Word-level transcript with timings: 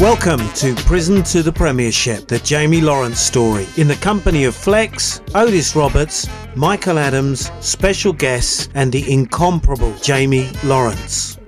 Welcome 0.00 0.50
to 0.54 0.74
Prison 0.86 1.22
to 1.24 1.42
the 1.42 1.52
Premiership, 1.52 2.26
the 2.26 2.38
Jamie 2.38 2.80
Lawrence 2.80 3.20
story, 3.20 3.66
in 3.76 3.86
the 3.86 3.96
company 3.96 4.44
of 4.44 4.54
Flex, 4.54 5.20
Otis 5.34 5.76
Roberts, 5.76 6.26
Michael 6.56 6.98
Adams, 6.98 7.50
special 7.60 8.14
guests, 8.14 8.70
and 8.72 8.90
the 8.90 9.12
incomparable 9.12 9.92
Jamie 9.96 10.50
Lawrence. 10.64 11.38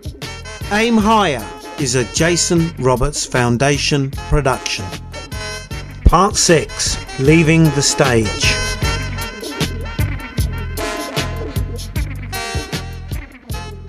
Aim 0.70 0.98
Higher 0.98 1.42
is 1.80 1.94
a 1.94 2.04
Jason 2.12 2.74
Roberts 2.76 3.24
Foundation 3.24 4.10
production. 4.28 4.84
Part 6.04 6.36
6 6.36 7.20
Leaving 7.20 7.64
the 7.64 7.80
Stage. 7.80 8.52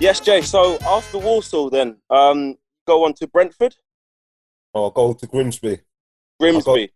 Yes, 0.00 0.20
Jay. 0.20 0.40
So 0.40 0.78
after 0.86 1.18
Walsall, 1.18 1.68
then 1.68 1.98
um, 2.08 2.56
go 2.86 3.04
on 3.04 3.12
to 3.14 3.26
Brentford, 3.26 3.76
I'll 4.74 4.90
go 4.90 5.12
to 5.12 5.26
Grimsby. 5.26 5.80
Grimsby. 6.40 6.90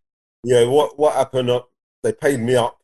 Yeah, 0.44 0.64
what 0.64 0.98
what 0.98 1.14
happened? 1.14 1.50
Uh, 1.50 1.62
they 2.02 2.12
paid 2.12 2.40
me 2.40 2.56
up, 2.56 2.78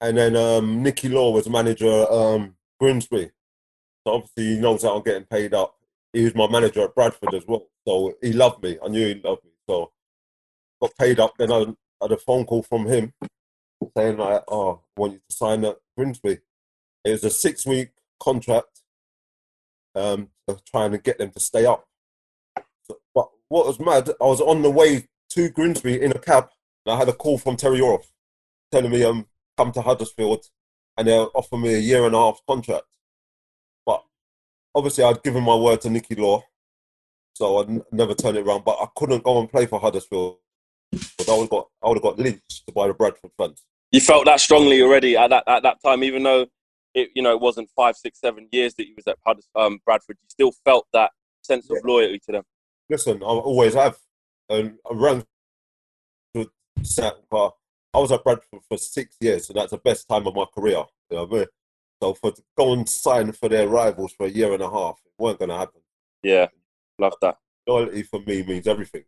and 0.00 0.16
then 0.16 0.36
um, 0.36 0.82
Nicky 0.82 1.08
Law 1.08 1.32
was 1.32 1.48
manager 1.48 2.02
at 2.02 2.10
um, 2.10 2.56
Grimsby. 2.80 3.30
So 4.06 4.14
obviously 4.14 4.54
he 4.54 4.60
knows 4.60 4.82
that 4.82 4.92
I'm 4.92 5.02
getting 5.02 5.24
paid 5.24 5.54
up. 5.54 5.76
He 6.12 6.24
was 6.24 6.34
my 6.34 6.48
manager 6.48 6.82
at 6.82 6.94
Bradford 6.94 7.34
as 7.34 7.46
well, 7.46 7.66
so 7.86 8.14
he 8.22 8.32
loved 8.32 8.62
me. 8.62 8.78
I 8.84 8.88
knew 8.88 9.06
he 9.06 9.14
loved 9.14 9.44
me, 9.44 9.50
so 9.68 9.92
got 10.80 10.96
paid 10.98 11.20
up. 11.20 11.34
Then 11.38 11.52
I 11.52 11.66
had 12.00 12.12
a 12.12 12.16
phone 12.16 12.44
call 12.44 12.62
from 12.62 12.86
him 12.86 13.12
saying 13.96 14.16
like, 14.16 14.42
"Oh, 14.48 14.82
I 14.96 15.00
want 15.00 15.12
you 15.14 15.20
to 15.28 15.36
sign 15.36 15.64
at 15.64 15.78
Grimsby." 15.96 16.38
It 17.04 17.10
was 17.10 17.24
a 17.24 17.30
six-week 17.30 17.90
contract, 18.20 18.82
um, 19.94 20.30
trying 20.68 20.92
to 20.92 20.98
get 20.98 21.18
them 21.18 21.30
to 21.30 21.40
stay 21.40 21.66
up. 21.66 21.86
What 23.48 23.66
was 23.66 23.78
mad, 23.78 24.10
I 24.20 24.24
was 24.24 24.40
on 24.40 24.62
the 24.62 24.70
way 24.70 25.06
to 25.30 25.48
Grimsby 25.50 26.00
in 26.02 26.12
a 26.12 26.18
cab, 26.18 26.48
and 26.84 26.94
I 26.94 26.98
had 26.98 27.08
a 27.08 27.12
call 27.12 27.38
from 27.38 27.56
Terry 27.56 27.80
Orff 27.80 28.04
telling 28.72 28.90
me, 28.90 29.04
um, 29.04 29.26
come 29.56 29.72
to 29.72 29.82
Huddersfield, 29.82 30.46
and 30.96 31.06
they'll 31.06 31.30
offer 31.34 31.56
me 31.56 31.74
a 31.74 31.78
year 31.78 32.04
and 32.06 32.14
a 32.14 32.18
half 32.18 32.40
contract. 32.48 32.84
But 33.84 34.02
obviously, 34.74 35.04
I'd 35.04 35.22
given 35.22 35.44
my 35.44 35.54
word 35.54 35.80
to 35.82 35.90
Nicky 35.90 36.16
Law, 36.16 36.42
so 37.34 37.58
I'd 37.58 37.68
n- 37.68 37.84
never 37.92 38.14
turn 38.14 38.36
it 38.36 38.46
around. 38.46 38.64
But 38.64 38.78
I 38.80 38.86
couldn't 38.96 39.22
go 39.22 39.38
and 39.38 39.50
play 39.50 39.66
for 39.66 39.78
Huddersfield. 39.78 40.38
But 40.90 41.28
I 41.28 41.32
would 41.32 41.42
have 41.42 41.50
got, 41.50 41.68
I 41.82 41.88
would 41.88 41.96
have 41.96 42.02
got 42.02 42.18
lynched 42.18 42.74
by 42.74 42.88
the 42.88 42.94
Bradford 42.94 43.30
fans. 43.38 43.64
You 43.92 44.00
felt 44.00 44.24
that 44.24 44.40
strongly 44.40 44.82
already 44.82 45.16
at 45.16 45.30
that 45.30 45.44
at 45.46 45.62
that 45.62 45.78
time, 45.84 46.02
even 46.02 46.22
though 46.24 46.46
it 46.94 47.10
you 47.14 47.22
know 47.22 47.32
it 47.32 47.40
wasn't 47.40 47.70
five, 47.76 47.96
six, 47.96 48.18
seven 48.20 48.48
years 48.50 48.74
that 48.74 48.88
you 48.88 48.94
was 48.96 49.06
at 49.06 49.18
Hudders- 49.24 49.48
um, 49.54 49.78
Bradford. 49.84 50.16
You 50.22 50.28
still 50.28 50.52
felt 50.64 50.86
that 50.92 51.12
sense 51.42 51.70
of 51.70 51.78
loyalty 51.84 52.18
to 52.26 52.32
them. 52.32 52.42
Listen, 52.88 53.22
I 53.22 53.26
always 53.26 53.74
have. 53.74 53.96
And 54.48 54.78
I 54.88 54.94
ran 54.94 55.24
to 56.34 56.50
set, 56.82 57.16
but 57.30 57.54
I 57.92 57.98
was 57.98 58.12
at 58.12 58.22
Bradford 58.22 58.60
for 58.68 58.78
six 58.78 59.16
years, 59.20 59.48
and 59.48 59.58
that's 59.58 59.72
the 59.72 59.78
best 59.78 60.08
time 60.08 60.26
of 60.26 60.34
my 60.34 60.44
career. 60.54 60.84
You 61.10 61.16
know 61.16 61.24
what 61.24 61.36
I 61.36 61.38
mean? 61.38 61.46
So 62.02 62.14
for 62.14 62.32
to 62.32 62.42
go 62.56 62.72
and 62.74 62.88
sign 62.88 63.32
for 63.32 63.48
their 63.48 63.68
rivals 63.68 64.12
for 64.12 64.26
a 64.26 64.30
year 64.30 64.52
and 64.52 64.62
a 64.62 64.70
half, 64.70 65.00
it 65.04 65.12
weren't 65.18 65.38
going 65.38 65.48
to 65.48 65.56
happen. 65.56 65.80
Yeah, 66.22 66.48
love 66.98 67.14
that. 67.22 67.38
Loyalty 67.66 68.02
for 68.02 68.20
me 68.20 68.42
means 68.42 68.66
everything. 68.66 69.04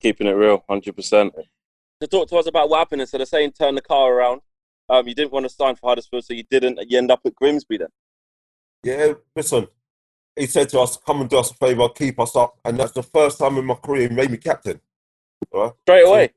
Keeping 0.00 0.26
it 0.26 0.32
real, 0.32 0.64
hundred 0.68 0.94
percent. 0.94 1.34
To 2.00 2.06
talk 2.06 2.28
to 2.28 2.36
us 2.36 2.46
about 2.46 2.68
what 2.68 2.78
happened 2.78 3.00
instead 3.00 3.20
of 3.20 3.28
saying 3.28 3.52
turn 3.52 3.74
the 3.74 3.82
car 3.82 4.12
around. 4.12 4.42
Um, 4.88 5.08
you 5.08 5.14
didn't 5.14 5.32
want 5.32 5.44
to 5.44 5.50
sign 5.50 5.74
for 5.74 5.88
Huddersfield, 5.90 6.24
so 6.24 6.34
you 6.34 6.44
didn't. 6.48 6.78
You 6.88 6.98
end 6.98 7.10
up 7.10 7.20
at 7.24 7.34
Grimsby 7.34 7.78
then. 7.78 7.88
Yeah, 8.84 9.14
listen, 9.34 9.66
he 10.36 10.46
said 10.46 10.68
to 10.70 10.80
us, 10.80 10.96
come 10.98 11.20
and 11.22 11.30
do 11.30 11.38
us 11.38 11.50
a 11.50 11.54
favour, 11.54 11.88
keep 11.88 12.20
us 12.20 12.36
up. 12.36 12.58
And 12.64 12.78
that's 12.78 12.92
the 12.92 13.02
first 13.02 13.38
time 13.38 13.56
in 13.56 13.64
my 13.64 13.74
career 13.74 14.08
he 14.08 14.14
made 14.14 14.30
me 14.30 14.36
captain. 14.36 14.80
Right? 15.52 15.72
Straight 15.82 16.06
away. 16.06 16.30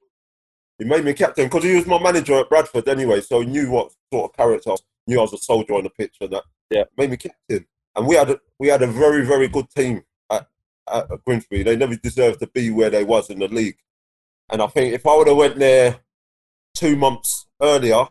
He 0.78 0.86
made 0.86 1.03
me 1.03 1.14
captain 1.14 1.45
because 1.45 1.64
he 1.64 1.75
was 1.75 1.86
my 1.86 2.02
manager 2.02 2.36
at 2.36 2.49
Bradford 2.49 2.88
anyway, 2.88 3.20
so 3.21 3.42
he 3.42 3.48
knew 3.48 3.70
what 3.70 3.92
sort 4.14 4.32
of 4.32 4.38
character, 4.38 4.70
I 4.70 4.71
was, 4.71 4.83
knew 5.08 5.20
I 5.20 5.23
was 5.23 5.33
a 5.33 5.38
soldier 5.38 5.73
on 5.73 5.83
the 5.83 5.89
pitch 5.89 6.15
and 6.21 6.32
that. 6.32 6.43
Yeah. 6.70 6.83
Made 6.98 7.11
me 7.11 7.17
captain. 7.17 7.65
And 7.95 8.08
we 8.08 8.15
had 8.15 8.30
a, 8.30 8.39
we 8.59 8.70
had 8.70 8.82
a 8.82 8.88
very, 8.88 9.26
very 9.26 9.49
good 9.49 9.70
team 9.71 10.04
at, 10.30 10.48
at 10.89 11.08
Grimsby. 11.26 11.64
They 11.64 11.76
never 11.76 11.95
deserved 11.95 12.39
to 12.39 12.48
be 12.48 12.70
where 12.70 12.89
they 12.89 13.04
was 13.04 13.30
in 13.30 13.39
the 13.39 13.48
league. 13.49 13.77
And 14.49 14.61
I 14.61 14.67
think 14.67 14.93
if 14.93 15.05
I 15.05 15.15
would 15.17 15.27
have 15.27 15.36
went 15.38 15.58
there 15.59 15.99
two 16.73 16.95
months 16.95 17.48
earlier, 17.61 18.05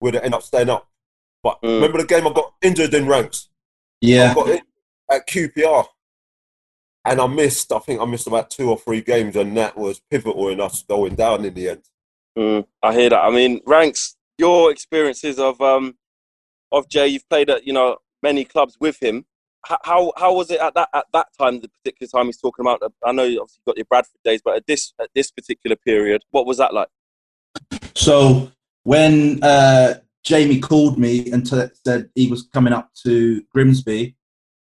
we'd 0.00 0.14
have 0.14 0.24
ended 0.24 0.38
up 0.38 0.42
staying 0.42 0.70
up. 0.70 0.88
But 1.42 1.60
Mm. 1.62 1.74
remember 1.76 1.98
the 1.98 2.06
game 2.06 2.26
I 2.26 2.32
got 2.32 2.54
injured 2.62 2.94
in 2.94 3.06
ranks? 3.06 3.48
I 4.18 4.26
Yeah, 4.26 4.34
got 4.34 4.50
in 4.50 4.60
at 5.10 5.28
QPR. 5.28 5.86
And 7.04 7.20
I 7.20 7.26
missed, 7.26 7.72
I 7.72 7.80
think 7.80 8.00
I 8.00 8.04
missed 8.04 8.28
about 8.28 8.50
two 8.50 8.70
or 8.70 8.78
three 8.78 9.00
games, 9.02 9.36
and 9.36 9.56
that 9.56 9.76
was 9.76 10.00
pivotal 10.10 10.48
in 10.50 10.60
us 10.60 10.84
going 10.84 11.16
down 11.16 11.44
in 11.44 11.54
the 11.54 11.70
end. 11.70 11.82
Mm, 12.38 12.66
I 12.82 12.94
hear 12.94 13.10
that. 13.10 13.20
I 13.24 13.30
mean, 13.30 13.60
ranks 13.66 14.16
your 14.38 14.70
experiences 14.72 15.38
of 15.38 15.60
um 15.60 15.96
of 16.72 16.88
Jay. 16.88 17.08
You've 17.08 17.28
played 17.28 17.50
at 17.50 17.66
you 17.66 17.72
know 17.72 17.98
many 18.22 18.44
clubs 18.44 18.76
with 18.80 19.02
him. 19.02 19.26
H- 19.70 19.78
How 19.84 20.12
how 20.16 20.34
was 20.34 20.50
it 20.50 20.60
at 20.60 20.74
that 20.74 20.88
at 20.94 21.06
that 21.12 21.28
time? 21.38 21.60
The 21.60 21.68
particular 21.68 22.08
time 22.08 22.26
he's 22.26 22.38
talking 22.38 22.64
about. 22.64 22.82
I 23.04 23.12
know 23.12 23.24
you 23.24 23.40
obviously 23.42 23.62
got 23.66 23.76
your 23.76 23.86
Bradford 23.86 24.20
days, 24.24 24.42
but 24.44 24.56
at 24.56 24.66
this 24.66 24.94
at 25.00 25.10
this 25.14 25.30
particular 25.30 25.76
period, 25.76 26.22
what 26.30 26.46
was 26.46 26.58
that 26.58 26.74
like? 26.74 26.88
So 27.94 28.50
when 28.84 29.42
uh, 29.42 29.94
Jamie 30.24 30.60
called 30.60 30.98
me 30.98 31.30
and 31.32 31.44
t- 31.44 31.60
said 31.84 32.10
he 32.14 32.28
was 32.28 32.48
coming 32.52 32.72
up 32.72 32.90
to 33.04 33.42
Grimsby, 33.52 34.16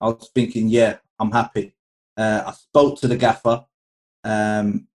I 0.01 0.07
was 0.07 0.29
thinking, 0.33 0.67
yeah, 0.67 0.97
I'm 1.19 1.31
happy. 1.31 1.75
Uh, 2.17 2.43
I 2.47 2.51
spoke 2.51 2.99
to 2.99 3.07
the 3.07 3.15
gaffer. 3.15 3.65
Um, 4.23 4.87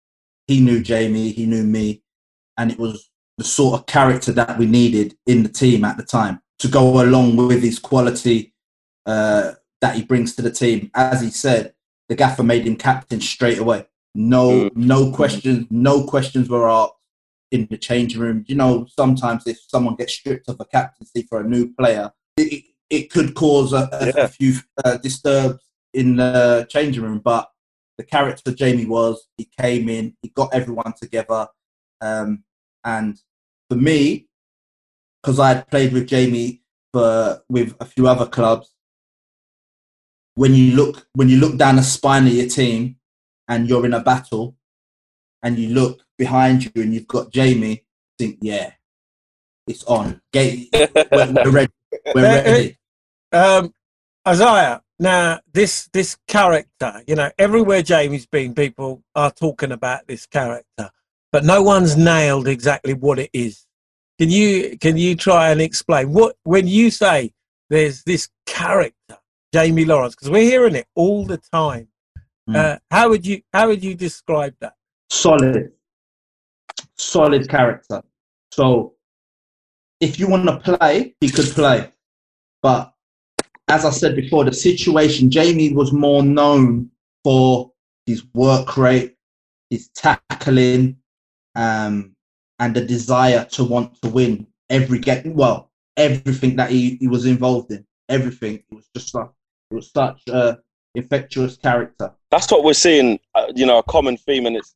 he 0.47 0.61
knew 0.61 0.83
Jamie, 0.83 1.31
he 1.31 1.47
knew 1.47 1.65
me, 1.65 2.03
and 2.57 2.71
it 2.71 2.79
was 2.79 3.11
the 3.37 3.45
sort 3.45 3.81
of 3.81 3.87
character 3.87 4.33
that 4.33 4.59
we 4.59 4.67
needed 4.67 5.17
in 5.27 5.43
the 5.43 5.49
team 5.49 5.85
at 5.85 5.97
the 5.97 6.03
time 6.03 6.41
to 6.59 6.69
go 6.69 7.03
along 7.03 7.37
with 7.37 7.63
his 7.63 7.79
quality 7.79 8.53
uh, 9.07 9.53
that 9.81 9.95
he 9.95 10.03
brings 10.03 10.35
to 10.35 10.43
the 10.43 10.51
team. 10.51 10.91
As 10.95 11.21
he 11.21 11.31
said, 11.31 11.75
the 12.09 12.17
gaffer 12.17 12.43
made 12.43 12.67
him 12.67 12.77
captain 12.77 13.21
straight 13.21 13.59
away. 13.59 13.87
No, 14.15 14.69
no 14.75 15.13
questions. 15.13 15.67
No 15.71 16.05
questions 16.05 16.49
were 16.49 16.69
asked 16.69 16.95
in 17.51 17.67
the 17.71 17.79
changing 17.79 18.21
room. 18.21 18.45
You 18.47 18.57
know, 18.57 18.87
sometimes 18.97 19.47
if 19.47 19.59
someone 19.69 19.97
gets 19.97 20.15
stripped 20.15 20.49
of 20.49 20.57
a 20.61 20.65
captaincy 20.65 21.23
for 21.23 21.41
a 21.41 21.49
new 21.49 21.73
player, 21.75 22.13
it, 22.37 22.65
it 22.91 23.11
could 23.11 23.35
cause 23.35 23.73
a, 23.73 23.89
a, 23.93 24.07
Yeah. 24.17 24.27
few 24.27 24.55
uh, 24.85 24.97
disturbs 24.99 25.65
in 25.95 26.17
the 26.17 26.67
changing 26.71 27.03
room. 27.03 27.21
But 27.21 27.51
the 27.97 28.05
character 28.05 28.53
Jamie 28.53 28.87
was, 28.87 29.27
he 29.37 29.49
came 29.59 29.89
in, 29.89 30.17
he 30.23 30.29
got 30.29 30.55
everyone 30.55 30.95
together, 31.01 31.49
um, 32.01 32.45
and 32.85 33.21
for 33.69 33.77
me, 33.77 34.29
because 35.23 35.41
I 35.41 35.49
had 35.49 35.69
played 35.69 35.93
with 35.93 36.07
Jamie 36.07 36.63
for 36.93 37.43
with 37.49 37.75
a 37.81 37.85
few 37.85 38.07
other 38.07 38.27
clubs, 38.27 38.73
when 40.37 40.55
you 40.55 40.77
look 40.77 41.09
when 41.15 41.29
you 41.29 41.39
look 41.39 41.57
down 41.59 41.77
the 41.77 41.83
spine 41.83 42.27
of 42.27 42.33
your 42.33 42.49
team 42.49 42.97
and 43.49 43.69
you're 43.69 43.85
in 43.85 43.95
a 43.95 44.01
battle, 44.01 44.57
and 45.43 45.59
you 45.59 45.71
look 45.71 46.05
behind 46.19 46.65
you 46.65 46.83
and 46.83 46.93
you've 46.93 47.09
got 47.09 47.31
Jamie, 47.31 47.85
think, 48.19 48.39
yeah, 48.43 48.73
it's 49.67 49.85
on. 49.85 50.21
Get, 50.33 50.69
we're, 51.13 51.33
we're 51.33 51.51
ready. 51.51 51.73
We're 52.15 52.23
ready. 52.23 52.79
Um, 53.33 53.73
Isaiah, 54.27 54.83
now 54.99 55.41
this 55.53 55.89
this 55.93 56.17
character, 56.27 57.03
you 57.07 57.15
know, 57.15 57.31
everywhere 57.39 57.83
Jamie's 57.83 58.27
been, 58.27 58.55
people 58.55 59.03
are 59.15 59.31
talking 59.31 59.73
about 59.73 60.07
this 60.07 60.27
character, 60.27 60.91
but 61.31 61.45
no 61.45 61.63
one's 61.63 61.97
nailed 61.97 62.49
exactly 62.49 62.95
what 62.95 63.19
it 63.19 63.31
is. 63.33 63.65
Can 64.19 64.31
you 64.31 64.77
can 64.79 64.97
you 64.97 65.15
try 65.15 65.51
and 65.51 65.61
explain 65.61 66.13
what 66.13 66.37
when 66.43 66.67
you 66.67 66.91
say 66.91 67.33
there's 67.71 68.03
this 68.03 68.29
character, 68.47 69.19
Jamie 69.53 69.85
Lawrence, 69.85 70.15
because 70.15 70.31
we're 70.31 70.43
hearing 70.43 70.75
it 70.75 70.87
all 70.95 71.25
the 71.25 71.39
time. 71.39 71.89
Mm. 72.49 72.57
Uh, 72.57 72.79
how 72.91 73.11
would 73.11 73.25
you 73.25 73.43
how 73.53 73.69
would 73.69 73.85
you 73.85 73.95
describe 73.95 74.55
that? 74.61 74.75
solid, 75.11 75.73
solid 76.99 77.49
character. 77.49 78.03
So 78.53 78.95
if 80.01 80.19
you 80.19 80.29
want 80.29 80.47
to 80.47 80.77
play, 80.77 81.15
he 81.21 81.29
could 81.29 81.47
play. 81.47 81.93
But 82.63 82.93
as 83.69 83.85
I 83.85 83.91
said 83.91 84.17
before, 84.17 84.45
the 84.45 84.53
situation, 84.53 85.31
Jamie 85.31 85.73
was 85.73 85.93
more 85.93 86.23
known 86.23 86.91
for 87.25 87.73
his 88.07 88.25
work 88.35 88.77
rate, 88.77 89.17
his 89.71 89.89
tackling, 89.91 90.97
um, 91.55 92.15
and 92.59 92.75
the 92.75 92.85
desire 92.85 93.45
to 93.53 93.65
want 93.65 94.01
to 94.03 94.09
win 94.09 94.47
every 94.71 94.99
game. 94.99 95.35
Well, 95.35 95.71
everything 95.97 96.57
that 96.57 96.71
he, 96.71 96.97
he 96.97 97.09
was 97.09 97.27
involved 97.27 97.71
in, 97.71 97.85
everything. 98.09 98.55
It 98.55 98.75
was 98.75 98.89
just 98.97 99.15
like, 99.15 99.29
it 99.71 99.75
was 99.75 99.91
such 99.93 100.23
a 100.29 100.59
infectious 100.95 101.57
character. 101.57 102.13
That's 102.31 102.51
what 102.51 102.65
we're 102.65 102.73
seeing. 102.73 103.21
Uh, 103.35 103.53
you 103.55 103.67
know, 103.67 103.79
a 103.79 103.83
common 103.83 104.17
theme, 104.17 104.47
and 104.47 104.57
it's. 104.57 104.75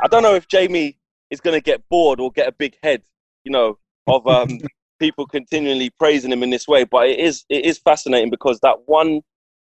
I 0.00 0.08
don't 0.08 0.22
know 0.22 0.34
if 0.34 0.48
Jamie 0.48 0.98
is 1.32 1.40
going 1.40 1.54
to 1.56 1.60
get 1.60 1.82
bored 1.88 2.20
or 2.20 2.30
get 2.30 2.46
a 2.46 2.52
big 2.52 2.76
head. 2.82 3.02
You 3.44 3.50
know, 3.50 3.78
of 4.06 4.26
um, 4.28 4.60
people 5.00 5.26
continually 5.26 5.90
praising 5.98 6.30
him 6.30 6.42
in 6.42 6.50
this 6.50 6.68
way, 6.68 6.84
but 6.84 7.08
it 7.08 7.18
is 7.18 7.44
it 7.48 7.64
is 7.64 7.78
fascinating 7.78 8.30
because 8.30 8.60
that 8.60 8.76
one 8.86 9.22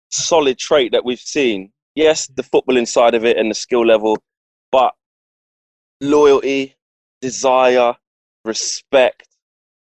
solid 0.10 0.58
trait 0.58 0.92
that 0.92 1.06
we've 1.06 1.20
seen. 1.20 1.72
Yes, 1.96 2.28
the 2.28 2.44
football 2.44 2.78
inside 2.78 3.14
of 3.14 3.26
it 3.26 3.38
and 3.38 3.52
the 3.52 3.56
skill 3.56 3.86
level, 3.86 4.18
but 4.72 4.94
loyalty, 6.02 6.76
desire, 7.22 7.94
respect. 8.44 9.28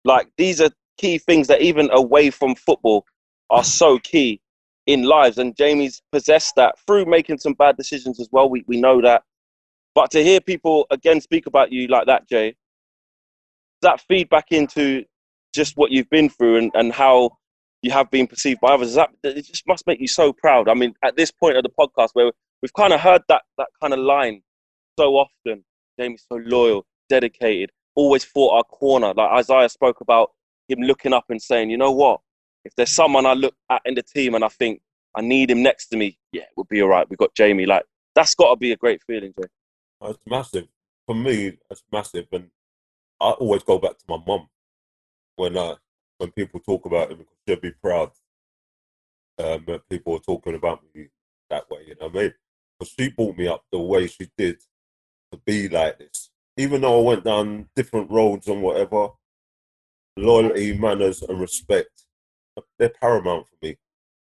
Like 0.03 0.29
these 0.37 0.61
are 0.61 0.69
key 0.97 1.17
things 1.17 1.47
that 1.47 1.61
even 1.61 1.89
away 1.91 2.29
from 2.29 2.55
football 2.55 3.05
are 3.49 3.63
so 3.63 3.97
key 3.99 4.41
in 4.87 5.03
lives. 5.03 5.37
And 5.37 5.55
Jamie's 5.55 6.01
possessed 6.11 6.55
that 6.57 6.75
through 6.85 7.05
making 7.05 7.39
some 7.39 7.53
bad 7.53 7.77
decisions 7.77 8.19
as 8.19 8.29
well. 8.31 8.49
We, 8.49 8.63
we 8.67 8.79
know 8.79 9.01
that. 9.01 9.23
But 9.93 10.11
to 10.11 10.23
hear 10.23 10.39
people 10.39 10.87
again 10.89 11.21
speak 11.21 11.47
about 11.47 11.71
you 11.71 11.87
like 11.87 12.07
that, 12.07 12.27
Jay, 12.29 12.55
that 13.81 14.01
feedback 14.07 14.45
into 14.51 15.03
just 15.53 15.75
what 15.75 15.91
you've 15.91 16.09
been 16.09 16.29
through 16.29 16.57
and, 16.57 16.71
and 16.75 16.93
how 16.93 17.37
you 17.81 17.91
have 17.91 18.09
been 18.11 18.27
perceived 18.27 18.61
by 18.61 18.73
others, 18.73 18.93
that 18.93 19.09
it 19.23 19.45
just 19.45 19.67
must 19.67 19.87
make 19.87 19.99
you 19.99 20.07
so 20.07 20.31
proud. 20.31 20.69
I 20.69 20.73
mean, 20.73 20.93
at 21.03 21.17
this 21.17 21.31
point 21.31 21.57
of 21.57 21.63
the 21.63 21.69
podcast 21.69 22.09
where 22.13 22.31
we've 22.61 22.73
kind 22.73 22.93
of 22.93 22.99
heard 22.99 23.21
that 23.27 23.41
that 23.57 23.67
kind 23.81 23.93
of 23.93 23.99
line 23.99 24.41
so 24.97 25.15
often, 25.15 25.63
Jamie's 25.99 26.25
so 26.31 26.39
loyal, 26.45 26.85
dedicated, 27.09 27.71
always 27.95 28.23
fought 28.23 28.55
our 28.55 28.63
corner. 28.63 29.13
Like 29.13 29.31
Isaiah 29.31 29.69
spoke 29.69 30.01
about 30.01 30.31
him 30.67 30.79
looking 30.79 31.13
up 31.13 31.25
and 31.29 31.41
saying, 31.41 31.69
you 31.69 31.77
know 31.77 31.91
what? 31.91 32.21
If 32.63 32.75
there's 32.75 32.91
someone 32.91 33.25
I 33.25 33.33
look 33.33 33.55
at 33.69 33.81
in 33.85 33.95
the 33.95 34.03
team 34.03 34.35
and 34.35 34.43
I 34.43 34.49
think 34.49 34.81
I 35.15 35.21
need 35.21 35.49
him 35.49 35.63
next 35.63 35.87
to 35.87 35.97
me, 35.97 36.17
yeah, 36.31 36.43
we'll 36.55 36.67
be 36.69 36.81
all 36.81 36.89
right. 36.89 37.09
We've 37.09 37.17
got 37.17 37.33
Jamie. 37.33 37.65
Like 37.65 37.83
that's 38.15 38.35
got 38.35 38.51
to 38.51 38.55
be 38.55 38.71
a 38.71 38.77
great 38.77 39.01
feeling, 39.07 39.33
Jay. 39.39 39.47
It's 40.03 40.19
massive 40.27 40.67
for 41.05 41.15
me. 41.15 41.57
It's 41.69 41.83
massive, 41.91 42.27
and 42.31 42.49
I 43.19 43.31
always 43.31 43.63
go 43.63 43.77
back 43.77 43.97
to 43.97 44.05
my 44.07 44.17
mum 44.25 44.47
when 45.35 45.57
I 45.57 45.75
when 46.17 46.31
people 46.31 46.59
talk 46.59 46.85
about 46.85 47.11
him 47.11 47.19
because 47.19 47.35
she'll 47.47 47.59
be 47.59 47.71
proud 47.71 48.11
um, 49.39 49.63
that 49.67 49.89
people 49.89 50.15
are 50.15 50.19
talking 50.19 50.55
about 50.55 50.83
me 50.93 51.07
that 51.49 51.69
way. 51.69 51.85
You 51.87 51.95
know 51.99 52.07
what 52.07 52.15
I 52.15 52.21
mean? 52.23 52.33
Because 52.79 52.93
she 52.97 53.09
brought 53.09 53.37
me 53.37 53.47
up 53.47 53.63
the 53.71 53.79
way 53.79 54.07
she 54.07 54.29
did 54.37 54.59
to 55.31 55.39
be 55.45 55.69
like 55.69 55.99
this. 55.99 56.29
Even 56.57 56.81
though 56.81 56.99
I 56.99 57.03
went 57.03 57.23
down 57.23 57.69
different 57.75 58.11
roads 58.11 58.47
and 58.47 58.61
whatever, 58.61 59.09
loyalty, 60.17 60.77
manners, 60.77 61.21
and 61.21 61.39
respect 61.39 62.01
they're 62.77 62.89
paramount 62.89 63.47
for 63.47 63.55
me. 63.61 63.77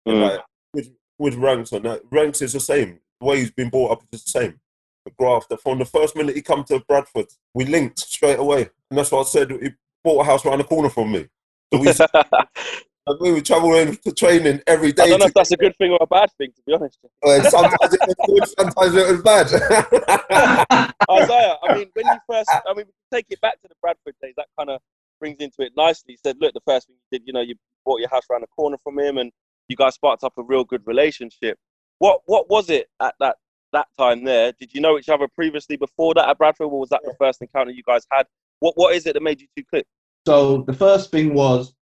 Mm. 0.07 0.29
Like, 0.29 0.41
with, 0.73 0.91
with 1.17 1.35
ranks 1.35 1.71
and 1.71 1.85
that, 1.85 2.01
ranks 2.11 2.41
is 2.41 2.53
the 2.53 2.59
same. 2.59 2.99
The 3.19 3.25
way 3.27 3.37
he's 3.37 3.51
been 3.51 3.69
brought 3.69 3.91
up 3.91 4.03
is 4.11 4.23
the 4.23 4.29
same. 4.29 4.59
The 5.05 5.11
graft 5.17 5.49
that 5.49 5.61
from 5.61 5.79
the 5.79 5.85
first 5.85 6.15
minute 6.15 6.35
he 6.35 6.41
come 6.41 6.63
to 6.65 6.79
Bradford, 6.87 7.27
we 7.53 7.65
linked 7.65 7.99
straight 7.99 8.39
away, 8.39 8.69
and 8.89 8.99
that's 8.99 9.11
what 9.11 9.21
I 9.21 9.29
said. 9.29 9.51
He 9.51 9.69
bought 10.03 10.21
a 10.21 10.23
house 10.25 10.45
around 10.45 10.59
the 10.59 10.63
corner 10.63 10.89
from 10.89 11.11
me. 11.11 11.27
So 11.73 11.79
we, 11.79 11.87
we 13.19 13.31
were 13.31 13.41
traveling 13.41 13.97
to 13.97 14.11
training 14.11 14.61
every 14.67 14.91
day. 14.91 15.03
I 15.03 15.09
don't 15.09 15.19
know 15.19 15.25
if 15.25 15.33
that's 15.33 15.51
a 15.51 15.57
good 15.57 15.75
thing 15.77 15.91
or 15.91 15.97
a 16.01 16.07
bad 16.07 16.29
thing, 16.37 16.51
to 16.55 16.61
be 16.67 16.73
honest. 16.73 16.99
Sometimes 17.51 17.93
it 17.93 17.99
was 18.07 18.15
good, 18.27 18.47
sometimes 18.59 18.95
it 18.95 19.11
was 19.11 19.21
bad. 19.23 19.47
Isaiah, 21.09 21.55
I 21.63 21.75
mean, 21.75 21.89
when 21.93 22.05
you 22.05 22.19
first, 22.29 22.49
I 22.49 22.73
mean, 22.75 22.85
take 23.11 23.25
it 23.29 23.41
back 23.41 23.61
to 23.61 23.67
the 23.67 23.75
Bradford 23.81 24.15
days. 24.21 24.33
That 24.37 24.47
kind 24.57 24.69
of 24.69 24.81
brings 25.19 25.37
into 25.39 25.61
it 25.61 25.73
nicely. 25.75 26.13
He 26.13 26.19
said, 26.23 26.37
"Look, 26.39 26.53
the 26.53 26.61
first 26.65 26.87
thing 26.87 26.95
you 26.95 27.19
did, 27.19 27.25
you 27.25 27.33
know, 27.33 27.41
you 27.41 27.55
bought 27.85 27.99
your 27.99 28.09
house 28.09 28.23
around 28.29 28.41
the 28.41 28.47
corner 28.47 28.77
from 28.83 28.99
him, 28.99 29.17
and 29.17 29.31
you 29.67 29.75
guys 29.75 29.95
sparked 29.95 30.23
up 30.23 30.33
a 30.37 30.43
real 30.43 30.63
good 30.63 30.85
relationship. 30.85 31.57
What 31.99 32.21
what 32.25 32.49
was 32.49 32.69
it 32.69 32.87
at 33.01 33.15
that 33.19 33.37
that 33.73 33.87
time 33.97 34.23
there? 34.23 34.53
Did 34.59 34.73
you 34.73 34.81
know 34.81 34.97
each 34.97 35.09
other 35.09 35.27
previously 35.27 35.77
before 35.77 36.13
that 36.15 36.29
at 36.29 36.37
Bradford, 36.37 36.67
or 36.67 36.79
was 36.79 36.89
that 36.89 37.01
the 37.03 37.13
first 37.19 37.41
encounter 37.41 37.71
you 37.71 37.83
guys 37.83 38.05
had? 38.11 38.27
What 38.59 38.73
what 38.77 38.95
is 38.95 39.05
it 39.05 39.13
that 39.13 39.23
made 39.23 39.41
you 39.41 39.47
two 39.55 39.63
click? 39.63 39.85
So 40.25 40.63
the 40.67 40.73
first 40.73 41.11
thing 41.11 41.33
was 41.33 41.73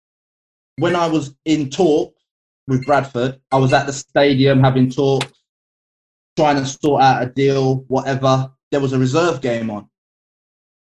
when 0.77 0.95
I 0.95 1.07
was 1.07 1.35
in 1.45 1.69
talks 1.69 2.21
with 2.67 2.85
Bradford, 2.85 3.39
I 3.51 3.57
was 3.57 3.73
at 3.73 3.85
the 3.85 3.93
stadium 3.93 4.63
having 4.63 4.89
talks, 4.89 5.43
trying 6.37 6.55
to 6.57 6.65
sort 6.65 7.01
out 7.01 7.23
a 7.23 7.25
deal, 7.25 7.77
whatever. 7.87 8.51
There 8.71 8.79
was 8.79 8.93
a 8.93 8.99
reserve 8.99 9.41
game 9.41 9.69
on, 9.69 9.89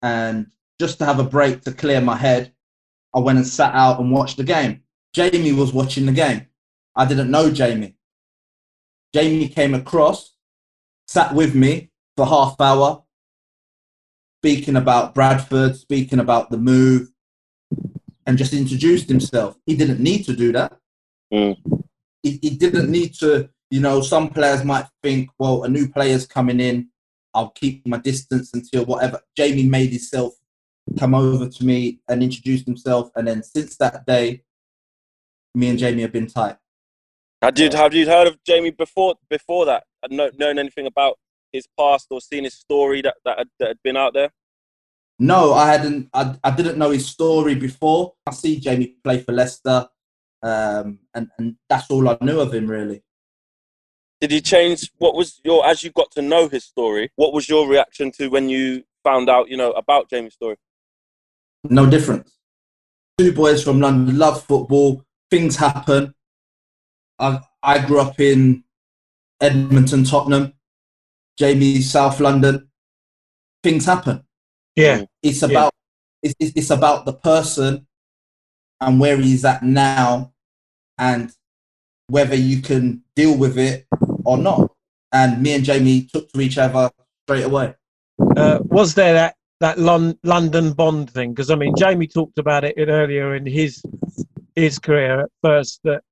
and 0.02 0.48
just 0.80 0.98
to 1.00 1.06
have 1.06 1.20
a 1.20 1.24
break 1.24 1.62
to 1.62 1.72
clear 1.72 2.02
my 2.02 2.16
head, 2.16 2.54
I 3.14 3.20
went 3.20 3.38
and 3.38 3.48
sat 3.48 3.74
out 3.74 4.00
and 4.00 4.12
watched 4.12 4.38
the 4.38 4.44
game. 4.44 4.84
Jamie 5.14 5.54
was 5.54 5.74
watching 5.74 6.06
the 6.06 6.12
game. 6.12 6.48
I 6.96 7.06
didn't 7.06 7.32
know 7.32 7.52
Jamie. 7.52 7.96
Jamie 9.14 9.48
came 9.48 9.74
across, 9.74 10.34
sat 11.08 11.34
with 11.34 11.56
me 11.56 11.90
for 12.16 12.26
half 12.26 12.60
hour, 12.60 13.04
speaking 14.40 14.76
about 14.76 15.16
Bradford, 15.16 15.76
speaking 15.76 16.20
about 16.20 16.50
the 16.50 16.58
move, 16.58 17.10
and 18.26 18.38
just 18.38 18.54
introduced 18.54 19.08
himself. 19.08 19.56
He 19.66 19.76
didn't 19.76 20.00
need 20.00 20.26
to 20.26 20.36
do 20.36 20.52
that. 20.52 20.78
Mm. 21.34 21.58
He, 22.24 22.40
he 22.42 22.50
didn't 22.52 22.90
need 22.90 23.14
to, 23.16 23.50
you 23.70 23.80
know, 23.80 24.02
some 24.02 24.30
players 24.30 24.64
might 24.64 24.88
think, 25.02 25.30
well, 25.40 25.64
a 25.64 25.70
new 25.70 25.88
player's 25.88 26.28
coming 26.28 26.60
in, 26.60 26.90
I'll 27.34 27.50
keep 27.50 27.86
my 27.88 27.98
distance 27.98 28.52
until 28.54 28.86
whatever. 28.86 29.22
Jamie 29.36 29.68
made 29.68 29.92
himself 29.92 30.34
come 30.98 31.14
over 31.14 31.48
to 31.48 31.66
me 31.66 32.00
and 32.08 32.24
introduced 32.24 32.66
himself. 32.66 33.12
And 33.16 33.28
then 33.28 33.44
since 33.44 33.78
that 33.78 34.06
day, 34.06 34.44
me 35.54 35.70
and 35.70 35.80
Jamie 35.80 36.02
have 36.02 36.12
been 36.12 36.28
tight. 36.28 36.58
Had 37.42 37.60
you 37.60 37.70
have 37.72 37.94
you 37.94 38.08
heard 38.08 38.28
of 38.28 38.44
Jamie 38.44 38.72
before 38.72 39.16
before 39.30 39.66
that? 39.68 39.84
Had 40.02 40.12
no, 40.12 40.30
known 40.38 40.60
anything 40.60 40.86
about 40.86 41.18
his 41.52 41.68
past 41.78 42.08
or 42.12 42.22
seen 42.22 42.44
his 42.44 42.54
story 42.54 43.02
that 43.02 43.16
that 43.26 43.38
had, 43.40 43.48
that 43.60 43.68
had 43.70 43.84
been 43.84 43.98
out 43.98 44.14
there? 44.14 44.32
No, 45.20 45.54
I 45.54 45.72
hadn't. 45.72 46.10
I, 46.14 46.36
I 46.44 46.52
didn't 46.52 46.78
know 46.78 46.92
his 46.92 47.08
story 47.08 47.56
before. 47.56 48.14
I 48.28 48.32
see 48.32 48.60
Jamie 48.60 48.96
play 49.04 49.20
for 49.20 49.32
Leicester, 49.32 49.88
um, 50.44 51.00
and 51.14 51.30
and 51.38 51.56
that's 51.70 51.90
all 51.90 52.08
I 52.08 52.18
knew 52.22 52.40
of 52.40 52.54
him 52.54 52.68
really. 52.68 53.02
Did 54.22 54.32
he 54.32 54.42
change? 54.42 54.92
What 54.98 55.16
was 55.16 55.40
your 55.44 55.66
as 55.66 55.84
you 55.84 55.92
got 55.92 56.12
to 56.12 56.22
know 56.22 56.48
his 56.48 56.64
story? 56.64 57.12
What 57.16 57.34
was 57.34 57.50
your 57.50 57.68
reaction 57.68 58.12
to 58.14 58.30
when 58.30 58.50
you 58.50 58.84
found 59.04 59.30
out, 59.30 59.50
you 59.50 59.58
know, 59.58 59.72
about 59.72 60.10
Jamie's 60.10 60.34
story? 60.34 60.58
no 61.70 61.90
difference. 61.90 62.38
Two 63.18 63.34
boys 63.34 63.64
from 63.64 63.80
London 63.80 64.18
love 64.18 64.44
football. 64.44 65.04
Things 65.32 65.56
happen. 65.56 66.14
I 67.20 67.40
I 67.64 67.86
grew 67.86 68.00
up 68.00 68.20
in 68.20 68.64
Edmonton, 69.42 70.04
Tottenham. 70.04 70.54
Jamie, 71.38 71.82
South 71.82 72.20
London. 72.20 72.68
Things 73.64 73.86
happen. 73.86 74.24
Yeah, 74.76 75.04
it's 75.22 75.42
about 75.42 75.74
yeah. 76.22 76.32
It's, 76.40 76.52
it's 76.56 76.70
about 76.70 77.06
the 77.06 77.14
person 77.14 77.88
and 78.82 79.00
where 79.00 79.18
he's 79.18 79.46
at 79.46 79.64
now, 79.64 80.34
and 80.98 81.32
whether 82.08 82.36
you 82.36 82.62
can 82.62 83.04
deal 83.16 83.38
with 83.38 83.58
it 83.58 83.88
or 84.26 84.38
not. 84.38 84.72
And 85.12 85.42
me 85.42 85.54
and 85.54 85.64
Jamie 85.64 86.08
took 86.12 86.32
to 86.32 86.42
each 86.42 86.58
other 86.58 86.92
straight 87.26 87.46
away. 87.46 87.76
Uh, 88.36 88.60
was 88.64 88.94
there 88.94 89.14
that 89.14 89.36
that 89.60 89.80
Lon- 89.80 90.18
London 90.24 90.74
Bond 90.74 91.10
thing 91.10 91.32
because 91.32 91.50
I 91.50 91.56
mean 91.56 91.74
Jamie 91.78 92.08
talked 92.08 92.38
about 92.38 92.64
it 92.64 92.78
in, 92.78 92.90
earlier 92.90 93.36
in 93.36 93.46
his 93.46 93.82
his 94.56 94.80
career 94.80 95.22
at 95.22 95.30
first 95.42 95.80
that 95.84 96.04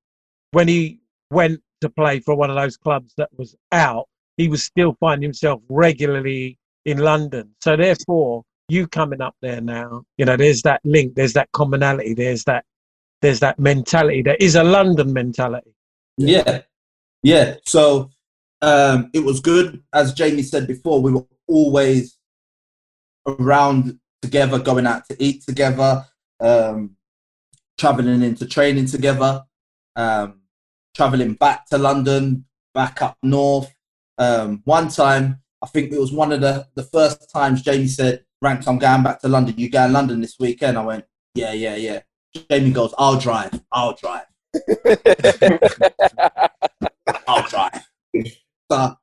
when 0.52 0.68
he 0.68 1.00
went 1.32 1.62
to 1.86 1.90
play 1.90 2.20
for 2.20 2.36
one 2.36 2.50
of 2.50 2.56
those 2.56 2.78
clubs 2.78 3.14
that 3.18 3.30
was 3.38 3.56
out, 3.72 4.08
he 4.38 4.48
was 4.48 4.64
still 4.64 4.96
finding 5.00 5.24
himself 5.24 5.62
regularly 5.70 6.58
in 6.86 6.98
London. 6.98 7.56
So 7.62 7.76
therefore, 7.76 8.44
you 8.68 8.88
coming 8.88 9.22
up 9.22 9.36
there 9.42 9.62
now, 9.62 10.04
you 10.18 10.26
know, 10.26 10.38
there's 10.38 10.62
that 10.64 10.82
link, 10.84 11.16
there's 11.16 11.34
that 11.34 11.52
commonality, 11.52 12.14
there's 12.14 12.44
that 12.46 12.66
there's 13.22 13.40
that 13.40 13.58
mentality. 13.60 14.22
There 14.22 14.36
is 14.36 14.56
a 14.56 14.64
London 14.64 15.14
mentality. 15.14 15.74
Yeah, 16.18 16.62
yeah. 17.24 17.56
So 17.66 18.12
um, 18.62 19.10
it 19.14 19.24
was 19.24 19.40
good, 19.40 19.82
as 19.94 20.14
Jamie 20.14 20.44
said 20.44 20.68
before. 20.68 21.02
We 21.02 21.12
were 21.12 21.26
always 21.48 22.18
around 23.28 24.00
together, 24.22 24.60
going 24.60 24.86
out 24.86 25.08
to 25.10 25.16
eat 25.24 25.44
together, 25.44 26.06
um, 26.40 26.96
traveling 27.78 28.22
into 28.22 28.46
training 28.46 28.86
together, 28.88 29.44
um, 29.96 30.42
traveling 30.96 31.34
back 31.34 31.66
to 31.68 31.78
London, 31.78 32.46
back 32.74 33.02
up 33.02 33.18
north. 33.22 33.74
Um, 34.18 34.62
one 34.66 34.90
time, 34.90 35.42
I 35.62 35.68
think 35.68 35.92
it 35.92 36.00
was 36.00 36.12
one 36.12 36.32
of 36.32 36.42
the, 36.42 36.68
the 36.76 36.84
first 36.84 37.30
times 37.32 37.62
Jamie 37.62 37.88
said, 37.88 38.24
Ranks, 38.42 38.68
I'm 38.68 38.80
going 38.80 39.04
back 39.04 39.20
to 39.22 39.28
London. 39.28 39.56
You 39.58 39.70
going 39.70 39.90
to 39.90 39.94
London 39.94 40.22
this 40.22 40.38
weekend? 40.40 40.78
I 40.78 40.86
went, 40.86 41.06
yeah, 41.34 41.54
yeah, 41.54 41.76
yeah. 41.76 42.02
Jamie 42.50 42.72
goes, 42.72 42.94
I'll 42.98 43.20
drive. 43.20 43.62
I'll 43.72 43.96
drive. 43.96 44.26
I'll 47.28 47.48
drive. 47.48 47.88
So 48.72 48.98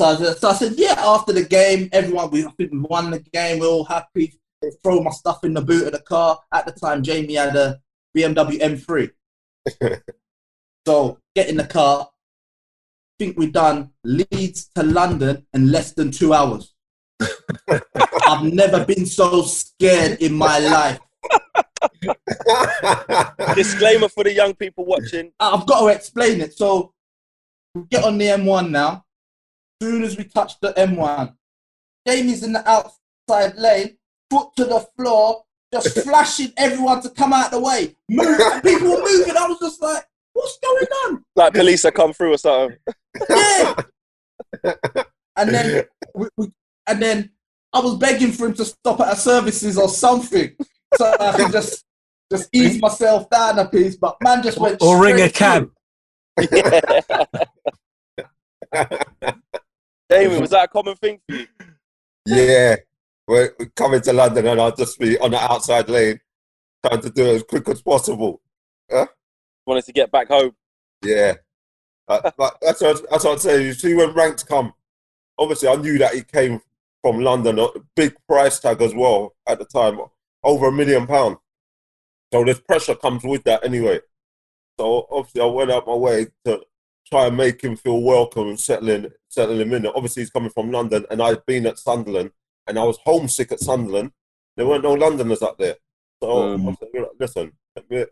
so 0.00 0.06
I, 0.06 0.14
so 0.34 0.48
I 0.48 0.52
said, 0.54 0.74
yeah, 0.76 0.94
after 0.96 1.32
the 1.32 1.44
game, 1.44 1.88
everyone, 1.92 2.30
we, 2.30 2.44
I 2.44 2.50
think 2.50 2.70
we 2.70 2.78
won 2.78 3.10
the 3.10 3.18
game, 3.18 3.58
we're 3.58 3.66
all 3.66 3.84
happy. 3.84 4.38
Throw 4.82 5.00
my 5.00 5.10
stuff 5.10 5.44
in 5.44 5.54
the 5.54 5.60
boot 5.60 5.86
of 5.86 5.92
the 5.92 6.00
car. 6.00 6.38
At 6.52 6.66
the 6.66 6.72
time, 6.72 7.02
Jamie 7.02 7.34
had 7.34 7.56
a 7.56 7.80
BMW 8.16 8.60
M3. 8.60 9.10
so 10.88 11.18
get 11.36 11.50
in 11.50 11.58
the 11.58 11.66
car. 11.66 12.08
I 12.08 13.14
think 13.18 13.36
we're 13.36 13.50
done 13.50 13.90
Leeds 14.04 14.70
to 14.74 14.82
London 14.82 15.46
in 15.52 15.70
less 15.70 15.92
than 15.92 16.10
two 16.10 16.32
hours. 16.32 16.74
I've 18.26 18.44
never 18.44 18.86
been 18.86 19.04
so 19.04 19.42
scared 19.42 20.22
in 20.22 20.32
my 20.32 20.58
life. 20.58 20.98
Disclaimer 23.54 24.08
for 24.08 24.24
the 24.24 24.32
young 24.32 24.54
people 24.54 24.86
watching. 24.86 25.30
I've 25.38 25.66
got 25.66 25.80
to 25.80 25.88
explain 25.88 26.40
it. 26.40 26.56
So 26.56 26.94
we 27.74 27.82
get 27.90 28.04
on 28.04 28.16
the 28.16 28.28
M1 28.28 28.70
now. 28.70 29.04
Soon 29.82 30.04
as 30.04 30.16
we 30.16 30.24
touch 30.24 30.58
the 30.60 30.72
M1, 30.72 31.34
Jamie's 32.06 32.42
in 32.42 32.54
the 32.54 32.66
outside 32.66 33.58
lane, 33.58 33.98
foot 34.30 34.48
to 34.56 34.64
the 34.64 34.86
floor, 34.96 35.44
just 35.70 35.98
flashing 36.04 36.54
everyone 36.56 37.02
to 37.02 37.10
come 37.10 37.34
out 37.34 37.50
the 37.50 37.60
way. 37.60 37.94
Move, 38.08 38.40
people 38.62 38.88
were 38.88 39.02
moving. 39.02 39.36
I 39.36 39.46
was 39.48 39.58
just 39.60 39.82
like, 39.82 40.07
what's 40.38 40.58
going 40.58 40.86
on? 41.04 41.24
Like 41.36 41.54
police 41.54 41.82
have 41.82 41.94
come 41.94 42.12
through 42.12 42.34
or 42.34 42.38
something. 42.38 42.78
Yeah. 43.28 43.74
and 45.36 45.50
then, 45.50 45.84
we, 46.14 46.28
we, 46.36 46.52
and 46.86 47.02
then 47.02 47.30
I 47.72 47.80
was 47.80 47.96
begging 47.96 48.32
for 48.32 48.46
him 48.46 48.54
to 48.54 48.64
stop 48.64 49.00
at 49.00 49.08
our 49.08 49.16
services 49.16 49.76
or 49.76 49.88
something, 49.88 50.54
so 50.96 51.14
I 51.20 51.32
could 51.32 51.52
just 51.52 51.84
just 52.30 52.48
ease 52.52 52.80
myself 52.80 53.28
down 53.30 53.58
a 53.58 53.68
piece. 53.68 53.96
But 53.96 54.16
man 54.22 54.42
just 54.42 54.58
went 54.58 54.80
Or 54.82 55.02
ring 55.02 55.20
a 55.20 55.28
straight 55.28 55.34
cab. 55.34 55.70
Jamie, 60.10 60.40
was 60.40 60.50
that 60.50 60.64
a 60.64 60.68
common 60.68 60.94
thing 60.96 61.20
for 61.28 61.34
you? 61.34 61.46
Yeah, 62.26 62.76
we're 63.26 63.54
we're 63.58 63.72
coming 63.74 64.00
to 64.02 64.12
London, 64.12 64.46
and 64.46 64.60
I'll 64.60 64.74
just 64.74 64.98
be 64.98 65.18
on 65.18 65.32
the 65.32 65.40
outside 65.40 65.88
lane, 65.88 66.20
trying 66.86 67.02
to 67.02 67.10
do 67.10 67.24
it 67.26 67.34
as 67.36 67.42
quick 67.42 67.68
as 67.68 67.82
possible. 67.82 68.40
Wanted 69.68 69.84
to 69.84 69.92
get 69.92 70.10
back 70.10 70.28
home. 70.28 70.52
Yeah, 71.04 71.34
Uh, 72.08 72.30
but 72.38 72.56
that's 72.62 72.80
what, 72.80 73.04
that's 73.10 73.24
what 73.24 73.32
I'd 73.34 73.40
say. 73.40 73.64
You 73.66 73.74
see, 73.74 73.92
when 73.92 74.14
ranks 74.14 74.42
come, 74.42 74.72
obviously 75.38 75.68
I 75.68 75.74
knew 75.76 75.98
that 75.98 76.14
he 76.14 76.22
came 76.22 76.62
from 77.02 77.20
London, 77.20 77.58
a 77.58 77.68
big 77.94 78.16
price 78.26 78.58
tag 78.60 78.80
as 78.80 78.94
well 78.94 79.34
at 79.46 79.58
the 79.58 79.66
time, 79.66 80.00
over 80.42 80.68
a 80.68 80.72
million 80.72 81.06
pound. 81.06 81.36
So 82.32 82.44
this 82.44 82.60
pressure 82.60 82.94
comes 82.94 83.22
with 83.24 83.44
that 83.44 83.62
anyway. 83.62 84.00
So 84.80 85.06
obviously 85.10 85.42
I 85.42 85.44
went 85.44 85.70
out 85.70 85.86
my 85.86 85.94
way 85.94 86.28
to 86.46 86.62
try 87.06 87.26
and 87.26 87.36
make 87.36 87.60
him 87.62 87.76
feel 87.76 88.00
welcome 88.00 88.48
and 88.48 88.58
settling 88.58 89.10
settling 89.28 89.60
him 89.60 89.74
in. 89.74 89.86
Obviously 89.86 90.22
he's 90.22 90.30
coming 90.30 90.50
from 90.50 90.70
London, 90.72 91.04
and 91.10 91.20
I'd 91.22 91.44
been 91.44 91.66
at 91.66 91.78
Sunderland, 91.78 92.30
and 92.66 92.78
I 92.78 92.84
was 92.84 92.98
homesick 93.04 93.52
at 93.52 93.60
Sunderland. 93.60 94.12
There 94.56 94.66
weren't 94.66 94.82
no 94.84 94.94
Londoners 94.94 95.42
up 95.42 95.58
there, 95.58 95.76
so 96.22 96.56
Mm. 96.56 96.70
I 96.70 96.74
said, 96.80 97.06
"Listen, 97.20 97.52
let 97.76 97.90
me 97.90 98.06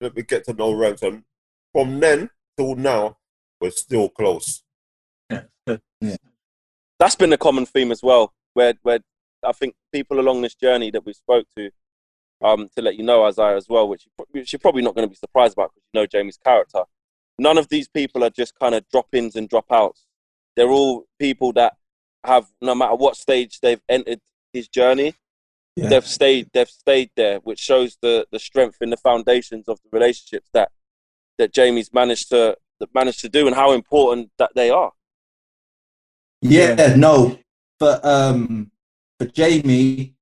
let 0.00 0.16
me 0.16 0.22
get 0.22 0.44
to 0.44 0.52
know 0.54 0.72
ranks." 0.72 1.02
And 1.02 1.24
from 1.72 2.00
then 2.00 2.30
till 2.56 2.74
now, 2.74 3.18
we're 3.60 3.70
still 3.70 4.08
close. 4.08 4.62
Yeah. 6.00 6.16
That's 6.98 7.14
been 7.14 7.32
a 7.32 7.38
common 7.38 7.66
theme 7.66 7.92
as 7.92 8.02
well, 8.02 8.32
where 8.54 8.74
where 8.82 9.00
I 9.44 9.52
think 9.52 9.74
people 9.92 10.20
along 10.20 10.42
this 10.42 10.54
journey 10.54 10.90
that 10.90 11.04
we 11.04 11.12
spoke 11.12 11.46
to, 11.56 11.70
um, 12.42 12.68
to 12.76 12.82
let 12.82 12.96
you 12.96 13.04
know, 13.04 13.24
Isaiah, 13.24 13.56
as 13.56 13.68
well, 13.68 13.88
which, 13.88 14.06
you 14.06 14.26
which 14.30 14.52
you're 14.52 14.60
probably 14.60 14.82
not 14.82 14.94
going 14.94 15.06
to 15.06 15.10
be 15.10 15.16
surprised 15.16 15.54
about 15.54 15.70
because 15.74 15.88
you 15.92 16.00
know 16.00 16.06
Jamie's 16.06 16.38
character. 16.38 16.82
None 17.38 17.56
of 17.56 17.68
these 17.68 17.88
people 17.88 18.22
are 18.22 18.30
just 18.30 18.58
kind 18.58 18.74
of 18.74 18.86
drop-ins 18.90 19.34
and 19.34 19.48
drop-outs. 19.48 20.06
They're 20.56 20.68
all 20.68 21.06
people 21.18 21.52
that 21.54 21.76
have, 22.24 22.48
no 22.60 22.74
matter 22.74 22.94
what 22.94 23.16
stage 23.16 23.60
they've 23.60 23.80
entered 23.88 24.20
his 24.52 24.68
journey, 24.68 25.14
Yeah. 25.76 25.88
they've 25.88 26.06
stayed. 26.06 26.50
They've 26.52 26.68
stayed 26.68 27.10
there, 27.16 27.38
which 27.38 27.58
shows 27.60 27.96
the 28.02 28.26
the 28.32 28.38
strength 28.38 28.78
in 28.80 28.90
the 28.90 28.96
foundations 28.96 29.68
of 29.68 29.78
the 29.82 29.88
relationships 29.92 30.48
that 30.52 30.70
that 31.38 31.52
Jamie's 31.52 31.92
managed 31.92 32.28
to 32.30 32.56
that 32.80 32.94
managed 32.94 33.20
to 33.20 33.28
do, 33.28 33.46
and 33.46 33.54
how 33.56 33.72
important 33.72 34.30
that 34.38 34.50
they 34.54 34.70
are. 34.70 34.92
Yeah, 36.42 36.94
no. 36.96 37.38
For 37.78 38.00
um 38.02 38.70
for 39.18 39.26
Jamie, 39.26 40.14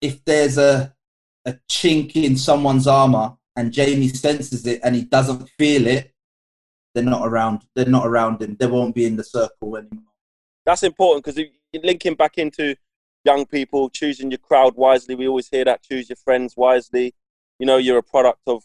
if 0.00 0.24
there's 0.24 0.58
a 0.58 0.94
a 1.46 1.58
chink 1.70 2.14
in 2.16 2.36
someone's 2.36 2.86
armor 2.86 3.36
and 3.56 3.72
Jamie 3.72 4.08
senses 4.08 4.66
it 4.66 4.80
and 4.84 4.94
he 4.94 5.04
doesn't 5.04 5.48
feel 5.58 5.86
it, 5.86 6.12
they're 6.94 7.04
not 7.04 7.26
around. 7.26 7.62
They're 7.74 7.86
not 7.86 8.06
around 8.06 8.42
him. 8.42 8.56
They 8.58 8.66
won't 8.66 8.94
be 8.94 9.06
in 9.06 9.16
the 9.16 9.24
circle 9.24 9.76
anymore. 9.76 10.04
that's 10.64 10.82
important 10.82 11.24
because 11.24 11.38
you're 11.72 11.82
linking 11.82 12.14
back 12.14 12.38
into 12.38 12.76
young 13.24 13.46
people 13.46 13.90
choosing 13.90 14.30
your 14.30 14.38
crowd 14.38 14.76
wisely. 14.76 15.14
We 15.14 15.28
always 15.28 15.48
hear 15.48 15.64
that 15.64 15.82
choose 15.82 16.08
your 16.08 16.16
friends 16.16 16.54
wisely. 16.56 17.14
You 17.58 17.66
know, 17.66 17.76
you're 17.76 17.98
a 17.98 18.02
product 18.02 18.40
of, 18.46 18.64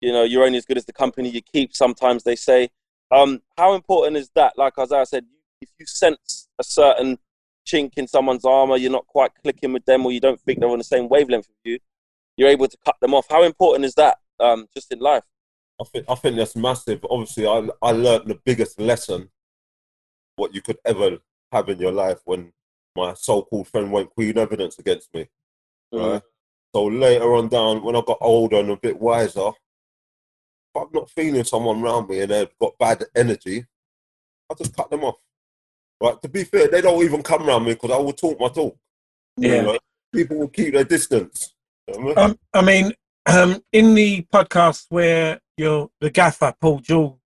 you 0.00 0.12
know, 0.12 0.24
you're 0.24 0.44
only 0.44 0.58
as 0.58 0.64
good 0.64 0.78
as 0.78 0.86
the 0.86 0.92
company 0.92 1.28
you 1.28 1.42
keep. 1.42 1.74
Sometimes 1.74 2.24
they 2.24 2.36
say, 2.36 2.70
um, 3.10 3.42
how 3.58 3.74
important 3.74 4.16
is 4.16 4.30
that? 4.34 4.56
Like 4.56 4.78
Isaiah 4.78 5.06
said, 5.06 5.26
if 5.60 5.68
you 5.78 5.86
sense 5.86 6.48
a 6.58 6.64
certain 6.64 7.18
chink 7.66 7.92
in 7.96 8.06
someone's 8.06 8.44
armor, 8.44 8.76
you're 8.76 8.90
not 8.90 9.06
quite 9.06 9.32
clicking 9.42 9.72
with 9.72 9.84
them, 9.84 10.06
or 10.06 10.12
you 10.12 10.20
don't 10.20 10.40
think 10.40 10.60
they're 10.60 10.68
on 10.68 10.78
the 10.78 10.84
same 10.84 11.08
wavelength 11.08 11.46
with 11.48 11.58
you, 11.64 11.78
you're 12.36 12.48
able 12.48 12.68
to 12.68 12.76
cut 12.84 12.96
them 13.00 13.12
off. 13.12 13.26
How 13.28 13.42
important 13.42 13.84
is 13.84 13.94
that, 13.94 14.18
um, 14.38 14.66
just 14.72 14.92
in 14.92 15.00
life? 15.00 15.24
I 15.80 15.84
think 15.84 16.04
I 16.08 16.14
think 16.14 16.36
that's 16.36 16.56
massive. 16.56 17.04
Obviously, 17.08 17.46
I 17.46 17.68
I 17.82 17.92
learned 17.92 18.26
the 18.26 18.38
biggest 18.44 18.78
lesson 18.78 19.30
what 20.36 20.54
you 20.54 20.62
could 20.62 20.78
ever 20.84 21.18
have 21.52 21.68
in 21.68 21.78
your 21.78 21.92
life 21.92 22.20
when 22.24 22.52
my 22.96 23.14
so-called 23.14 23.68
friend 23.68 23.92
went 23.92 24.10
queen 24.10 24.36
evidence 24.38 24.78
against 24.78 25.12
me. 25.14 25.28
Right. 25.92 26.22
So 26.74 26.84
later 26.84 27.34
on 27.34 27.48
down, 27.48 27.82
when 27.82 27.96
I 27.96 28.02
got 28.06 28.18
older 28.20 28.56
and 28.56 28.70
a 28.70 28.76
bit 28.76 29.00
wiser, 29.00 29.48
if 29.48 30.76
I'm 30.82 30.88
not 30.92 31.10
feeling 31.10 31.44
someone 31.44 31.82
around 31.82 32.08
me 32.08 32.20
and 32.20 32.30
they've 32.30 32.58
got 32.60 32.78
bad 32.78 33.04
energy, 33.16 33.64
I 34.50 34.54
just 34.54 34.76
cut 34.76 34.90
them 34.90 35.04
off. 35.04 35.16
Right. 36.00 36.20
To 36.22 36.28
be 36.28 36.44
fair, 36.44 36.68
they 36.68 36.80
don't 36.80 37.02
even 37.02 37.22
come 37.22 37.48
around 37.48 37.64
me 37.64 37.72
because 37.74 37.90
I 37.90 37.98
will 37.98 38.12
talk 38.12 38.38
my 38.40 38.48
talk. 38.48 38.76
You 39.36 39.48
Yeah. 39.48 39.62
know, 39.62 39.78
People 40.12 40.38
will 40.38 40.48
keep 40.48 40.74
their 40.74 40.82
distance. 40.84 41.54
You 41.86 42.00
know 42.00 42.00
I 42.00 42.04
mean? 42.04 42.18
Um, 42.18 42.38
I 42.52 42.62
mean, 42.62 42.92
um, 43.26 43.64
in 43.72 43.94
the 43.94 44.22
podcast 44.22 44.86
where 44.88 45.40
your 45.56 45.90
the 46.00 46.10
gaffer 46.10 46.52
Paul 46.60 46.80
Jewell 46.80 47.20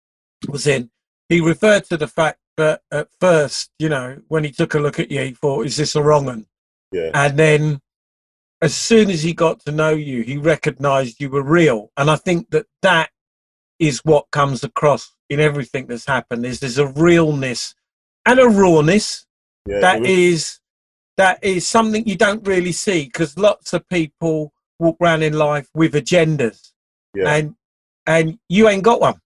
was 0.50 0.68
in, 0.68 0.92
he 1.30 1.40
referred 1.40 1.86
to 1.86 1.98
the 1.98 2.08
fact 2.08 2.40
that 2.58 2.82
at 2.92 3.08
first, 3.20 3.72
you 3.80 3.90
know, 3.90 4.22
when 4.28 4.44
he 4.44 4.52
took 4.52 4.74
a 4.76 4.80
look 4.80 5.00
at 5.00 5.12
you, 5.12 5.22
he 5.22 5.32
thought, 5.32 5.66
"Is 5.66 5.78
this 5.78 5.96
a 5.96 6.02
wrong 6.04 6.26
one?" 6.26 6.46
Yeah. 6.92 7.12
And 7.14 7.38
then, 7.38 7.82
as 8.62 8.76
soon 8.76 9.10
as 9.10 9.24
he 9.24 9.34
got 9.34 9.60
to 9.62 9.72
know 9.72 9.90
you, 9.92 10.22
he 10.24 10.38
recognised 10.38 11.20
you 11.20 11.30
were 11.30 11.44
real. 11.44 11.92
And 11.98 12.10
I 12.10 12.16
think 12.16 12.50
that 12.52 12.66
that 12.82 13.10
is 13.80 14.00
what 14.06 14.30
comes 14.32 14.64
across 14.64 15.12
in 15.30 15.40
everything 15.40 15.88
that's 15.88 16.06
happened. 16.06 16.46
Is 16.46 16.60
there's 16.60 16.78
a 16.78 16.88
realness 16.88 17.74
and 18.26 18.40
a 18.40 18.48
rawness 18.48 19.26
Yeah. 19.68 19.80
that 19.80 20.06
is- 20.06 20.10
is 20.10 20.60
that 21.18 21.44
is 21.44 21.68
something 21.68 22.08
you 22.08 22.16
don't 22.16 22.46
really 22.48 22.72
see 22.72 23.06
because 23.06 23.38
lots 23.38 23.74
of 23.74 23.88
people 23.90 24.54
walk 24.80 24.98
around 25.02 25.22
in 25.24 25.34
life 25.34 25.70
with 25.76 25.94
agendas 25.94 26.72
yeah. 27.16 27.36
and 27.36 27.56
and 28.08 28.40
you 28.50 28.68
ain't 28.68 28.84
got 28.84 29.00
one 29.00 29.22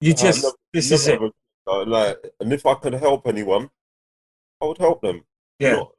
you 0.00 0.14
just 0.14 0.42
no- 0.42 0.54
this 0.72 0.90
is 0.90 1.06
it 1.06 1.12
Never 1.12 1.24
ever- 1.26 1.26
uh, 1.26 1.30
like, 1.76 2.18
and 2.40 2.52
if 2.52 2.66
I 2.66 2.74
could 2.74 2.94
help 2.94 3.26
anyone, 3.26 3.70
I 4.62 4.66
would 4.66 4.78
help 4.78 5.02
them. 5.02 5.24
yeah 5.58 5.74
No, 5.74 5.92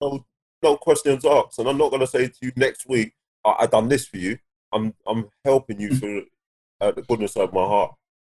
no, 0.00 0.26
no 0.62 0.76
questions 0.76 1.24
asked. 1.24 1.58
And 1.58 1.68
I'm 1.68 1.78
not 1.78 1.90
going 1.90 2.00
to 2.00 2.06
say 2.06 2.28
to 2.28 2.34
you 2.42 2.52
next 2.56 2.88
week, 2.88 3.14
I, 3.44 3.56
I 3.60 3.66
done 3.66 3.88
this 3.88 4.06
for 4.06 4.18
you. 4.18 4.38
I'm 4.72 4.94
I'm 5.06 5.28
helping 5.44 5.80
you 5.80 5.94
through 5.94 6.26
uh, 6.80 6.92
the 6.92 7.02
goodness 7.02 7.36
of 7.36 7.52
my 7.52 7.64
heart. 7.64 7.94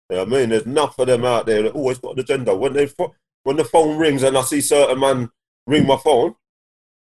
You 0.09 0.17
know 0.17 0.23
what 0.25 0.33
I 0.33 0.37
mean? 0.39 0.49
There's 0.49 0.65
enough 0.65 0.97
of 0.99 1.07
them 1.07 1.25
out 1.25 1.45
there 1.45 1.63
that 1.63 1.73
always 1.73 1.99
got 1.99 2.13
an 2.13 2.19
agenda. 2.19 2.55
When 2.55 2.73
they 2.73 2.87
pho- 2.87 3.13
when 3.43 3.57
the 3.57 3.63
phone 3.63 3.97
rings 3.97 4.23
and 4.23 4.37
I 4.37 4.41
see 4.41 4.61
certain 4.61 4.99
man 4.99 5.29
ring 5.67 5.85
my 5.85 5.97
phone, 5.97 6.35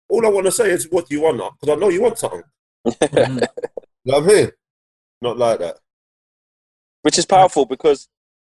all 0.10 0.26
I 0.26 0.30
want 0.30 0.46
to 0.48 0.52
say 0.52 0.70
is, 0.72 0.88
"What 0.92 1.08
do 1.08 1.16
you 1.16 1.22
want?" 1.22 1.38
Because 1.60 1.76
I 1.76 1.80
know 1.80 1.90
you 1.90 2.02
want 2.02 2.18
something. 2.20 2.44
You 4.08 4.12
know 4.12 4.20
what 4.20 4.32
I 4.32 4.36
mean? 4.36 4.52
Not 5.22 5.38
like 5.38 5.60
that. 5.60 5.78
which 7.02 7.18
is 7.18 7.26
powerful 7.26 7.66
because 7.66 8.08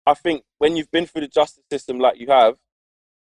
I 0.07 0.13
think 0.13 0.43
when 0.57 0.77
you've 0.77 0.89
been 0.89 1.05
through 1.05 1.21
the 1.21 1.27
justice 1.27 1.65
system 1.69 1.99
like 1.99 2.17
you 2.17 2.27
have, 2.27 2.55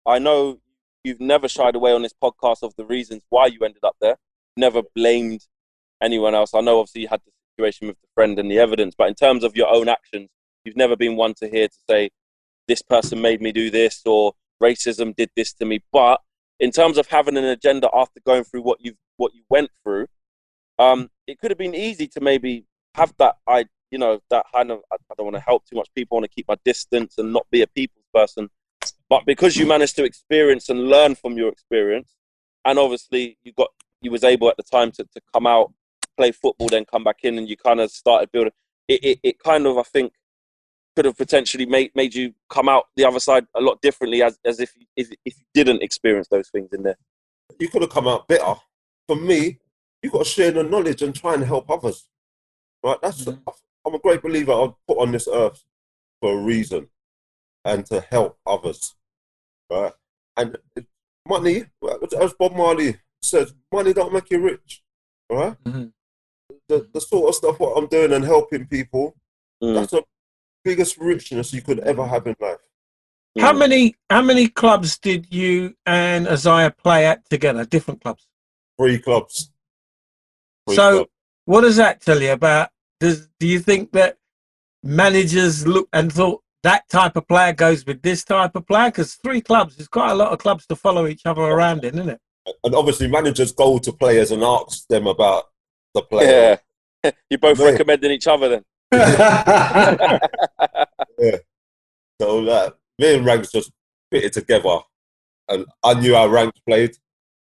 I 0.04 0.18
know 0.18 0.58
you've 1.02 1.20
never 1.20 1.48
shied 1.48 1.74
away 1.74 1.92
on 1.92 2.02
this 2.02 2.12
podcast 2.12 2.62
of 2.62 2.74
the 2.76 2.84
reasons 2.84 3.22
why 3.30 3.46
you 3.46 3.60
ended 3.64 3.82
up 3.82 3.96
there. 4.02 4.16
Never 4.54 4.82
blamed 4.94 5.46
anyone 6.02 6.34
else. 6.34 6.52
I 6.52 6.60
know 6.60 6.80
obviously 6.80 7.00
you 7.02 7.08
had 7.08 7.22
the 7.24 7.32
situation 7.56 7.86
with 7.88 7.96
the 8.02 8.08
friend 8.14 8.38
and 8.38 8.50
the 8.50 8.58
evidence, 8.58 8.94
but 8.96 9.08
in 9.08 9.14
terms 9.14 9.44
of 9.44 9.56
your 9.56 9.74
own 9.74 9.88
actions, 9.88 10.28
you've 10.66 10.76
never 10.76 10.94
been 10.94 11.16
one 11.16 11.32
to 11.38 11.48
hear 11.48 11.68
to 11.68 11.78
say 11.88 12.10
this 12.68 12.82
person 12.82 13.22
made 13.22 13.40
me 13.40 13.50
do 13.50 13.70
this 13.70 14.02
or 14.04 14.34
racism 14.62 15.16
did 15.16 15.30
this 15.34 15.54
to 15.54 15.64
me. 15.64 15.80
But 15.90 16.20
in 16.60 16.70
terms 16.70 16.98
of 16.98 17.06
having 17.08 17.38
an 17.38 17.46
agenda 17.46 17.88
after 17.94 18.20
going 18.26 18.44
through 18.44 18.62
what 18.62 18.84
you 18.84 18.92
what 19.16 19.32
you 19.34 19.42
went 19.48 19.70
through, 19.82 20.08
um, 20.78 21.08
it 21.26 21.38
could 21.38 21.50
have 21.50 21.58
been 21.58 21.74
easy 21.74 22.08
to 22.08 22.20
maybe 22.20 22.66
have 22.94 23.14
that 23.18 23.36
I 23.48 23.64
you 23.94 23.98
know 23.98 24.18
that 24.28 24.44
kind 24.52 24.72
of 24.72 24.80
I, 24.92 24.96
I 24.96 25.14
don't 25.16 25.26
want 25.26 25.36
to 25.36 25.40
help 25.40 25.64
too 25.66 25.76
much 25.76 25.88
people. 25.94 26.16
I 26.16 26.18
want 26.18 26.30
to 26.30 26.34
keep 26.34 26.48
my 26.48 26.56
distance 26.64 27.16
and 27.16 27.32
not 27.32 27.46
be 27.52 27.62
a 27.62 27.66
people's 27.68 28.04
person. 28.12 28.50
But 29.08 29.24
because 29.24 29.56
you 29.56 29.66
managed 29.66 29.94
to 29.96 30.04
experience 30.04 30.68
and 30.68 30.88
learn 30.88 31.14
from 31.14 31.36
your 31.36 31.48
experience, 31.48 32.10
and 32.64 32.76
obviously 32.76 33.38
you 33.44 33.52
got 33.52 33.68
you 34.02 34.10
was 34.10 34.24
able 34.24 34.48
at 34.50 34.56
the 34.56 34.64
time 34.64 34.90
to, 34.96 35.04
to 35.04 35.20
come 35.32 35.46
out, 35.46 35.72
play 36.16 36.32
football, 36.32 36.66
then 36.66 36.84
come 36.84 37.04
back 37.04 37.18
in, 37.22 37.38
and 37.38 37.48
you 37.48 37.56
kind 37.56 37.78
of 37.78 37.88
started 37.92 38.32
building. 38.32 38.52
It, 38.88 39.04
it, 39.04 39.18
it 39.22 39.38
kind 39.38 39.64
of 39.64 39.78
I 39.78 39.84
think 39.84 40.12
could 40.96 41.04
have 41.04 41.16
potentially 41.16 41.64
made 41.64 41.92
made 41.94 42.16
you 42.16 42.34
come 42.50 42.68
out 42.68 42.86
the 42.96 43.04
other 43.04 43.20
side 43.20 43.46
a 43.54 43.60
lot 43.60 43.80
differently 43.80 44.24
as 44.24 44.40
as 44.44 44.58
if 44.58 44.72
you, 44.76 44.86
if, 44.96 45.08
if 45.24 45.38
you 45.38 45.44
didn't 45.54 45.84
experience 45.84 46.26
those 46.28 46.48
things 46.48 46.72
in 46.72 46.82
there. 46.82 46.98
You 47.60 47.68
could 47.68 47.82
have 47.82 47.92
come 47.92 48.08
out 48.08 48.26
better. 48.26 48.54
For 49.06 49.14
me, 49.14 49.60
you 50.02 50.10
got 50.10 50.24
to 50.24 50.24
share 50.24 50.50
the 50.50 50.64
knowledge 50.64 51.00
and 51.02 51.14
try 51.14 51.34
and 51.34 51.44
help 51.44 51.70
others. 51.70 52.08
Right? 52.82 53.00
That's 53.00 53.24
Mhm. 53.24 53.40
I'm 53.86 53.94
a 53.94 53.98
great 53.98 54.22
believer. 54.22 54.52
I'm 54.52 54.74
put 54.88 54.98
on 54.98 55.12
this 55.12 55.28
earth 55.32 55.62
for 56.20 56.38
a 56.38 56.42
reason. 56.42 56.88
and 57.66 57.86
to 57.86 57.98
help 58.10 58.38
others. 58.46 58.94
Right? 59.70 59.94
And 60.36 60.58
money, 61.26 61.64
as 62.20 62.34
Bob 62.34 62.54
Marley 62.54 62.98
says, 63.22 63.54
money 63.72 63.94
don't 63.94 64.12
make 64.12 64.30
you 64.30 64.38
rich. 64.38 64.82
Right? 65.30 65.56
Mhm. 65.64 65.92
The, 66.68 66.86
the 66.92 67.00
sort 67.00 67.30
of 67.30 67.34
stuff 67.34 67.58
what 67.58 67.78
I'm 67.78 67.86
doing 67.86 68.12
and 68.12 68.22
helping 68.22 68.66
people, 68.66 69.16
Mm. 69.62 69.74
that's 69.76 69.92
the 69.92 70.04
biggest 70.62 70.98
richness 70.98 71.54
you 71.54 71.62
could 71.62 71.78
ever 71.80 72.06
have 72.06 72.26
in 72.26 72.36
life. 72.38 72.58
How 73.38 73.54
Mm. 73.54 73.58
many 73.60 73.94
how 74.10 74.20
many 74.20 74.48
clubs 74.48 74.98
did 74.98 75.32
you 75.32 75.74
and 75.86 76.28
Isaiah 76.28 76.70
play 76.70 77.06
at 77.06 77.24
together? 77.30 77.64
Different 77.64 78.02
clubs. 78.02 78.26
Three 78.78 78.98
clubs. 78.98 79.50
Three 80.66 80.76
So- 80.76 80.92
clubs. 80.96 81.10
What 81.46 81.60
does 81.62 81.76
that 81.76 82.02
tell 82.02 82.20
you 82.20 82.32
about? 82.32 82.68
Does 83.00 83.28
do 83.38 83.46
you 83.46 83.58
think 83.58 83.92
that 83.92 84.16
managers 84.82 85.66
look 85.66 85.88
and 85.92 86.12
thought 86.12 86.42
that 86.62 86.88
type 86.88 87.16
of 87.16 87.26
player 87.28 87.52
goes 87.52 87.84
with 87.84 88.02
this 88.02 88.24
type 88.24 88.54
of 88.54 88.66
player? 88.66 88.88
Because 88.90 89.14
three 89.16 89.40
clubs 89.40 89.76
there's 89.76 89.88
quite 89.88 90.10
a 90.10 90.14
lot 90.14 90.32
of 90.32 90.38
clubs 90.38 90.66
to 90.66 90.76
follow 90.76 91.06
each 91.06 91.26
other 91.26 91.42
around 91.42 91.84
in, 91.84 91.94
isn't 91.94 92.10
it? 92.10 92.20
and 92.62 92.74
obviously 92.74 93.08
managers 93.08 93.52
go 93.52 93.78
to 93.78 93.92
players 93.92 94.30
and 94.30 94.42
ask 94.42 94.86
them 94.88 95.06
about 95.06 95.44
the 95.94 96.02
player. 96.02 96.58
Yeah. 97.04 97.10
You're 97.30 97.38
both 97.38 97.58
Mate. 97.58 97.72
recommending 97.72 98.10
each 98.10 98.26
other 98.26 98.48
then. 98.48 98.62
yeah. 101.18 101.36
So 102.20 102.38
like, 102.38 102.74
me 102.98 103.16
and 103.16 103.26
Ranks 103.26 103.50
just 103.50 103.72
fitted 104.10 104.32
together, 104.32 104.78
and 105.48 105.66
I 105.82 105.94
knew 105.94 106.14
how 106.14 106.26
Ranks 106.28 106.60
played. 106.66 106.96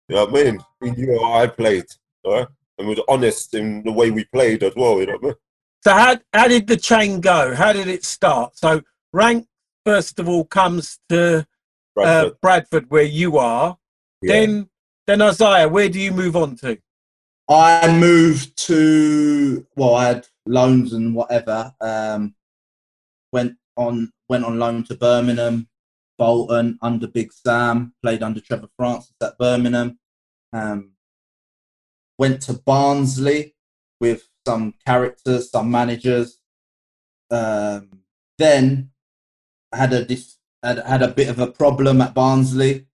You 0.08 0.16
know 0.16 0.26
what 0.26 0.40
I 0.40 0.44
mean? 0.44 0.64
He 0.82 0.90
knew 0.92 1.18
how 1.20 1.34
I 1.34 1.46
played, 1.48 1.84
right? 2.24 2.46
And 2.78 2.88
was 2.88 3.00
honest 3.08 3.54
in 3.54 3.82
the 3.82 3.92
way 3.92 4.10
we 4.10 4.24
played 4.24 4.62
as 4.62 4.74
well. 4.76 5.00
You 5.00 5.06
know 5.06 5.12
what 5.14 5.22
I 5.22 5.26
mean? 5.26 5.34
So 5.82 5.92
how 5.92 6.16
how 6.32 6.48
did 6.48 6.66
the 6.66 6.76
chain 6.76 7.20
go? 7.20 7.54
How 7.54 7.72
did 7.72 7.86
it 7.86 8.04
start? 8.04 8.56
So 8.58 8.82
rank 9.12 9.46
first 9.84 10.18
of 10.18 10.28
all 10.28 10.44
comes 10.44 10.98
to 11.08 11.38
uh, 11.38 11.44
Bradford. 11.94 12.40
Bradford 12.40 12.90
where 12.90 13.02
you 13.02 13.38
are. 13.38 13.78
yeah. 14.20 14.32
Then 14.32 14.68
then 15.06 15.22
Isaiah, 15.22 15.68
where 15.68 15.88
do 15.88 16.00
you 16.00 16.10
move 16.10 16.34
on 16.34 16.56
to? 16.56 16.78
I 17.48 17.96
moved 17.96 18.56
to 18.66 19.64
well, 19.76 19.94
I 19.94 20.06
had 20.06 20.26
loans 20.44 20.92
and 20.92 21.14
whatever. 21.14 21.72
Um, 21.80 22.34
went 23.32 23.56
on 23.76 24.12
went 24.28 24.44
on 24.44 24.58
loan 24.58 24.82
to 24.84 24.96
Birmingham, 24.96 25.68
Bolton 26.18 26.78
under 26.82 27.06
Big 27.06 27.32
Sam. 27.32 27.94
Played 28.02 28.24
under 28.24 28.40
Trevor 28.40 28.68
Francis 28.76 29.14
at 29.22 29.38
Birmingham. 29.38 29.98
Um, 30.52 30.95
went 32.18 32.42
to 32.42 32.54
Barnsley 32.54 33.54
with 34.00 34.28
some 34.46 34.74
characters, 34.84 35.50
some 35.50 35.70
managers. 35.70 36.40
Um, 37.30 38.02
then 38.38 38.90
had 39.72 39.92
a 39.92 40.04
dis- 40.04 40.36
had, 40.62 40.78
had 40.78 41.02
a 41.02 41.08
bit 41.08 41.28
of 41.28 41.38
a 41.38 41.46
problem 41.46 42.00
at 42.00 42.14
Barnsley, 42.14 42.86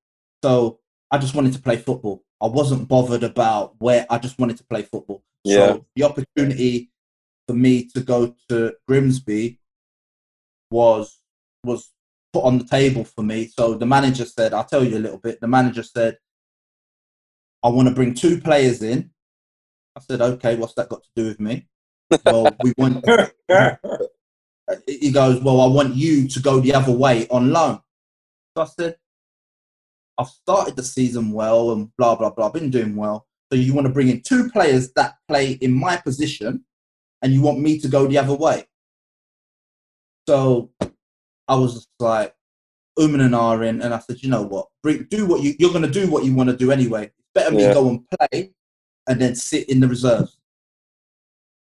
so 0.43 0.81
I 1.11 1.19
just 1.19 1.35
wanted 1.35 1.52
to 1.55 1.61
play 1.61 1.76
football. 1.76 2.25
I 2.41 2.47
wasn't 2.47 2.88
bothered 2.88 3.23
about 3.23 3.75
where. 3.79 4.07
I 4.11 4.19
just 4.19 4.38
wanted 4.38 4.57
to 4.59 4.64
play 4.64 4.83
football. 4.83 5.23
Yeah. 5.45 5.55
So 5.55 5.87
the 5.95 6.05
opportunity 6.05 6.91
for 7.47 7.55
me 7.55 7.85
to 7.95 8.00
go 8.00 8.35
to 8.49 8.75
Grimsby 8.88 9.61
was 10.71 11.19
was 11.64 11.91
put 12.33 12.45
on 12.45 12.59
the 12.59 12.64
table 12.64 13.05
for 13.05 13.23
me. 13.23 13.47
So 13.47 13.75
the 13.75 13.87
manager 13.87 14.25
said, 14.25 14.55
"I'll 14.55 14.64
tell 14.64 14.85
you 14.85 14.97
a 14.97 15.05
little 15.07 15.19
bit." 15.19 15.41
The 15.41 15.49
manager 15.49 15.83
said, 15.83 16.17
"I 17.62 17.69
want 17.69 17.88
to 17.88 17.95
bring 17.95 18.14
two 18.14 18.40
players 18.40 18.83
in." 18.83 19.11
I 19.97 20.00
said, 20.00 20.21
"Okay, 20.21 20.57
what's 20.57 20.75
that 20.75 20.88
got 20.88 21.02
to 21.02 21.11
do 21.16 21.28
with 21.28 21.40
me?" 21.40 21.66
well, 22.25 22.49
we 22.62 22.73
want. 22.78 23.04
He 24.87 25.11
goes, 25.11 25.42
"Well, 25.42 25.61
I 25.61 25.66
want 25.66 25.97
you 25.97 26.28
to 26.28 26.40
go 26.40 26.61
the 26.61 26.73
other 26.73 26.92
way 26.92 27.26
on 27.28 27.52
loan." 27.52 27.81
So 28.57 28.62
I 28.62 28.66
said, 28.66 28.97
"I've 30.16 30.29
started 30.29 30.77
the 30.77 30.85
season 30.85 31.33
well 31.33 31.72
and 31.72 31.90
blah 31.98 32.14
blah 32.14 32.31
blah. 32.31 32.46
I've 32.46 32.55
been 32.55 32.70
doing 32.70 32.96
well. 32.96 33.27
So 33.51 33.59
you 33.59 33.75
want 33.75 33.87
to 33.87 33.92
bring 33.92 34.09
in 34.09 34.22
two 34.22 34.48
players 34.51 34.92
that 34.92 35.16
play 35.29 35.53
in 35.61 35.72
my 35.72 35.96
position, 35.96 36.64
and 37.20 37.35
you 37.35 37.42
want 37.42 37.61
me 37.61 37.79
to 37.81 37.88
go 37.88 38.07
the 38.07 38.18
other 38.18 38.35
way?" 38.35 38.64
So 40.29 40.70
I 41.48 41.57
was 41.57 41.75
just 41.75 41.88
like, 41.98 42.35
"Um 42.98 43.14
and 43.16 43.35
are 43.35 43.62
in," 43.64 43.83
and 43.83 43.92
I 43.92 43.98
said, 43.98 44.22
"You 44.22 44.31
know 44.31 44.42
what? 44.42 44.68
Bring, 44.83 45.05
do 45.11 45.27
what 45.27 45.42
you 45.42 45.55
you're 45.59 45.72
going 45.72 45.83
to 45.83 46.01
do 46.01 46.09
what 46.11 46.25
you 46.25 46.35
want 46.35 46.48
to 46.51 46.57
do 46.57 46.70
anyway. 46.70 47.11
It's 47.35 47.45
better 47.45 47.55
me 47.55 47.62
Yeah. 47.62 47.75
go 47.75 47.88
and 47.88 48.05
play, 48.11 48.53
and 49.07 49.21
then 49.21 49.35
sit 49.35 49.68
in 49.68 49.81
the 49.81 49.88
reserves." 49.88 50.37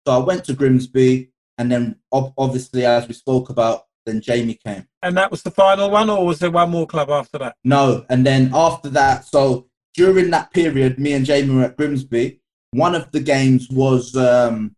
So 0.08 0.14
I 0.14 0.24
went 0.24 0.46
to 0.46 0.54
Grimsby, 0.54 1.32
and 1.58 1.72
then 1.72 1.96
obviously, 2.12 2.86
as 2.86 3.08
we 3.08 3.14
spoke 3.14 3.50
about, 3.50 3.86
then 4.06 4.22
Jamie 4.22 4.60
came. 4.64 4.88
And 5.02 5.18
that 5.18 5.32
was 5.32 5.42
the 5.42 5.52
final 5.52 5.90
one, 5.90 6.10
or 6.10 6.26
was 6.26 6.40
there 6.40 6.52
one 6.52 6.70
more 6.70 6.86
club 6.86 7.10
after 7.10 7.40
that? 7.40 7.56
No, 7.64 8.06
and 8.10 8.26
then 8.26 8.52
after 8.54 8.90
that, 8.90 9.26
so 9.26 9.68
during 9.96 10.30
that 10.32 10.52
period, 10.52 11.00
me 11.00 11.14
and 11.14 11.26
Jamie 11.26 11.56
were 11.56 11.64
at 11.64 11.78
Grimsby. 11.78 12.40
One 12.72 12.94
of 12.94 13.10
the 13.12 13.20
games 13.20 13.68
was 13.70 14.16
um, 14.16 14.76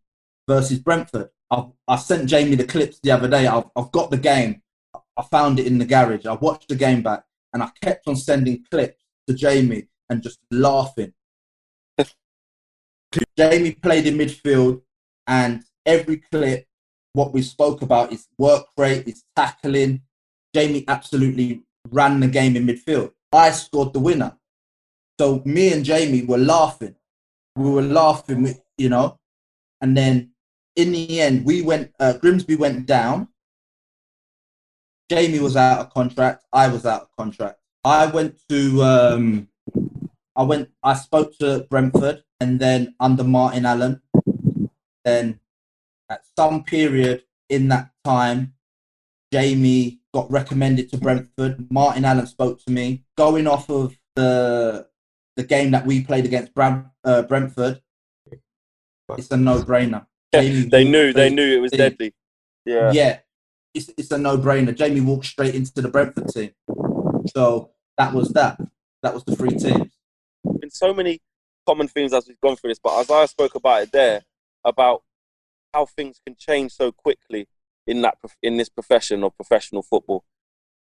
versus 0.47 0.80
Brentford. 0.80 1.30
I, 1.52 1.65
I 1.88 1.95
sent 1.97 2.30
Jamie 2.30 2.56
the 2.56 2.65
clips 2.65 3.00
the 3.02 3.12
other 3.12 3.28
day. 3.28 3.47
I've, 3.47 3.65
I've 3.76 3.91
got 3.91 4.12
the 4.12 4.17
game. 4.17 4.62
I 4.95 5.23
found 5.23 5.60
it 5.60 5.65
in 5.67 5.78
the 5.80 5.86
garage. 5.86 6.26
I 6.26 6.34
watched 6.34 6.69
the 6.69 6.76
game 6.76 7.02
back, 7.02 7.23
and 7.54 7.63
I 7.63 7.69
kept 7.82 8.08
on 8.08 8.15
sending 8.15 8.63
clips 8.69 9.04
to 9.28 9.34
Jamie 9.34 9.88
and 10.10 10.22
just 10.22 10.39
laughing. 10.52 11.13
Jamie 13.38 13.74
played 13.74 14.08
in 14.08 14.17
midfield, 14.17 14.82
and 15.26 15.63
every 15.86 16.17
clip, 16.32 16.65
what 17.13 17.34
we 17.34 17.41
spoke 17.41 17.82
about 17.82 18.12
is 18.12 18.28
work 18.38 18.65
rate, 18.78 19.08
is 19.08 19.24
tackling. 19.36 20.02
Jamie 20.54 20.86
absolutely 20.88 21.63
ran 21.89 22.20
the 22.20 22.28
game 22.28 22.56
in 22.56 22.65
midfield. 22.65 23.12
I 23.32 23.52
scored 23.52 23.93
the 23.93 24.00
winner. 24.00 24.38
So 25.20 25.41
me 25.46 25.74
and 25.74 25.84
Jamie 25.84 26.24
were 26.24 26.38
laughing. 26.38 26.96
We 27.56 27.70
were 27.72 27.82
laughing, 27.82 28.56
you 28.78 28.89
know. 28.89 29.20
And 29.82 29.98
then 29.98 30.32
in 30.76 30.91
the 30.91 31.22
end, 31.22 31.46
we 31.46 31.62
went. 31.62 31.91
Uh, 32.00 32.13
Grimsby 32.13 32.56
went 32.56 32.86
down. 32.86 33.28
Jamie 35.10 35.39
was 35.39 35.56
out 35.56 35.80
of 35.80 35.93
contract. 35.93 36.43
I 36.54 36.67
was 36.67 36.86
out 36.86 37.04
of 37.04 37.08
contract. 37.17 37.60
I 37.84 38.06
went 38.06 38.38
to. 38.50 38.84
Um, 38.84 39.50
I 40.38 40.43
went. 40.43 40.69
I 40.84 40.93
spoke 40.93 41.38
to 41.39 41.65
Brentford, 41.69 42.23
and 42.39 42.60
then 42.60 42.95
under 43.00 43.23
Martin 43.23 43.65
Allen. 43.65 44.02
Then, 45.04 45.39
at 46.10 46.21
some 46.38 46.63
period 46.63 47.23
in 47.50 47.69
that 47.69 47.89
time, 48.06 48.54
Jamie 49.34 50.00
got 50.13 50.30
recommended 50.32 50.89
to 50.91 50.97
Brentford. 50.97 51.71
Martin 51.71 52.06
Allen 52.06 52.28
spoke 52.28 52.63
to 52.65 52.71
me. 52.71 53.04
Going 53.17 53.47
off 53.47 53.69
of 53.69 53.97
the 54.15 54.88
the 55.36 55.43
game 55.43 55.71
that 55.71 55.86
we 55.86 56.04
played 56.04 56.26
against 56.26 56.54
Bram, 56.54 56.91
uh, 57.04 57.21
Brentford, 57.23 57.82
it's 59.17 59.32
a 59.32 59.38
no-brainer. 59.38 60.06
Jamie 60.34 60.69
they 60.69 60.84
knew 60.84 61.13
they 61.13 61.30
knew 61.30 61.58
it 61.58 61.62
was 61.62 61.71
deadly. 61.71 62.13
Yeah. 62.65 62.91
Yeah, 62.91 63.19
it's 63.73 63.89
it's 63.97 64.12
a 64.12 64.17
no-brainer. 64.17 64.76
Jamie 64.76 65.02
walked 65.02 65.26
straight 65.26 65.56
into 65.56 65.82
the 65.82 65.89
Brentford 65.89 66.28
team. 66.28 66.52
So 67.34 67.71
that 67.97 68.13
was 68.13 68.30
that. 68.34 68.60
That 69.02 69.13
was 69.13 69.23
the 69.23 69.36
three 69.36 69.58
teams. 69.58 69.96
So 70.77 70.93
many 70.93 71.19
common 71.65 71.87
themes 71.87 72.13
as 72.13 72.27
we've 72.27 72.39
gone 72.39 72.55
through 72.55 72.71
this, 72.71 72.79
but 72.79 72.97
Isaiah 72.97 73.27
spoke 73.27 73.55
about 73.55 73.83
it 73.83 73.91
there 73.91 74.21
about 74.63 75.03
how 75.73 75.85
things 75.85 76.19
can 76.25 76.35
change 76.35 76.71
so 76.71 76.91
quickly 76.91 77.47
in 77.85 78.01
that 78.01 78.17
in 78.41 78.57
this 78.57 78.69
profession 78.69 79.23
of 79.23 79.35
professional 79.35 79.81
football. 79.81 80.23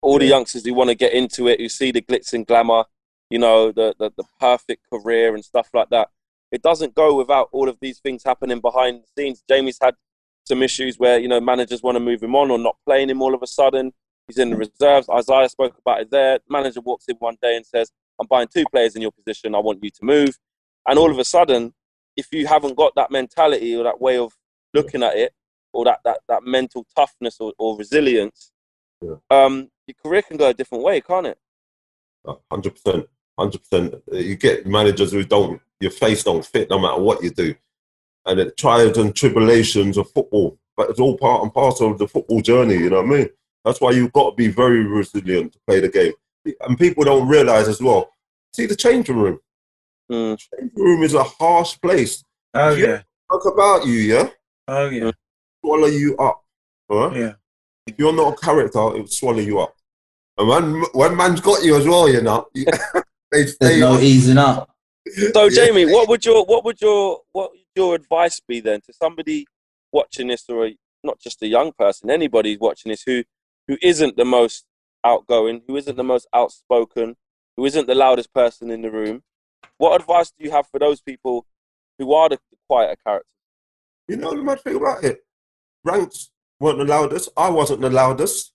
All 0.03 0.19
the 0.19 0.27
youngsters 0.27 0.65
who 0.65 0.75
want 0.75 0.91
to 0.91 0.95
get 0.95 1.15
into 1.15 1.49
it, 1.49 1.61
who 1.61 1.69
see 1.69 1.91
the 1.91 2.03
glitz 2.03 2.33
and 2.35 2.47
glamour, 2.47 2.85
you 3.31 3.39
know, 3.39 3.73
the, 3.73 3.95
the 3.99 4.11
the 4.17 4.25
perfect 4.39 4.83
career 4.91 5.35
and 5.35 5.45
stuff 5.45 5.69
like 5.73 5.91
that. 5.91 6.11
It 6.53 6.63
doesn't 6.63 6.95
go 6.95 7.15
without 7.15 7.49
all 7.53 7.69
of 7.69 7.79
these 7.81 7.99
things 7.99 8.23
happening 8.23 8.61
behind 8.61 9.03
the 9.03 9.23
scenes. 9.23 9.43
Jamie's 9.49 9.79
had 9.83 9.95
some 10.45 10.63
issues 10.63 10.99
where 10.99 11.19
you 11.19 11.29
know 11.29 11.41
managers 11.41 11.83
want 11.83 11.97
to 11.97 12.01
move 12.01 12.23
him 12.23 12.37
on 12.37 12.51
or 12.51 12.59
not 12.59 12.77
playing 12.87 13.11
him 13.11 13.23
all 13.23 13.35
of 13.35 13.43
a 13.43 13.47
sudden. 13.47 13.93
He's 14.29 14.39
in 14.39 14.51
the 14.51 14.57
reserves. 14.57 15.09
Isaiah 15.09 15.49
spoke 15.49 15.77
about 15.79 16.03
it 16.03 16.11
there. 16.11 16.39
Manager 16.49 16.81
walks 16.81 17.07
in 17.09 17.17
one 17.17 17.37
day 17.43 17.57
and 17.57 17.67
says, 17.67 17.91
I'm 18.21 18.27
buying 18.29 18.49
two 18.53 18.65
players 18.71 18.95
in 18.97 19.03
your 19.03 19.13
position. 19.13 19.55
I 19.55 19.59
want 19.59 19.83
you 19.83 19.91
to 19.91 20.05
move. 20.05 20.37
And 20.89 20.99
all 20.99 21.11
of 21.11 21.19
a 21.19 21.25
sudden, 21.25 21.73
if 22.17 22.29
you 22.33 22.47
haven't 22.47 22.77
got 22.77 22.93
that 22.97 23.11
mentality 23.11 23.75
or 23.75 23.85
that 23.85 24.01
way 24.01 24.19
of 24.19 24.33
looking 24.73 25.03
at 25.03 25.17
it, 25.17 25.33
or 25.73 25.85
that, 25.85 25.99
that, 26.05 26.21
that 26.29 26.45
mental 26.45 26.87
toughness 26.97 27.37
or, 27.41 27.53
or 27.59 27.77
resilience, 27.77 28.53
Yeah. 29.03 29.17
um, 29.31 29.69
your 29.87 29.97
career 30.05 30.23
can 30.23 30.37
go 30.37 30.49
a 30.49 30.55
different 30.55 30.85
way, 30.85 31.01
can't 31.01 31.27
it? 31.27 31.39
Hundred 32.51 32.71
percent, 32.77 33.07
hundred 33.39 33.59
percent. 33.59 33.95
You 34.13 34.37
get 34.37 34.67
managers 34.67 35.13
who 35.13 35.25
don't, 35.25 35.61
your 35.81 35.91
face 35.91 36.23
don't 36.23 36.47
fit 36.47 36.71
no 36.71 36.79
matter 36.79 37.01
what 37.01 37.23
you 37.23 37.31
do, 37.31 37.55
and 38.25 38.39
it 38.41 38.57
trials 38.57 38.97
and 38.97 39.15
tribulations 39.15 39.99
of 39.99 40.11
football. 40.11 40.59
But 40.77 40.91
it's 40.91 41.01
all 41.01 41.19
part 41.19 41.43
and 41.43 41.53
parcel 41.53 41.91
of 41.91 41.99
the 41.99 42.09
football 42.09 42.41
journey. 42.41 42.75
You 42.77 42.91
know 42.91 43.03
what 43.03 43.07
I 43.13 43.19
mean? 43.19 43.29
That's 43.65 43.81
why 43.81 43.91
you've 43.91 44.13
got 44.13 44.31
to 44.31 44.37
be 44.37 44.49
very 44.49 44.85
resilient 44.85 45.53
to 45.53 45.59
play 45.67 45.81
the 45.81 45.89
game. 45.89 46.13
And 46.61 46.79
people 46.79 47.05
don't 47.05 47.27
realize 47.29 47.69
as 47.69 47.81
well. 47.81 48.11
See 48.53 48.67
the 48.67 48.77
changing 48.77 49.17
room. 49.19 49.39
Mm. 50.11 50.39
Changing 50.39 50.71
room 50.85 51.03
is 51.03 51.15
a 51.15 51.23
harsh 51.25 51.81
place. 51.81 52.23
Oh 52.55 52.71
Yeah. 52.75 52.87
yeah. 52.87 53.03
Talk 53.31 53.47
about 53.47 53.87
you, 53.87 53.95
yeah. 53.95 54.29
Oh 54.69 54.89
yeah. 54.89 55.11
Swallow 55.65 55.87
you 55.87 56.17
up. 56.19 56.43
All 56.89 57.09
right? 57.09 57.17
Yeah. 57.17 57.33
if 57.87 57.99
you're 57.99 58.13
not 58.13 58.35
a 58.35 58.37
character, 58.37 58.79
it 58.79 59.01
will 59.01 59.07
swallow 59.07 59.39
you 59.41 59.59
up. 59.61 59.75
And 60.39 60.49
when 60.49 60.83
when 60.93 61.17
man's 61.17 61.41
got 61.41 61.65
you 61.65 61.77
as 61.77 61.87
well, 61.87 62.09
you 62.09 62.21
know, 62.21 62.47
they 62.55 62.65
There's 63.33 63.57
no 63.81 63.99
easing 63.99 64.39
up. 64.39 64.71
So, 65.33 65.45
Yeah. 65.45 65.67
Jamie, 65.67 65.87
what 65.87 66.09
would 66.09 66.25
your 66.25 66.45
what 66.45 66.65
would 66.65 66.81
your 66.81 67.21
what 67.33 67.51
would 67.53 67.61
your 67.75 67.95
advice 67.95 68.41
be 68.47 68.61
then 68.61 68.81
to 68.83 68.93
somebody 68.93 69.47
watching 69.93 70.29
this, 70.29 70.45
or 70.49 70.67
a, 70.67 70.77
not 71.03 71.19
just 71.21 71.43
a 71.43 71.47
young 71.47 71.73
person, 71.79 72.11
anybody 72.11 72.57
watching 72.57 72.91
this 72.91 73.03
who 73.07 73.23
who 73.69 73.77
isn't 73.83 74.17
the 74.17 74.25
most 74.25 74.65
outgoing, 75.05 75.63
who 75.67 75.77
isn't 75.77 75.97
the 75.97 76.05
most 76.05 76.27
outspoken, 76.35 77.17
who 77.57 77.65
isn't 77.67 77.87
the 77.87 77.95
loudest 77.95 78.33
person 78.33 78.71
in 78.71 78.83
the 78.83 78.91
room? 78.91 79.23
What 79.79 80.01
advice 80.01 80.31
do 80.31 80.45
you 80.45 80.51
have 80.51 80.67
for 80.69 80.79
those 80.79 81.01
people 81.01 81.47
who 81.99 82.13
are 82.15 82.29
the 82.29 82.39
quieter 82.69 82.97
characters? 83.05 83.29
You 84.09 84.17
know 84.17 84.35
the 84.35 84.43
mad 84.43 84.61
thing 84.61 84.77
about 84.77 85.05
it, 85.05 85.25
ranks 85.85 86.31
weren't 86.61 86.79
the 86.79 86.85
loudest. 86.85 87.31
I 87.37 87.51
wasn't 87.51 87.81
the 87.81 87.91
loudest, 87.91 88.53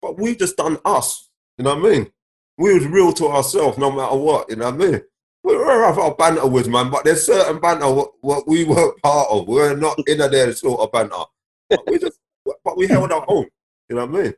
but 0.00 0.18
we 0.18 0.36
just 0.36 0.56
done 0.56 0.78
us. 0.84 1.30
You 1.58 1.64
know 1.64 1.76
what 1.76 1.86
I 1.86 1.92
mean? 1.94 2.10
We 2.58 2.74
was 2.74 2.86
real 2.86 3.12
to 3.14 3.26
ourselves, 3.28 3.78
no 3.78 3.90
matter 3.90 4.16
what. 4.16 4.48
You 4.48 4.56
know 4.56 4.70
what 4.70 4.74
I 4.74 4.90
mean? 4.90 5.00
We 5.42 5.56
were 5.56 5.84
have 5.84 5.98
our 5.98 6.14
banter 6.14 6.46
with 6.46 6.68
man, 6.68 6.90
but 6.90 7.04
there's 7.04 7.26
certain 7.26 7.60
banter 7.60 7.86
what, 7.86 8.48
we 8.48 8.64
weren't 8.64 9.00
part 9.02 9.28
of. 9.30 9.46
We're 9.46 9.76
not 9.76 9.98
in 10.06 10.20
a 10.20 10.28
there 10.28 10.52
sort 10.52 10.80
of 10.80 10.92
banter. 10.92 11.24
But 11.68 11.86
we 11.86 11.98
just, 11.98 12.18
but 12.64 12.76
we 12.76 12.86
held 12.86 13.12
our 13.12 13.24
own. 13.28 13.46
You 13.88 13.96
know 13.96 14.06
what 14.06 14.20
I 14.20 14.22
mean? 14.22 14.34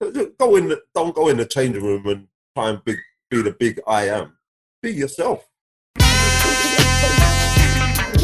So 0.00 0.12
just 0.12 0.38
Go 0.38 0.56
in, 0.56 0.68
the, 0.68 0.80
don't 0.94 1.14
go 1.14 1.28
in 1.28 1.36
the 1.36 1.44
changing 1.44 1.82
room 1.82 2.06
and 2.06 2.28
try 2.56 2.70
and 2.70 2.84
big, 2.84 2.98
be 3.30 3.42
the 3.42 3.50
big 3.58 3.80
I 3.86 4.08
am. 4.08 4.36
Be 4.80 4.92
yourself. 4.92 5.48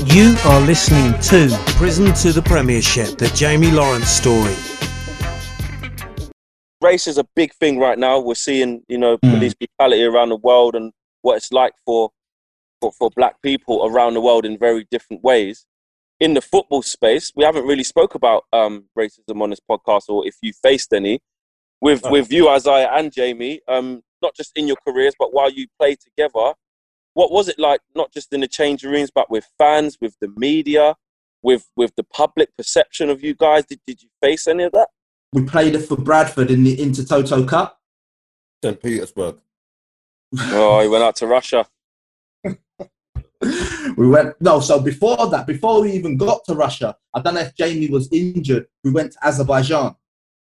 You 0.06 0.36
are 0.44 0.60
listening 0.60 1.18
to 1.22 1.58
Prison 1.72 2.12
to 2.14 2.32
the 2.32 2.42
Premiership, 2.42 3.18
the 3.18 3.26
Jamie 3.34 3.72
Lawrence 3.72 4.08
story. 4.08 4.54
Race 6.80 7.06
is 7.08 7.18
a 7.18 7.24
big 7.34 7.52
thing 7.54 7.78
right 7.78 7.98
now. 7.98 8.20
We're 8.20 8.34
seeing, 8.34 8.82
you 8.88 8.98
know, 8.98 9.16
Mm. 9.18 9.30
police 9.32 9.54
brutality 9.54 10.04
around 10.04 10.28
the 10.28 10.36
world 10.36 10.76
and 10.76 10.92
what 11.22 11.38
it's 11.38 11.50
like 11.50 11.72
for, 11.84 12.10
for 12.80 12.92
for 12.92 13.10
black 13.16 13.40
people 13.42 13.84
around 13.86 14.14
the 14.14 14.20
world 14.20 14.44
in 14.44 14.58
very 14.58 14.86
different 14.90 15.24
ways. 15.24 15.66
In 16.20 16.34
the 16.34 16.40
football 16.40 16.82
space, 16.82 17.32
we 17.34 17.42
haven't 17.44 17.66
really 17.66 17.82
spoke 17.82 18.14
about 18.14 18.44
um, 18.52 18.84
racism 18.96 19.42
on 19.42 19.50
this 19.50 19.60
podcast, 19.68 20.04
or 20.08 20.24
if 20.26 20.36
you 20.42 20.52
faced 20.62 20.92
any. 20.92 21.20
With 21.84 22.02
No. 22.02 22.12
with 22.12 22.32
you, 22.32 22.48
Isaiah 22.48 22.90
and 22.94 23.12
Jamie, 23.12 23.60
um, 23.68 24.02
not 24.22 24.34
just 24.34 24.52
in 24.56 24.66
your 24.66 24.78
careers, 24.88 25.12
but 25.18 25.34
while 25.34 25.50
you 25.50 25.66
played 25.78 25.98
together, 26.00 26.54
what 27.12 27.30
was 27.30 27.46
it 27.46 27.58
like? 27.58 27.82
Not 27.94 28.10
just 28.10 28.32
in 28.32 28.40
the 28.40 28.48
changing 28.48 28.90
rooms, 28.90 29.10
but 29.14 29.30
with 29.30 29.46
fans, 29.58 29.98
with 30.00 30.16
the 30.18 30.32
media, 30.34 30.96
with 31.42 31.68
with 31.76 31.94
the 31.96 32.02
public 32.02 32.56
perception 32.56 33.10
of 33.10 33.22
you 33.22 33.34
guys. 33.34 33.66
Did 33.66 33.80
did 33.86 34.02
you 34.02 34.08
face 34.22 34.46
any 34.46 34.64
of 34.64 34.72
that? 34.72 34.88
We 35.34 35.44
played 35.44 35.78
for 35.84 35.98
Bradford 35.98 36.50
in 36.50 36.64
the 36.64 36.74
Intertoto 36.74 37.46
Cup. 37.46 37.78
St. 38.64 38.82
Petersburg. 38.82 39.36
Oh, 40.40 40.80
he 40.80 40.88
went 40.88 41.04
out 41.04 41.16
to 41.16 41.26
Russia. 41.26 41.66
we 43.98 44.08
went 44.08 44.40
no. 44.40 44.60
So 44.60 44.80
before 44.80 45.28
that, 45.28 45.46
before 45.46 45.82
we 45.82 45.92
even 45.92 46.16
got 46.16 46.46
to 46.46 46.54
Russia, 46.54 46.96
I 47.12 47.20
don't 47.20 47.34
know 47.34 47.42
if 47.42 47.54
Jamie 47.54 47.90
was 47.90 48.10
injured. 48.10 48.68
We 48.82 48.90
went 48.90 49.12
to 49.12 49.26
Azerbaijan. 49.26 49.96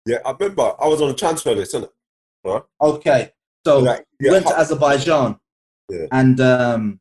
Yeah, 0.06 0.18
I 0.26 0.32
remember 0.32 0.74
I 0.80 0.88
was 0.88 1.02
on 1.02 1.10
a 1.10 1.14
transfer 1.14 1.54
list, 1.56 1.74
isn't 1.76 1.90
it? 2.46 2.64
Okay, 2.82 3.32
so 3.66 3.80
Like, 3.80 4.06
yeah, 4.20 4.32
went 4.32 4.48
to 4.48 4.60
Azerbaijan, 4.60 5.40
Yeah. 5.90 6.08
and 6.12 6.40
um, 6.42 7.00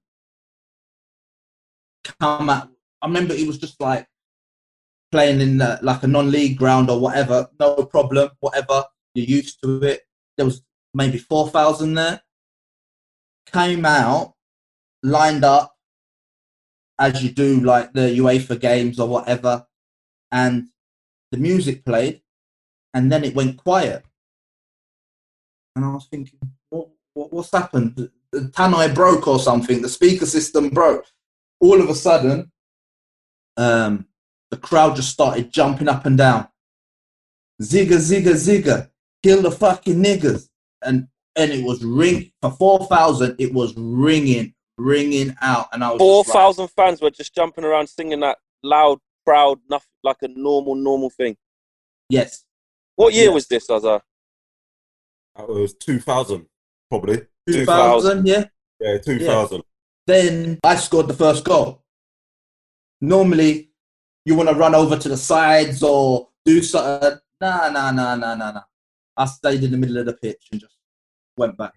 come 2.21 2.49
out. 2.49 2.69
I 3.01 3.07
remember 3.07 3.35
it 3.35 3.47
was 3.47 3.59
just 3.59 3.81
like 3.81 4.07
playing 5.11 5.41
in 5.41 5.61
uh, 5.61 5.79
like 5.83 6.03
a 6.05 6.07
non-league 6.07 6.57
ground 6.57 6.91
or 6.91 7.01
whatever. 7.01 7.49
No 7.59 7.85
problem, 7.87 8.31
whatever. 8.38 8.85
You're 9.15 9.27
used 9.27 9.61
to 9.62 9.83
it. 9.83 10.03
There 10.37 10.47
was 10.47 10.62
maybe 10.95 11.19
four 11.19 11.49
thousand 11.49 11.95
there. 11.95 12.23
Came 13.47 13.85
out, 13.85 14.35
lined 15.03 15.45
up 15.45 15.75
as 17.01 17.23
you 17.23 17.31
do, 17.31 17.61
like 17.61 17.93
the 17.93 18.17
UEFA 18.19 18.61
games 18.61 19.01
or 19.01 19.09
whatever, 19.09 19.67
and 20.31 20.69
the 21.33 21.38
music 21.38 21.85
played, 21.85 22.22
and 22.95 23.11
then 23.11 23.25
it 23.25 23.35
went 23.35 23.57
quiet. 23.57 24.05
And 25.75 25.85
I 25.85 25.89
was 25.89 26.07
thinking, 26.11 26.39
what, 26.69 26.89
what 27.15 27.33
what's 27.33 27.53
happened? 27.53 27.97
The, 27.97 28.11
the 28.33 28.41
tannoy 28.49 28.95
broke 28.95 29.27
or 29.27 29.39
something. 29.39 29.83
The 29.83 29.89
speaker 29.89 30.27
system 30.27 30.69
broke. 30.69 31.07
All 31.61 31.81
of 31.81 31.89
a 31.89 31.95
sudden, 31.95 32.51
um, 33.57 34.07
the 34.51 34.57
crowd 34.57 34.97
just 34.97 35.11
started 35.11 35.53
jumping 35.53 35.89
up 35.89 36.05
and 36.07 36.19
down. 36.19 36.49
Zigga, 37.63 37.99
zigga, 37.99 38.35
zigga. 38.35 38.91
Kill 39.23 39.43
the 39.43 39.51
fucking 39.51 40.03
niggers. 40.03 40.49
And 40.83 41.09
and 41.37 41.51
it 41.51 41.65
was 41.65 41.83
ring 41.85 42.33
for 42.43 42.51
four 42.51 42.87
thousand. 42.87 43.37
It 43.39 43.55
was 43.55 43.75
ringing, 43.77 44.55
ringing 44.77 45.35
out, 45.41 45.69
and 45.73 45.83
I 45.83 45.93
was 45.93 45.99
Four 45.99 46.25
just 46.25 46.59
like, 46.59 46.71
fans 46.71 47.01
were 47.01 47.11
just 47.11 47.35
jumping 47.35 47.65
around 47.65 47.89
singing 47.89 48.21
that 48.21 48.39
loud, 48.63 48.99
proud, 49.25 49.59
nothing 49.71 49.89
like 50.03 50.19
a 50.23 50.29
normal, 50.29 50.75
normal 50.75 51.11
thing. 51.11 51.37
yes, 52.09 52.45
What 52.97 53.15
year 53.15 53.27
Yeah. 53.27 53.31
was 53.31 53.47
this, 53.47 53.69
Azar? 53.71 54.03
It 55.39 55.49
was 55.49 55.75
2000, 55.75 56.47
probably. 56.91 57.27
two 57.49 57.65
thousand, 57.67 58.27
yeah. 58.27 58.45
Yeah, 58.81 58.99
2000. 58.99 59.63
then 60.07 60.59
I 60.63 60.77
scored 60.77 61.09
the 61.09 61.15
first 61.15 61.45
goal. 61.45 61.85
Normally, 63.01 63.71
you 64.25 64.35
want 64.35 64.49
to 64.49 64.55
run 64.55 64.75
over 64.75 64.97
to 64.97 65.09
the 65.09 65.17
sides 65.17 65.83
or 65.83 66.29
do 66.45 66.63
something. 66.63 67.09
Uh, 67.09 67.17
nah, 67.41 67.69
nah, 67.71 67.91
nah, 67.91 68.15
nah, 68.15 68.35
nah, 68.35 68.53
nah. 68.53 68.63
I 69.17 69.25
stayed 69.27 69.63
in 69.65 69.71
the 69.71 69.77
middle 69.77 69.99
of 69.99 70.07
the 70.07 70.13
pitch 70.15 70.49
and 70.53 70.61
just 70.61 70.77
went 71.37 71.57
back. 71.57 71.75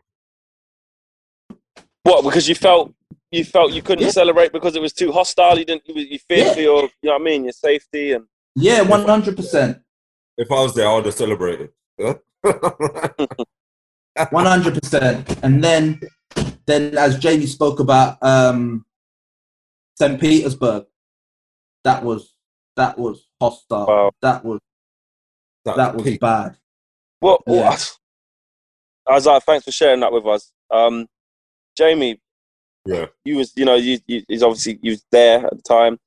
What? 2.04 2.24
Because 2.24 2.48
you 2.48 2.56
felt 2.56 2.94
you 3.32 3.44
felt 3.44 3.74
you 3.74 3.82
couldn't 3.82 4.06
Yeah. 4.06 4.12
celebrate 4.12 4.52
because 4.54 4.76
it 4.76 4.82
was 4.82 4.94
too 4.94 5.12
hostile. 5.12 5.58
You 5.58 5.66
didn't. 5.66 5.88
You, 5.88 5.96
you 5.96 6.20
feared 6.20 6.48
Yeah. 6.48 6.54
for 6.54 6.62
your, 6.62 6.82
you 6.84 6.90
know 7.10 7.14
what 7.14 7.22
I 7.22 7.24
mean, 7.24 7.44
your 7.46 7.54
safety 7.54 8.12
and. 8.14 8.26
Yeah, 8.56 8.82
one 8.84 9.06
hundred 9.06 9.36
percent, 9.36 9.82
If 10.38 10.52
I 10.52 10.56
was 10.62 10.74
there, 10.76 10.88
I 10.88 10.96
would 10.96 11.06
have 11.06 11.14
celebrated. 11.14 11.70
Yeah? 11.98 12.14
one 14.32 14.46
hundred 14.46 14.82
percent. 14.82 15.40
And 15.44 15.64
then, 15.64 16.02
then 16.66 16.98
as 16.98 17.18
Jamie 17.20 17.46
spoke 17.46 17.80
about 17.80 18.18
um, 18.22 18.86
St. 19.98 20.20
Petersburg, 20.20 20.86
that 21.84 22.04
was 22.04 22.34
that 22.76 22.98
was 22.98 23.28
hostile. 23.42 23.88
Wow. 23.88 24.12
That 24.22 24.44
was 24.44 24.60
that 25.66 25.96
was 25.96 26.04
peak. 26.04 26.20
bad. 26.20 26.58
What? 27.20 27.42
Yeah. 27.48 27.70
what 27.70 27.98
Azar, 29.10 29.40
thanks 29.42 29.66
for 29.66 29.72
sharing 29.72 30.00
that 30.02 30.12
with 30.12 30.26
us. 30.26 30.52
Um, 30.72 31.08
Jamie, 31.78 32.20
Yeah. 32.86 33.06
you 33.24 33.38
was, 33.38 33.54
you 33.56 33.66
know, 33.66 33.76
you, 33.76 34.00
you 34.08 34.24
is 34.28 34.42
obviously 34.44 34.80
you 34.82 34.92
was 34.92 35.06
there 35.12 35.46
at 35.46 35.56
the 35.56 35.62
time. 35.62 36.00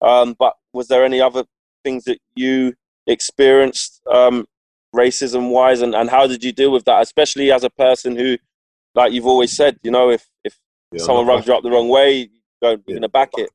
Um, 0.00 0.34
but 0.38 0.54
was 0.72 0.88
there 0.88 1.04
any 1.04 1.20
other 1.20 1.44
things 1.84 2.04
that 2.04 2.18
you 2.34 2.74
experienced 3.08 4.00
um, 4.10 4.46
racism 4.94 5.50
wise, 5.50 5.80
and, 5.80 5.94
and 5.94 6.08
how 6.08 6.26
did 6.26 6.44
you 6.44 6.52
deal 6.52 6.70
with 6.70 6.84
that? 6.84 7.02
Especially 7.02 7.50
as 7.50 7.64
a 7.64 7.70
person 7.70 8.16
who, 8.16 8.38
like 8.94 9.12
you've 9.12 9.26
always 9.26 9.52
said, 9.52 9.78
you 9.82 9.90
know, 9.90 10.10
if 10.10 10.28
if 10.44 10.58
Yeah, 10.92 11.00
someone 11.00 11.26
rubs 11.26 11.46
you 11.46 11.54
up 11.54 11.62
the 11.62 11.70
wrong 11.70 11.88
way, 11.88 12.12
you 12.20 12.28
go, 12.62 12.70
you're 12.70 12.80
Yeah. 12.86 12.94
gonna 12.96 13.08
back 13.08 13.30
it. 13.36 13.50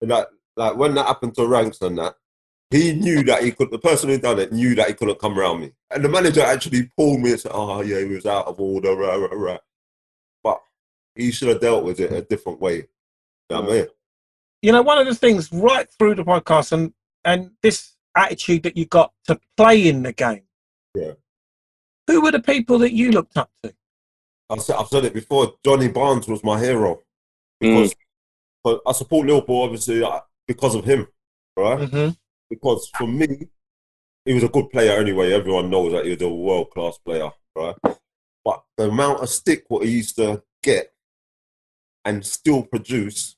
And 0.00 0.10
like, 0.10 0.28
like 0.56 0.76
when 0.76 0.94
that 0.94 1.06
happened 1.06 1.34
to 1.34 1.46
Ranks 1.46 1.80
and 1.82 1.98
that, 1.98 2.14
he 2.70 2.92
knew 2.92 3.22
that 3.24 3.42
he 3.42 3.52
could. 3.52 3.70
The 3.70 3.78
person 3.78 4.08
who 4.08 4.18
done 4.18 4.38
it 4.38 4.52
knew 4.52 4.74
that 4.74 4.88
he 4.88 4.94
couldn't 4.94 5.18
come 5.20 5.38
around 5.38 5.60
me. 5.60 5.72
And 5.90 6.04
the 6.04 6.08
manager 6.08 6.42
actually 6.42 6.90
pulled 6.96 7.20
me 7.20 7.32
and 7.32 7.40
said, 7.40 7.52
"Oh 7.54 7.80
yeah, 7.82 7.98
he 7.98 8.04
was 8.06 8.26
out 8.26 8.46
of 8.46 8.60
order." 8.60 8.94
Rah, 8.94 9.14
rah, 9.14 9.28
rah. 9.32 9.58
But 10.42 10.60
he 11.14 11.30
should 11.32 11.48
have 11.48 11.60
dealt 11.60 11.84
with 11.84 11.98
it 12.00 12.12
a 12.12 12.22
different 12.22 12.60
way. 12.60 12.76
You 12.76 12.84
know 13.50 13.60
what 13.62 13.70
I 13.70 13.72
mean? 13.74 13.86
you 14.60 14.72
know, 14.72 14.82
one 14.82 14.98
of 14.98 15.06
the 15.06 15.14
things 15.14 15.52
right 15.52 15.88
through 15.98 16.16
the 16.16 16.24
podcast 16.24 16.72
and 16.72 16.92
and 17.24 17.50
this 17.62 17.94
attitude 18.16 18.62
that 18.64 18.76
you 18.76 18.86
got 18.86 19.12
to 19.26 19.38
play 19.56 19.88
in 19.88 20.02
the 20.02 20.12
game. 20.12 20.42
Yeah. 20.94 21.12
Who 22.06 22.22
were 22.22 22.32
the 22.32 22.40
people 22.40 22.78
that 22.80 22.92
you 22.92 23.10
looked 23.10 23.36
up 23.36 23.50
to? 23.62 23.74
I've 24.50 24.62
said, 24.62 24.76
I've 24.76 24.88
said 24.88 25.04
it 25.04 25.14
before. 25.14 25.54
Johnny 25.64 25.88
Barnes 25.88 26.26
was 26.26 26.42
my 26.42 26.58
hero 26.58 27.02
because 27.60 27.94
but 28.64 28.80
I 28.86 28.92
support 28.92 29.26
Liverpool 29.26 29.62
obviously 29.62 30.02
uh, 30.02 30.20
because 30.46 30.74
of 30.74 30.84
him, 30.84 31.06
right? 31.56 31.78
Mm-hmm. 31.78 32.10
because 32.50 32.90
for 32.96 33.06
me, 33.06 33.48
he 34.24 34.34
was 34.34 34.42
a 34.42 34.48
good 34.48 34.70
player 34.70 34.98
anyway. 34.98 35.32
Everyone 35.32 35.70
knows 35.70 35.92
that 35.92 36.04
he 36.04 36.10
was 36.10 36.22
a 36.22 36.28
world 36.28 36.70
class 36.70 36.98
player, 36.98 37.30
right? 37.56 37.74
But 38.44 38.62
the 38.76 38.88
amount 38.88 39.22
of 39.22 39.28
stick 39.28 39.64
what 39.68 39.86
he 39.86 39.92
used 39.92 40.16
to 40.16 40.42
get 40.62 40.92
and 42.04 42.24
still 42.24 42.62
produce, 42.62 43.36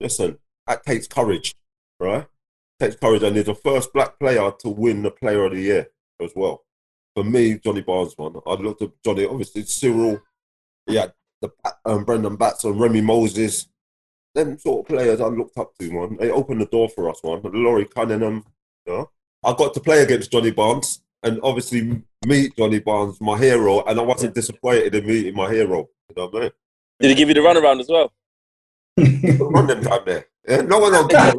listen, 0.00 0.38
that 0.66 0.84
takes 0.84 1.06
courage, 1.06 1.54
right? 2.00 2.26
Takes 2.80 2.96
courage, 2.96 3.22
and 3.22 3.36
he's 3.36 3.46
the 3.46 3.54
first 3.54 3.92
black 3.92 4.18
player 4.18 4.50
to 4.60 4.68
win 4.68 5.02
the 5.02 5.10
Player 5.10 5.44
of 5.44 5.52
the 5.52 5.60
Year 5.60 5.88
as 6.20 6.32
well. 6.34 6.64
For 7.14 7.22
me, 7.22 7.58
Johnny 7.58 7.82
Barnes 7.82 8.14
won. 8.18 8.34
I 8.46 8.54
looked 8.54 8.82
at 8.82 8.90
Johnny, 9.04 9.24
obviously 9.24 9.62
Cyril, 9.64 10.20
yeah, 10.86 11.06
the 11.40 11.50
um, 11.84 12.04
Brendan 12.04 12.36
Batson, 12.36 12.76
Remi 12.78 13.00
Moses, 13.00 13.68
them 14.34 14.58
sort 14.58 14.80
of 14.80 14.88
players 14.88 15.20
I 15.20 15.26
looked 15.26 15.56
up 15.56 15.72
to, 15.78 15.92
man. 15.92 16.16
They 16.18 16.30
opened 16.30 16.60
the 16.60 16.66
door 16.66 16.88
for 16.88 17.08
us, 17.08 17.20
man. 17.22 17.40
Laurie 17.44 17.84
Cunningham, 17.84 18.44
you 18.86 18.92
know. 18.92 19.10
I 19.44 19.52
got 19.52 19.74
to 19.74 19.80
play 19.80 20.02
against 20.02 20.32
Johnny 20.32 20.50
Barnes. 20.50 21.02
and 21.24 21.40
obviously 21.42 22.02
meet 22.26 22.56
Johnny 22.56 22.78
Barnes, 22.78 23.20
my 23.20 23.36
hero, 23.38 23.82
and 23.84 23.98
I 23.98 24.02
wasn't 24.02 24.34
disappointed 24.34 24.94
in 24.94 25.06
meeting 25.06 25.34
my 25.34 25.50
hero. 25.50 25.88
You 26.08 26.14
know 26.16 26.26
what 26.26 26.36
I 26.36 26.40
mean? 26.42 26.50
Did 27.00 27.08
he 27.10 27.14
give 27.14 27.28
you 27.28 27.34
the 27.34 27.40
runaround 27.40 27.80
as 27.80 27.88
well? 27.88 28.12
Run 28.96 29.66
them 29.66 29.82
down 29.82 30.00
there. 30.06 30.26
Yeah? 30.46 30.60
No 30.62 30.78
one 30.78 30.92
will 30.92 31.06
give 31.08 31.34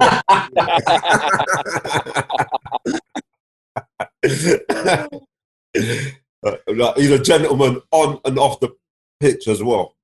Uh, 6.46 6.58
like, 6.68 6.96
he's 6.98 7.10
a 7.10 7.18
gentleman 7.18 7.82
on 7.92 8.20
and 8.24 8.38
off 8.38 8.60
the 8.60 8.70
pitch 9.20 9.48
as 9.48 9.64
well. 9.64 9.96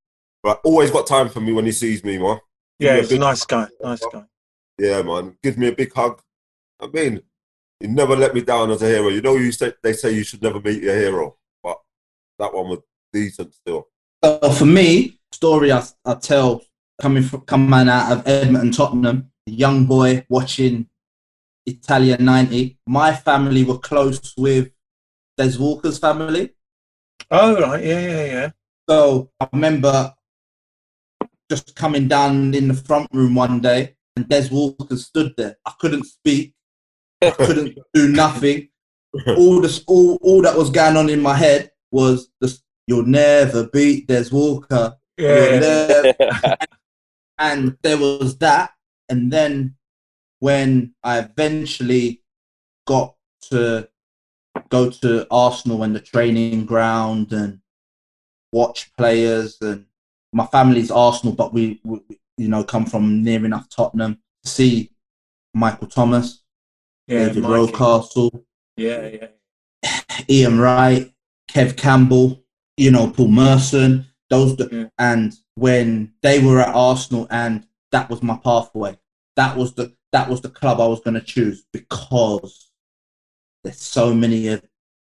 Right, 0.44 0.58
always 0.64 0.90
got 0.90 1.06
time 1.06 1.30
for 1.30 1.40
me 1.40 1.54
when 1.54 1.66
he 1.66 1.72
sees 1.72 2.04
me, 2.04 2.18
man. 2.18 2.40
Yeah, 2.80 2.96
Yeah, 2.96 3.02
he's 3.02 3.12
a 3.12 3.20
nice 3.20 3.46
guy. 3.46 3.68
Nice 3.80 4.04
guy. 4.12 4.24
Yeah, 4.80 5.04
man. 5.04 5.38
Gives 5.44 5.58
me 5.58 5.68
a 5.68 5.76
big 5.76 5.94
hug. 5.94 6.20
I 6.80 6.88
mean, 6.88 7.22
he 7.80 7.88
never 7.88 8.16
let 8.16 8.34
me 8.34 8.42
down 8.42 8.72
as 8.72 8.82
a 8.82 8.88
hero. 8.88 9.10
You 9.10 9.22
know, 9.22 9.36
you 9.36 9.52
say 9.52 9.74
they 9.84 9.94
say 9.94 10.14
you 10.14 10.24
should 10.24 10.42
never 10.42 10.60
meet 10.60 10.82
your 10.82 10.96
hero, 10.96 11.38
but 11.62 11.78
that 12.40 12.54
one 12.54 12.70
was 12.70 12.80
decent 13.14 13.54
still. 13.54 13.88
So 14.24 14.52
for 14.52 14.66
me, 14.66 15.20
story 15.32 15.72
I, 15.72 15.84
I 16.06 16.16
tell 16.16 16.64
coming 17.02 17.24
from 17.24 17.42
coming 17.42 17.90
out 17.90 18.12
of 18.12 18.28
Edmonton, 18.28 18.72
Tottenham, 18.72 19.32
a 19.48 19.52
young 19.52 19.86
boy 19.86 20.24
watching 20.30 20.88
Italia 21.66 22.18
'90. 22.18 22.78
My 22.88 23.14
family 23.14 23.64
were 23.64 23.80
close 23.80 24.34
with 24.38 24.70
Des 25.38 25.58
Walker's 25.58 25.98
family, 25.98 26.52
Oh 27.30 27.60
right, 27.60 27.84
yeah, 27.84 28.00
yeah, 28.00 28.26
yeah. 28.26 28.50
so 28.90 29.32
I 29.40 29.48
remember 29.54 30.14
just 31.50 31.76
coming 31.76 32.08
down 32.08 32.54
in 32.54 32.68
the 32.68 32.74
front 32.74 33.10
room 33.14 33.36
one 33.36 33.60
day, 33.62 33.96
and 34.16 34.28
Des 34.30 34.50
Walker 34.52 34.96
stood 34.98 35.34
there. 35.38 35.58
I 35.66 35.74
couldn't 35.80 36.06
speak, 36.06 36.54
I 37.22 37.32
couldn't 37.46 37.78
do 37.94 38.10
nothing. 38.10 38.70
All 39.28 39.60
this, 39.60 39.84
all, 39.88 40.18
all 40.22 40.42
that 40.44 40.56
was 40.58 40.70
going 40.70 40.96
on 40.96 41.10
in 41.10 41.22
my 41.22 41.36
head 41.36 41.72
was 41.92 42.30
this: 42.40 42.62
"You'll 42.86 43.06
never 43.06 43.68
beat 43.68 44.08
Des 44.08 44.30
Walker." 44.32 44.98
Yeah, 45.18 45.50
You'll 45.50 45.60
never 45.60 46.58
and 47.42 47.78
there 47.82 47.98
was 47.98 48.38
that 48.38 48.72
and 49.10 49.32
then 49.32 49.76
when 50.40 50.94
i 51.04 51.20
eventually 51.20 52.22
got 52.88 53.16
to 53.42 53.88
go 54.70 54.90
to 54.90 55.26
arsenal 55.32 55.84
and 55.84 55.96
the 55.96 56.00
training 56.00 56.66
ground 56.66 57.32
and 57.34 57.60
watch 58.54 58.92
players 58.98 59.58
and 59.62 59.86
my 60.34 60.46
family's 60.48 60.92
arsenal 60.92 61.34
but 61.36 61.54
we, 61.54 61.80
we 61.84 62.00
you 62.38 62.48
know 62.48 62.64
come 62.64 62.86
from 62.86 63.24
near 63.24 63.44
enough 63.46 63.68
tottenham 63.70 64.18
to 64.44 64.50
see 64.50 64.92
michael 65.54 65.88
thomas 65.88 66.44
yeah, 67.08 67.26
david 67.28 67.44
Mikey. 67.44 67.54
rocastle 67.74 68.44
Yeah, 68.78 69.10
yeah. 69.84 70.00
Ian 70.30 70.60
Wright, 70.60 71.12
Kev 71.52 71.76
Campbell, 71.78 72.44
you 72.78 72.92
know, 72.92 73.10
Paul 73.10 73.28
Merson, 73.30 74.06
those, 74.30 74.56
Yeah. 74.72 74.86
and 74.98 75.34
when 75.56 76.14
they 76.22 76.40
were 76.44 76.60
at 76.60 76.76
Arsenal, 76.76 77.28
and 77.30 77.66
that 77.92 78.10
was 78.10 78.24
my 78.24 78.38
pathway. 78.38 78.98
That 79.36 79.58
was 79.58 79.74
the 79.74 79.94
that 80.12 80.30
was 80.30 80.42
the 80.42 80.50
club 80.50 80.80
I 80.80 80.88
was 80.88 81.00
going 81.00 81.14
to 81.14 81.22
choose 81.22 81.64
because 81.72 82.72
there's 83.64 83.78
so 83.78 84.14
many 84.14 84.48
of 84.48 84.64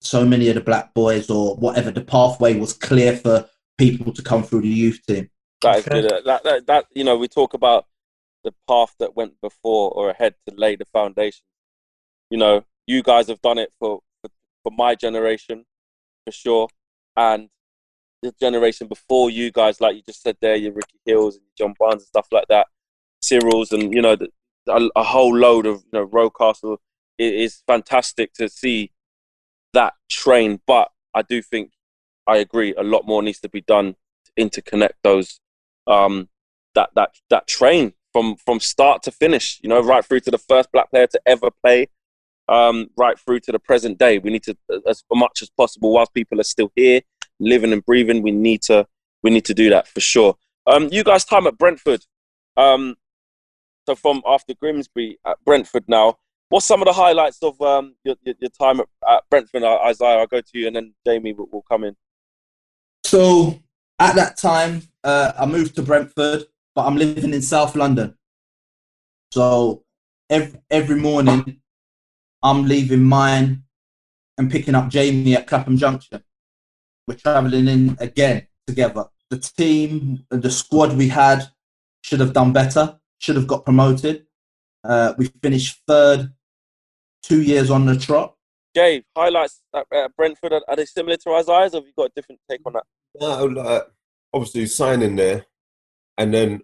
so 0.02 0.26
many 0.26 0.50
of 0.50 0.56
the 0.56 0.62
black 0.62 0.94
boys 0.94 1.30
or 1.30 1.56
whatever. 1.56 1.90
The 1.90 2.02
pathway 2.02 2.60
was 2.60 2.74
clear 2.74 3.16
for 3.16 3.48
people 3.78 4.14
to 4.14 4.22
come 4.22 4.44
through 4.44 4.62
the 4.62 4.68
youth 4.68 5.02
team. 5.08 5.30
That 5.62 5.78
is 5.78 5.86
good. 5.86 6.12
That, 6.26 6.44
that, 6.44 6.68
that, 6.68 6.86
you 6.94 7.04
know, 7.04 7.18
we 7.18 7.28
talk 7.28 7.54
about 7.54 7.86
the 8.44 8.54
path 8.68 8.94
that 9.00 9.16
went 9.16 9.40
before 9.42 9.92
or 9.92 10.10
ahead 10.10 10.36
to 10.48 10.56
lay 10.56 10.76
the 10.76 10.86
foundation. 10.86 11.46
You 12.30 12.38
know, 12.38 12.66
you 12.86 13.02
guys 13.02 13.28
have 13.30 13.42
done 13.42 13.58
it 13.58 13.72
for, 13.80 14.02
for, 14.22 14.30
for 14.64 14.72
my 14.78 14.96
generation, 14.96 15.66
for 16.26 16.32
sure. 16.32 16.68
And 17.16 17.50
the 18.24 18.34
generation 18.40 18.88
before 18.88 19.30
you 19.30 19.52
guys, 19.52 19.80
like 19.82 19.96
you 19.96 20.02
just 20.06 20.22
said 20.22 20.38
there, 20.42 20.56
your 20.56 20.72
Ricky 20.72 21.00
Hills 21.06 21.36
and 21.36 21.46
John 21.58 21.74
Barnes 21.78 22.04
and 22.04 22.08
stuff 22.08 22.28
like 22.32 22.48
that, 22.50 22.68
Cyril's 23.22 23.72
and, 23.72 23.94
you 23.94 24.02
know, 24.02 24.16
the, 24.16 24.30
a, 24.68 24.90
a 24.96 25.04
whole 25.04 25.36
load 25.36 25.66
of, 25.66 25.84
you 25.92 26.00
know, 26.00 26.08
Rocastle. 26.08 26.78
It 27.18 27.34
is 27.34 27.62
fantastic 27.68 28.34
to 28.34 28.50
see 28.50 28.92
that 29.74 29.94
train. 30.10 30.62
But 30.66 30.90
I 31.14 31.22
do 31.22 31.42
think, 31.42 31.72
I 32.26 32.38
agree, 32.38 32.74
a 32.76 32.84
lot 32.84 33.06
more 33.06 33.22
needs 33.22 33.40
to 33.42 33.50
be 33.50 33.62
done 33.62 33.96
to 34.26 34.44
interconnect 34.44 34.94
those 35.04 35.40
um, 35.86 36.30
that 36.76 36.90
that 36.96 37.12
that 37.30 37.46
train 37.48 37.94
from 38.14 38.36
from 38.38 38.60
start 38.60 39.04
to 39.04 39.12
finish. 39.12 39.60
You 39.62 39.70
know, 39.70 39.82
right 39.82 40.04
through 40.04 40.22
to 40.22 40.32
the 40.32 40.38
first 40.38 40.72
black 40.72 40.90
player 40.90 41.08
to 41.08 41.22
ever 41.26 41.50
play, 41.64 41.90
um, 42.48 42.90
right 42.98 43.20
through 43.20 43.42
to 43.42 43.52
the 43.52 43.60
present 43.60 43.98
day. 44.00 44.18
We 44.18 44.32
need 44.32 44.44
to, 44.44 44.58
as 44.88 45.04
much 45.12 45.42
as 45.42 45.50
possible, 45.50 45.94
whilst 45.94 46.14
people 46.14 46.40
are 46.40 46.44
still 46.44 46.72
here, 46.76 47.02
living 47.40 47.74
and 47.74 47.86
breathing, 47.86 48.22
we 48.22 48.32
need 48.32 48.62
to 48.64 48.88
we 49.22 49.32
need 49.32 49.46
to 49.46 49.54
do 49.54 49.70
that 49.70 49.88
for 49.88 50.02
sure. 50.02 50.36
Um, 50.68 50.90
you 50.92 51.04
guys' 51.04 51.26
time 51.26 51.48
at 51.48 51.58
Brentford. 51.58 52.06
Um, 52.58 52.96
so 53.86 53.96
from 53.96 54.22
after 54.26 54.54
Grimsby 54.54 55.18
at 55.26 55.44
Brentford 55.44 55.86
now, 55.88 56.18
what's 56.50 56.66
some 56.66 56.82
of 56.82 56.86
the 56.86 56.94
highlights 56.94 57.40
of 57.42 57.60
um, 57.62 57.96
your, 58.04 58.16
your, 58.24 58.36
your 58.40 58.50
time 58.50 58.80
at, 58.80 58.88
at 59.10 59.24
Brentford? 59.30 59.64
Uh, 59.64 59.80
Isaiah, 59.86 60.20
I'll 60.20 60.28
go 60.28 60.42
to 60.42 60.60
you, 60.60 60.68
and 60.68 60.76
then 60.76 60.94
Jamie 61.06 61.34
will, 61.34 61.48
will 61.52 61.64
come 61.64 61.84
in. 61.84 61.96
So 63.06 63.60
at 64.00 64.16
that 64.16 64.38
time, 64.38 64.84
uh, 65.04 65.34
I 65.38 65.46
moved 65.46 65.76
to 65.76 65.82
Brentford, 65.82 66.44
but 66.76 66.86
I'm 66.86 66.96
living 66.96 67.34
in 67.34 67.42
South 67.42 67.76
London. 67.76 68.18
So 69.32 69.84
every, 70.30 70.60
every 70.70 70.96
morning, 70.96 71.62
I'm 72.42 72.68
leaving 72.68 73.04
mine 73.04 73.64
and 74.38 74.52
picking 74.52 74.76
up 74.76 74.90
Jamie 74.90 75.36
at 75.36 75.48
Clapham 75.48 75.78
Junction. 75.78 76.24
We're 77.08 77.16
travelling 77.16 77.68
in 77.68 77.98
again 78.00 78.48
together. 78.68 79.06
The 79.30 79.40
team, 79.40 80.26
the 80.30 80.52
squad 80.52 80.96
we 80.96 81.08
had 81.08 81.44
should 82.02 82.20
have 82.20 82.34
done 82.34 82.54
better, 82.54 83.00
should 83.20 83.36
have 83.36 83.48
got 83.48 83.66
promoted. 83.66 84.26
Uh, 84.84 85.14
we 85.18 85.28
finished 85.42 85.82
third 85.88 86.34
two 87.24 87.42
years 87.42 87.72
on 87.72 87.86
the 87.86 87.98
trot. 87.98 88.36
Jay, 88.76 89.04
highlights 89.16 89.62
at, 89.74 89.86
at 89.94 90.16
Brentford, 90.16 90.54
are, 90.54 90.62
are 90.68 90.76
they 90.76 90.86
similar 90.86 91.18
to 91.18 91.32
Isaiah's, 91.32 91.74
or 91.74 91.78
have 91.78 91.86
you 91.86 91.94
got 91.98 92.08
a 92.08 92.12
different 92.16 92.42
take 92.50 92.62
on 92.66 92.74
that? 92.74 92.84
No, 93.20 93.46
like, 93.46 93.84
obviously 94.34 94.66
signing 94.66 95.16
there, 95.16 95.46
and 96.18 96.34
then 96.34 96.62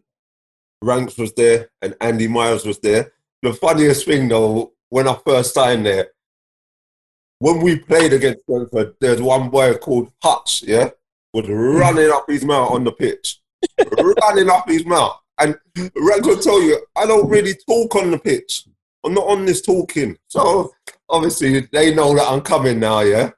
Ranks 0.82 1.18
was 1.18 1.34
there, 1.34 1.70
and 1.82 1.96
Andy 2.02 2.28
Miles 2.28 2.66
was 2.66 2.80
there. 2.80 3.14
The 3.42 3.54
funniest 3.54 4.06
thing 4.06 4.28
though, 4.28 4.74
when 4.90 5.08
I 5.08 5.18
first 5.26 5.54
signed 5.54 5.86
there, 5.86 6.10
when 7.40 7.62
we 7.62 7.80
played 7.80 8.14
against 8.14 8.46
Brentford, 8.46 8.96
there's 9.00 9.22
one 9.22 9.50
boy 9.50 9.76
called 9.76 10.12
Hutch, 10.22 10.64
yeah, 10.64 10.90
was 11.34 11.48
running 11.50 12.12
up 12.12 12.26
his 12.28 12.46
mouth 12.46 12.72
on 12.72 12.84
the 12.84 12.92
pitch, 12.92 13.40
running 14.22 14.50
up 14.50 14.70
his 14.70 14.86
mouth, 14.86 15.20
and 15.40 15.58
Ranks 15.96 16.28
will 16.28 16.40
tell 16.40 16.62
you, 16.62 16.86
I 16.96 17.06
don't 17.06 17.30
really 17.30 17.56
talk 17.68 17.96
on 17.96 18.12
the 18.12 18.20
pitch. 18.20 18.66
I'm 19.06 19.14
not 19.14 19.28
on 19.28 19.46
this 19.46 19.62
talking, 19.62 20.18
so 20.28 20.72
obviously 21.10 21.62
they 21.72 21.96
know 21.96 22.14
that 22.16 22.30
I'm 22.30 22.42
coming 22.42 22.80
now, 22.80 23.00
yeah. 23.00 23.32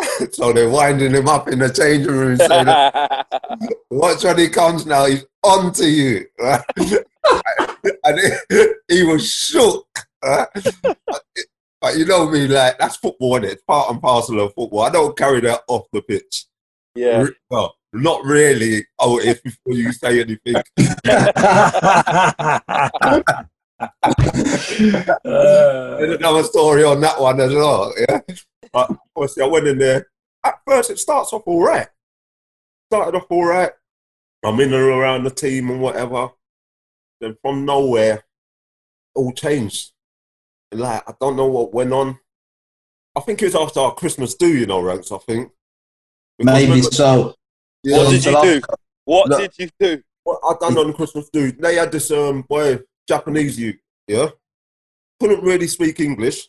so 0.32 0.52
they're 0.52 0.68
winding 0.68 1.12
him 1.12 1.28
up 1.28 1.48
in 1.48 1.60
the 1.60 1.70
changing 1.70 2.10
room, 2.12 2.36
saying, 2.36 2.66
Watch 3.90 4.24
when 4.24 4.38
he 4.38 4.48
comes 4.48 4.86
now, 4.86 5.06
he's 5.06 5.24
on 5.44 5.72
to 5.74 5.88
you. 5.88 6.26
right? 6.40 6.62
and 8.04 8.74
he 8.88 9.04
was 9.04 9.30
shook. 9.30 9.86
But 11.80 11.96
you 11.96 12.06
know 12.06 12.28
me, 12.28 12.48
like, 12.48 12.78
that's 12.78 12.96
football, 12.96 13.44
is 13.44 13.52
It's 13.52 13.62
part 13.62 13.90
and 13.90 14.00
parcel 14.00 14.40
of 14.40 14.52
football. 14.54 14.82
I 14.82 14.90
don't 14.90 15.16
carry 15.16 15.40
that 15.42 15.62
off 15.68 15.86
the 15.92 16.02
pitch. 16.02 16.46
yeah. 16.94 17.26
Well, 17.48 17.74
not 17.92 18.24
really. 18.24 18.86
Oh, 18.98 19.18
if 19.18 19.42
before 19.42 19.72
you 19.72 19.92
say 19.92 20.20
anything. 20.20 20.62
There's 25.24 26.16
another 26.16 26.42
story 26.44 26.84
on 26.84 27.00
that 27.00 27.20
one 27.20 27.40
as 27.40 27.52
well. 27.54 27.92
Yeah. 28.08 28.20
But 28.72 28.90
obviously, 29.16 29.42
I 29.42 29.46
went 29.46 29.68
in 29.68 29.78
there. 29.78 30.08
At 30.44 30.60
first, 30.66 30.90
it 30.90 30.98
starts 30.98 31.32
off 31.32 31.42
all 31.46 31.62
right. 31.62 31.88
Started 32.90 33.16
off 33.16 33.26
all 33.30 33.44
right. 33.44 33.70
I'm 34.44 34.60
in 34.60 34.72
and 34.72 34.82
around 34.82 35.24
the 35.24 35.30
team 35.30 35.70
and 35.70 35.80
whatever. 35.80 36.30
Then 37.20 37.36
from 37.42 37.64
nowhere, 37.64 38.24
all 39.14 39.32
changed. 39.32 39.92
Like 40.72 41.02
I 41.08 41.14
don't 41.20 41.36
know 41.36 41.46
what 41.46 41.72
went 41.72 41.92
on. 41.92 42.18
I 43.16 43.20
think 43.20 43.42
it 43.42 43.46
was 43.46 43.54
after 43.54 43.80
our 43.80 43.94
Christmas 43.94 44.34
do, 44.34 44.48
you 44.48 44.66
know, 44.66 44.80
ranks. 44.80 45.10
I 45.12 45.18
think. 45.18 45.50
Because 46.38 46.54
Maybe 46.54 46.70
remember- 46.70 46.90
so. 46.90 47.34
Yeah, 47.82 47.98
What 47.98 48.10
did 48.10 48.24
you 48.24 48.42
do? 48.42 48.60
What 49.04 49.28
No. 49.28 49.38
did 49.38 49.52
you 49.58 49.68
do? 49.80 50.02
what 50.24 50.40
I 50.44 50.54
done 50.60 50.76
on 50.76 50.92
Christmas 50.92 51.30
do, 51.32 51.50
they 51.52 51.76
had 51.76 51.90
this 51.90 52.10
um 52.10 52.42
boy 52.42 52.80
Japanese 53.08 53.58
youth, 53.58 53.78
yeah, 54.06 54.28
couldn't 55.20 55.42
really 55.42 55.66
speak 55.66 56.00
English. 56.00 56.48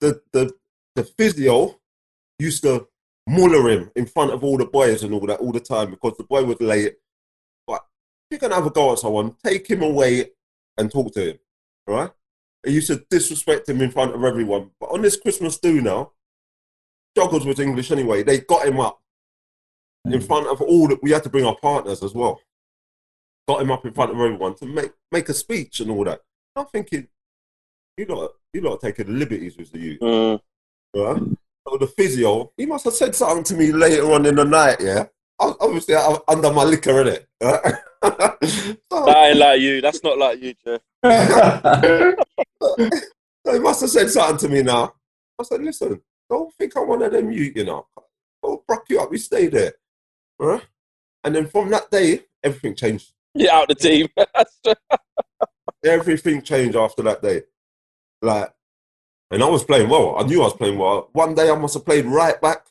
The 0.00 0.20
the 0.32 0.52
the 0.94 1.04
physio 1.04 1.80
used 2.38 2.62
to 2.64 2.86
muller 3.26 3.70
him 3.70 3.90
in 3.96 4.04
front 4.06 4.32
of 4.32 4.44
all 4.44 4.58
the 4.58 4.66
boys 4.66 5.02
and 5.02 5.14
all 5.14 5.26
that 5.26 5.40
all 5.40 5.52
the 5.52 5.60
time 5.60 5.90
because 5.90 6.14
the 6.18 6.24
boy 6.24 6.44
was 6.44 6.60
late. 6.60 6.96
But 7.66 7.80
if 8.30 8.32
you're 8.32 8.38
gonna 8.40 8.54
have 8.56 8.66
a 8.66 8.70
go 8.70 8.92
at 8.92 8.98
someone, 8.98 9.34
take 9.42 9.66
him 9.66 9.82
away 9.82 10.32
and 10.76 10.90
talk 10.90 11.12
to 11.14 11.30
him. 11.30 11.38
All 11.88 11.94
right? 11.94 12.10
He 12.66 12.72
used 12.72 12.88
to 12.88 13.04
disrespect 13.08 13.68
him 13.68 13.80
in 13.80 13.92
front 13.92 14.14
of 14.14 14.24
everyone. 14.24 14.70
But 14.80 14.90
on 14.90 15.00
this 15.00 15.16
Christmas 15.16 15.56
do 15.58 15.80
now, 15.80 16.12
struggles 17.16 17.46
with 17.46 17.60
English 17.60 17.92
anyway. 17.92 18.24
They 18.24 18.40
got 18.40 18.66
him 18.66 18.80
up 18.80 19.00
in 20.04 20.20
front 20.20 20.48
of 20.48 20.60
all 20.60 20.88
that 20.88 21.02
we 21.02 21.12
had 21.12 21.22
to 21.22 21.30
bring 21.30 21.46
our 21.46 21.56
partners 21.56 22.02
as 22.02 22.12
well. 22.12 22.40
Got 23.48 23.62
him 23.62 23.70
up 23.70 23.86
in 23.86 23.92
front 23.92 24.10
of 24.10 24.16
everyone 24.16 24.56
to 24.56 24.66
make 24.66 24.92
make 25.12 25.28
a 25.28 25.34
speech 25.34 25.80
and 25.80 25.90
all 25.90 26.04
that. 26.04 26.20
I'm 26.56 26.66
thinking, 26.66 27.06
you 27.96 28.06
lot, 28.06 28.32
you 28.52 28.60
lot 28.60 28.74
are 28.74 28.90
taking 28.90 29.18
liberties 29.18 29.56
with 29.56 29.70
the 29.70 29.78
youth. 29.78 30.00
Mm. 30.00 30.40
Right? 30.94 31.22
So 31.68 31.76
the 31.78 31.86
physio, 31.86 32.52
he 32.56 32.66
must 32.66 32.84
have 32.84 32.94
said 32.94 33.14
something 33.14 33.44
to 33.44 33.54
me 33.54 33.72
later 33.72 34.10
on 34.12 34.26
in 34.26 34.34
the 34.34 34.44
night, 34.44 34.80
yeah? 34.80 35.06
Obviously, 35.38 35.96
I'm 35.96 36.18
under 36.28 36.52
my 36.52 36.64
liquor, 36.64 36.92
innit? 36.92 37.26
Right? 37.42 37.74
so, 38.90 39.06
That 39.06 39.28
ain't 39.28 39.38
like 39.38 39.60
you. 39.60 39.80
That's 39.80 40.02
not 40.02 40.18
like 40.18 40.40
you, 40.40 40.54
Jeff. 40.64 40.80
he 43.52 43.58
must 43.58 43.82
have 43.82 43.90
said 43.90 44.10
something 44.10 44.38
to 44.38 44.48
me 44.48 44.62
now. 44.62 44.94
I 45.38 45.44
said, 45.44 45.62
listen, 45.62 46.00
don't 46.30 46.52
think 46.54 46.76
I'm 46.76 46.88
one 46.88 47.02
of 47.02 47.12
them 47.12 47.30
you, 47.30 47.52
you 47.54 47.64
know. 47.64 47.86
I'll 48.42 48.64
brock 48.66 48.84
you 48.88 49.00
up, 49.00 49.10
we 49.10 49.18
stay 49.18 49.48
there. 49.48 49.74
And 50.38 51.34
then 51.34 51.46
from 51.48 51.70
that 51.70 51.90
day, 51.90 52.20
everything 52.42 52.74
changed. 52.74 53.12
Get 53.36 53.50
out 53.50 53.68
the 53.68 53.74
team. 53.74 54.08
Everything 55.84 56.42
changed 56.42 56.76
after 56.76 57.02
that 57.02 57.22
day. 57.22 57.42
Like, 58.22 58.52
and 59.30 59.42
I 59.42 59.46
was 59.46 59.64
playing 59.64 59.88
well. 59.88 60.16
I 60.18 60.22
knew 60.22 60.40
I 60.40 60.44
was 60.44 60.54
playing 60.54 60.78
well. 60.78 61.10
One 61.12 61.34
day 61.34 61.50
I 61.50 61.56
must 61.56 61.74
have 61.74 61.84
played 61.84 62.06
right 62.06 62.40
back. 62.40 62.66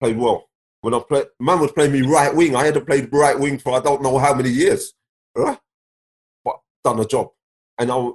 Played 0.00 0.18
well. 0.18 0.49
When 0.82 0.94
I 0.94 1.00
played, 1.00 1.26
man 1.38 1.60
was 1.60 1.72
playing 1.72 1.92
me 1.92 2.02
right 2.02 2.34
wing. 2.34 2.56
I 2.56 2.64
had 2.64 2.74
to 2.74 2.80
play 2.80 3.06
right 3.12 3.38
wing 3.38 3.58
for 3.58 3.76
I 3.76 3.80
don't 3.80 4.02
know 4.02 4.18
how 4.18 4.34
many 4.34 4.50
years. 4.50 4.94
But 5.34 5.60
done 6.82 7.00
a 7.00 7.04
job. 7.04 7.28
And 7.78 7.90
I, 7.90 8.10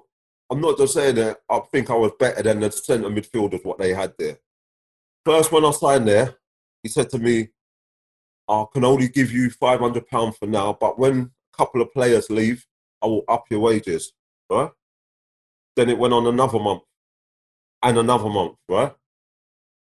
I'm 0.50 0.62
not 0.62 0.78
just 0.78 0.94
saying 0.94 1.16
that 1.16 1.42
I 1.50 1.60
think 1.72 1.90
I 1.90 1.96
was 1.96 2.12
better 2.20 2.42
than 2.44 2.60
the 2.60 2.72
centre 2.72 3.10
midfielders 3.10 3.64
what 3.64 3.78
they 3.78 3.94
had 3.94 4.14
there. 4.18 4.40
First 5.26 5.52
when 5.52 5.66
I 5.66 5.72
signed 5.72 6.08
there, 6.08 6.38
he 6.84 6.90
said 6.90 7.10
to 7.12 7.20
me, 7.20 7.50
I 8.48 8.66
can 8.74 8.86
only 8.86 9.08
give 9.08 9.32
you 9.32 9.50
five 9.50 9.80
hundred 9.80 10.08
pounds 10.08 10.38
for 10.38 10.46
now, 10.46 10.78
but 10.80 11.00
when 11.00 11.32
a 11.54 11.58
couple 11.58 11.82
of 11.82 11.94
players 11.94 12.30
leave, 12.30 12.66
I 13.02 13.08
will 13.08 13.24
up 13.28 13.46
your 13.50 13.60
wages. 13.60 14.14
Right? 14.50 14.70
Then 15.76 15.90
it 15.90 15.98
went 15.98 16.14
on 16.14 16.28
another 16.28 16.60
month. 16.60 16.84
And 17.84 17.98
another 18.00 18.30
month, 18.30 18.56
right? 18.68 18.96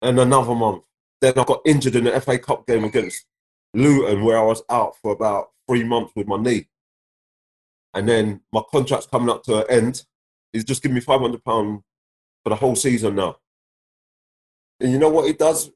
And 0.03 0.19
another 0.19 0.55
month. 0.55 0.83
Then 1.25 1.39
I 1.39 1.45
got 1.45 1.63
injured 1.65 1.97
in 1.97 2.05
the 2.05 2.21
FA 2.21 2.39
Cup 2.39 2.67
game 2.67 2.85
against 2.85 3.25
Luton 3.73 4.25
where 4.25 4.39
I 4.39 4.43
was 4.43 4.63
out 4.69 4.95
for 5.01 5.13
about 5.13 5.53
three 5.67 5.83
months 5.83 6.13
with 6.15 6.27
my 6.27 6.37
knee. 6.37 6.69
And 7.95 8.07
then 8.07 8.43
my 8.53 8.61
contract's 8.71 9.07
coming 9.07 9.31
up 9.31 9.43
to 9.45 9.65
an 9.65 9.71
end. 9.71 10.05
He's 10.53 10.65
just 10.67 10.83
giving 10.83 10.97
me 10.97 11.01
five 11.01 11.23
hundred 11.23 11.43
pounds 11.43 11.83
for 12.43 12.51
the 12.51 12.57
whole 12.57 12.77
season 12.77 13.15
now. 13.15 13.39
And 14.81 14.93
you 14.93 14.99
know 14.99 15.09
what 15.09 15.27
he 15.27 15.33
does? 15.33 15.71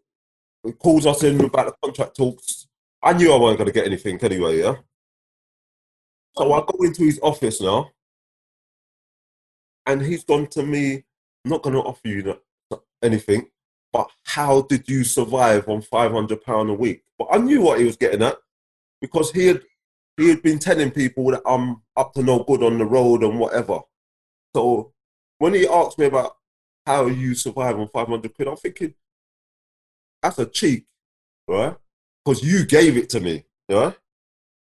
He 0.64 0.72
calls 0.72 1.06
us 1.06 1.22
in 1.22 1.42
about 1.42 1.64
the 1.64 1.74
contract 1.82 2.18
talks. 2.18 2.68
I 3.02 3.14
knew 3.14 3.32
I 3.32 3.38
wasn't 3.38 3.60
going 3.60 3.68
to 3.68 3.72
get 3.72 3.86
anything 3.86 4.22
anyway, 4.22 4.58
yeah. 4.58 4.74
So 6.36 6.52
I 6.52 6.60
go 6.60 6.84
into 6.84 7.04
his 7.04 7.18
office 7.22 7.62
now, 7.62 7.90
and 9.86 10.02
he's 10.02 10.24
gone 10.24 10.48
to 10.48 10.62
me. 10.62 11.04
I'm 11.46 11.52
not 11.52 11.62
going 11.62 11.74
to 11.74 11.80
offer 11.80 12.06
you 12.06 12.38
anything, 13.02 13.46
but 13.92 14.10
how 14.24 14.62
did 14.62 14.88
you 14.88 15.04
survive 15.04 15.68
on 15.68 15.82
five 15.82 16.12
hundred 16.12 16.42
pound 16.42 16.70
a 16.70 16.74
week? 16.74 17.02
But 17.18 17.28
I 17.30 17.38
knew 17.38 17.62
what 17.62 17.78
he 17.78 17.84
was 17.84 17.96
getting 17.96 18.22
at 18.22 18.36
because 19.00 19.30
he 19.32 19.46
had 19.46 19.62
he 20.16 20.28
had 20.28 20.42
been 20.42 20.58
telling 20.58 20.90
people 20.90 21.30
that 21.30 21.42
I'm 21.46 21.82
up 21.96 22.12
to 22.14 22.22
no 22.22 22.42
good 22.44 22.62
on 22.62 22.78
the 22.78 22.84
road 22.84 23.22
and 23.22 23.38
whatever. 23.38 23.80
So 24.54 24.92
when 25.38 25.54
he 25.54 25.66
asked 25.68 25.98
me 25.98 26.06
about 26.06 26.36
how 26.86 27.06
you 27.06 27.34
survive 27.34 27.78
on 27.78 27.88
500 27.88 28.34
quid, 28.34 28.48
I'm 28.48 28.56
thinking, 28.56 28.94
that's 30.22 30.38
a 30.38 30.46
cheek, 30.46 30.86
right? 31.46 31.76
Because 32.24 32.42
you 32.42 32.64
gave 32.66 32.96
it 32.96 33.08
to 33.10 33.20
me, 33.20 33.44
right? 33.68 33.96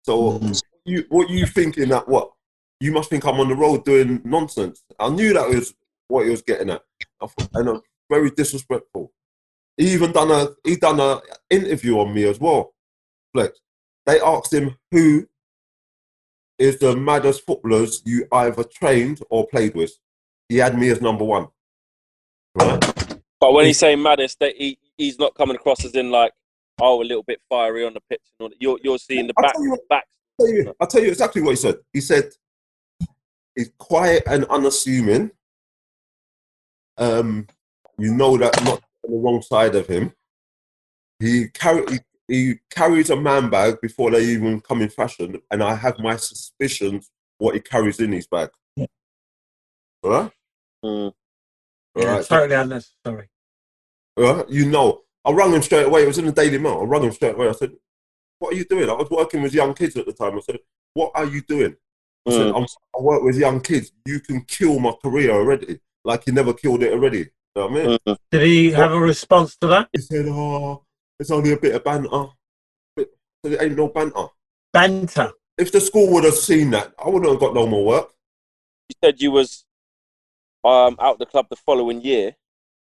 So 0.03 0.39
Mhm. 0.41 0.63
you, 0.85 1.05
what 1.09 1.31
you 1.31 1.47
thinking 1.47 1.89
that 1.91 2.09
what? 2.09 2.33
You 2.81 2.93
must 2.93 3.09
think 3.11 3.25
I'm 3.25 3.39
on 3.41 3.49
the 3.49 3.55
road 3.55 3.85
doing 3.85 4.21
nonsense. 4.25 4.83
I 4.99 5.09
knew 5.09 5.33
that 5.33 5.49
was 5.49 5.75
what 6.09 6.25
he 6.25 6.31
was 6.31 6.43
getting 6.43 6.71
at, 6.71 6.83
I 7.21 7.27
thought- 7.27 7.51
and 7.55 7.69
uh, 7.69 7.81
very 8.11 8.31
disrespectful. 8.31 9.13
He 9.77 9.93
even 9.93 10.13
done 10.13 10.31
a 10.31 10.49
he 10.65 10.77
done 10.77 11.01
a 11.01 11.21
interview 11.51 11.99
on 11.99 12.15
me 12.15 12.25
as 12.25 12.41
well. 12.41 12.75
Flex. 13.35 13.59
They 14.07 14.21
asked 14.21 14.53
him 14.53 14.77
who 14.91 15.27
is 16.59 16.79
the 16.79 16.97
maddest 16.97 17.45
footballers 17.45 18.03
you 18.07 18.27
either 18.33 18.65
trained 18.65 19.21
or 19.29 19.47
played 19.49 19.75
with. 19.75 19.93
He 20.49 20.57
had 20.57 20.79
me 20.79 20.89
as 20.91 21.03
number 21.03 21.25
one. 21.25 21.49
Right? 22.55 22.81
But 23.41 23.53
when 23.53 23.67
he's 23.67 23.79
saying 23.79 24.01
maddest, 24.01 24.39
that 24.41 24.57
he, 24.57 24.79
he's 24.97 25.19
not 25.19 25.35
coming 25.35 25.57
across 25.57 25.85
as 25.85 25.95
in 25.95 26.11
like, 26.11 26.33
oh, 26.81 27.03
a 27.03 27.05
little 27.05 27.25
bit 27.25 27.41
fiery 27.51 27.85
on 27.85 27.93
the 27.93 28.01
pitch. 28.09 28.23
And 28.39 28.45
all 28.45 28.49
that. 28.49 28.57
You're 28.63 28.79
you're 28.83 28.99
seeing 28.99 29.27
the 29.27 29.35
I'll 29.37 29.43
back 29.43 29.53
tell 29.55 29.65
you- 29.65 29.79
back. 29.91 30.05
I'll 30.41 30.47
tell 30.47 30.55
you, 30.55 30.75
I'll 30.81 30.87
tell 30.87 31.03
you 31.03 31.09
exactly 31.09 31.43
what 31.43 31.51
he 31.51 31.57
said. 31.57 31.77
He 31.93 32.01
said 32.01 32.31
he's 33.55 33.71
quiet 33.79 34.23
and 34.27 34.45
unassuming. 34.47 35.31
Um, 36.99 37.47
you 37.99 38.15
know 38.15 38.37
that 38.37 38.63
not 38.65 38.83
on 39.05 39.11
the 39.13 39.19
wrong 39.19 39.43
side 39.43 39.75
of 39.75 39.87
him. 39.87 40.13
He 41.21 41.49
carry 41.49 41.85
he, 41.91 41.99
he 42.29 42.55
carries 42.71 43.11
a 43.11 43.17
man 43.17 43.49
bag 43.51 43.81
before 43.81 44.11
they 44.11 44.25
even 44.25 44.61
come 44.61 44.83
in 44.83 44.89
fashion, 44.91 45.41
and 45.51 45.63
I 45.63 45.75
have 45.75 45.99
my 45.99 46.17
suspicions 46.17 47.11
what 47.39 47.55
he 47.55 47.61
carries 47.61 48.01
in 48.01 48.13
his 48.13 48.27
bag. 48.27 48.51
Yeah. 48.77 48.87
All 50.03 50.11
right, 50.11 50.31
Mm. 50.85 51.13
all 51.13 51.15
Yeah, 51.97 52.17
right. 52.17 52.25
totally 52.27 52.55
unnecessary. 52.55 53.29
Uh, 54.17 54.45
you 54.49 54.67
know, 54.67 55.03
I 55.25 55.33
rang 55.33 55.53
him 55.53 55.63
straight 55.63 55.87
away. 55.87 56.03
It 56.03 56.07
was 56.07 56.19
in 56.19 56.27
the 56.27 56.33
Daily 56.33 56.59
Mail. 56.59 56.81
I 56.81 56.85
rang 56.85 57.03
him 57.03 57.13
straight 57.13 57.35
away. 57.35 57.49
I 57.49 57.53
said, 57.53 57.73
"What 58.39 58.53
are 58.53 58.57
you 58.57 58.65
doing?" 58.65 58.89
I 58.89 58.95
was 58.95 59.11
working 59.11 59.43
with 59.43 59.55
young 59.55 59.75
kids 59.75 59.97
at 59.97 60.07
the 60.07 60.13
time. 60.13 60.37
I 60.37 60.41
said, 60.41 60.59
"What 60.95 61.13
are 61.15 61.27
you 61.27 61.43
doing?" 61.43 61.77
I 62.27 62.31
said, 62.31 62.47
Mm. 62.53 62.57
I'm, 62.57 62.67
"I 62.99 63.03
work 63.03 63.23
with 63.23 63.37
young 63.37 63.61
kids. 63.61 63.93
You 64.05 64.21
can 64.21 64.43
kill 64.45 64.79
my 64.81 64.93
career 65.03 65.31
already, 65.33 65.81
like 66.05 66.27
you 66.27 66.33
never 66.33 66.53
killed 66.53 66.83
it 66.83 66.93
already." 66.93 67.31
You 67.57 67.63
know 67.63 67.69
what 67.69 67.81
I 67.81 67.87
mean? 67.87 67.99
Mm. 68.07 68.17
Did 68.31 68.43
he 68.43 68.71
have 68.73 68.93
a 68.93 69.01
response 69.01 69.57
to 69.57 69.67
that? 69.69 69.89
He 69.91 70.03
said, 70.03 70.27
"Oh, 70.29 70.85
it's 71.19 71.31
only 71.31 71.53
a 71.53 71.57
bit 71.57 71.75
of 71.75 71.83
banter." 71.83 72.27
But 72.95 73.09
it 73.45 73.63
ain't 73.63 73.79
no 73.79 73.89
banter. 73.89 74.27
Banter. 74.75 75.33
If 75.57 75.73
the 75.73 75.81
school 75.81 76.13
would 76.13 76.25
have 76.25 76.35
seen 76.35 76.71
that, 76.73 76.93
I 77.03 77.09
wouldn't 77.09 77.31
have 77.31 77.41
got 77.41 77.55
no 77.55 77.67
more 77.67 77.83
work. 77.83 78.13
You 78.91 78.97
said 79.03 79.23
you 79.23 79.31
was 79.31 79.65
um 80.65 80.97
out 81.01 81.19
the 81.19 81.25
club 81.25 81.47
the 81.49 81.57
following 81.57 82.03
year. 82.03 82.37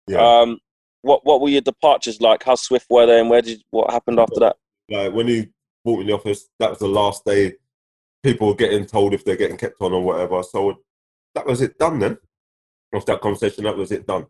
Yeah. 0.08 0.40
Um, 0.40 0.58
what 1.04 1.24
what 1.24 1.40
were 1.40 1.50
your 1.50 1.62
departures 1.62 2.20
like? 2.20 2.42
How 2.44 2.56
swift 2.56 2.88
were 2.90 3.06
they, 3.06 3.20
and 3.20 3.30
where 3.30 3.44
did 3.44 3.62
what 3.70 3.92
happened 3.92 4.20
after 4.20 4.40
that? 4.40 4.56
Like 4.90 5.14
when 5.14 5.28
he 5.28 5.50
walked 5.84 6.02
in 6.02 6.08
the 6.08 6.14
office, 6.14 6.50
that 6.58 6.72
was 6.72 6.80
the 6.80 6.88
last 6.88 7.24
day. 7.26 7.54
People 8.24 8.48
were 8.48 8.56
getting 8.56 8.88
told 8.88 9.14
if 9.14 9.24
they're 9.24 9.36
getting 9.36 9.58
kept 9.58 9.80
on 9.82 9.94
or 9.94 10.02
whatever. 10.02 10.42
So 10.42 10.80
that 11.36 11.46
was 11.46 11.62
it 11.62 11.78
done 11.78 12.00
then. 12.00 12.18
After 12.92 13.12
that 13.12 13.22
conversation, 13.22 13.66
that 13.66 13.78
was 13.78 13.92
it 13.92 14.08
done. 14.08 14.26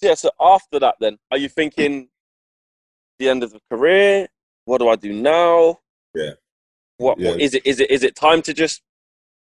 Yeah. 0.00 0.14
So 0.14 0.30
after 0.40 0.78
that, 0.80 0.96
then 1.00 1.18
are 1.30 1.38
you 1.38 1.48
thinking 1.48 2.08
the 3.18 3.28
end 3.28 3.42
of 3.42 3.52
the 3.52 3.60
career? 3.70 4.28
What 4.64 4.78
do 4.78 4.88
I 4.88 4.96
do 4.96 5.12
now? 5.12 5.78
Yeah. 6.14 6.32
What, 6.98 7.18
Yeah. 7.18 7.30
what 7.30 7.40
is 7.40 7.54
it? 7.54 7.66
Is 7.66 7.80
it 7.80 7.90
is 7.90 8.02
it 8.02 8.14
time 8.14 8.42
to 8.42 8.54
just 8.54 8.82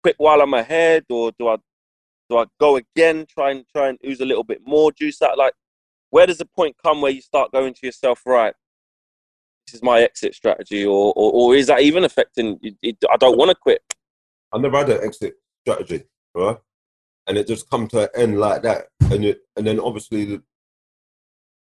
quit 0.03 0.17
while 0.19 0.41
I'm 0.41 0.55
ahead, 0.55 1.05
or 1.11 1.33
do 1.39 1.49
I 1.49 1.57
do 2.31 2.39
I 2.39 2.47
go 2.59 2.77
again? 2.77 3.27
Try 3.29 3.51
and 3.53 3.65
try 3.75 3.89
and 3.89 3.99
ooze 4.07 4.21
a 4.21 4.25
little 4.25 4.45
bit 4.45 4.61
more 4.67 4.93
juice 4.93 5.21
out. 5.23 5.37
Like, 5.39 5.55
where 6.11 6.27
does 6.27 6.39
the 6.39 6.47
point 6.47 6.77
come 6.83 7.01
where 7.01 7.13
you 7.13 7.21
start 7.21 7.53
going 7.53 7.75
to 7.75 7.87
yourself, 7.87 8.23
right? 8.27 8.55
This 9.67 9.75
is 9.75 9.83
my 9.83 10.01
exit 10.01 10.35
strategy, 10.35 10.85
or 10.85 11.13
or, 11.17 11.33
or 11.33 11.55
is 11.55 11.67
that 11.69 11.81
even 11.81 12.05
affecting? 12.05 12.59
I 12.85 13.17
don't 13.19 13.39
want 13.39 13.51
to 13.51 13.55
quit. 13.55 13.83
I 14.53 14.59
never 14.59 14.79
had 14.79 14.91
an 14.91 15.03
exit 15.03 15.35
strategy, 15.67 16.05
right? 16.35 16.59
And 17.27 17.39
it 17.39 17.47
just 17.47 17.69
come 17.71 17.89
to 17.89 18.03
an 18.03 18.09
end 18.15 18.39
like 18.39 18.63
that, 18.63 18.89
and 19.11 19.25
it, 19.25 19.41
and 19.57 19.67
then 19.67 19.81
obviously 19.81 20.25
the, 20.25 20.43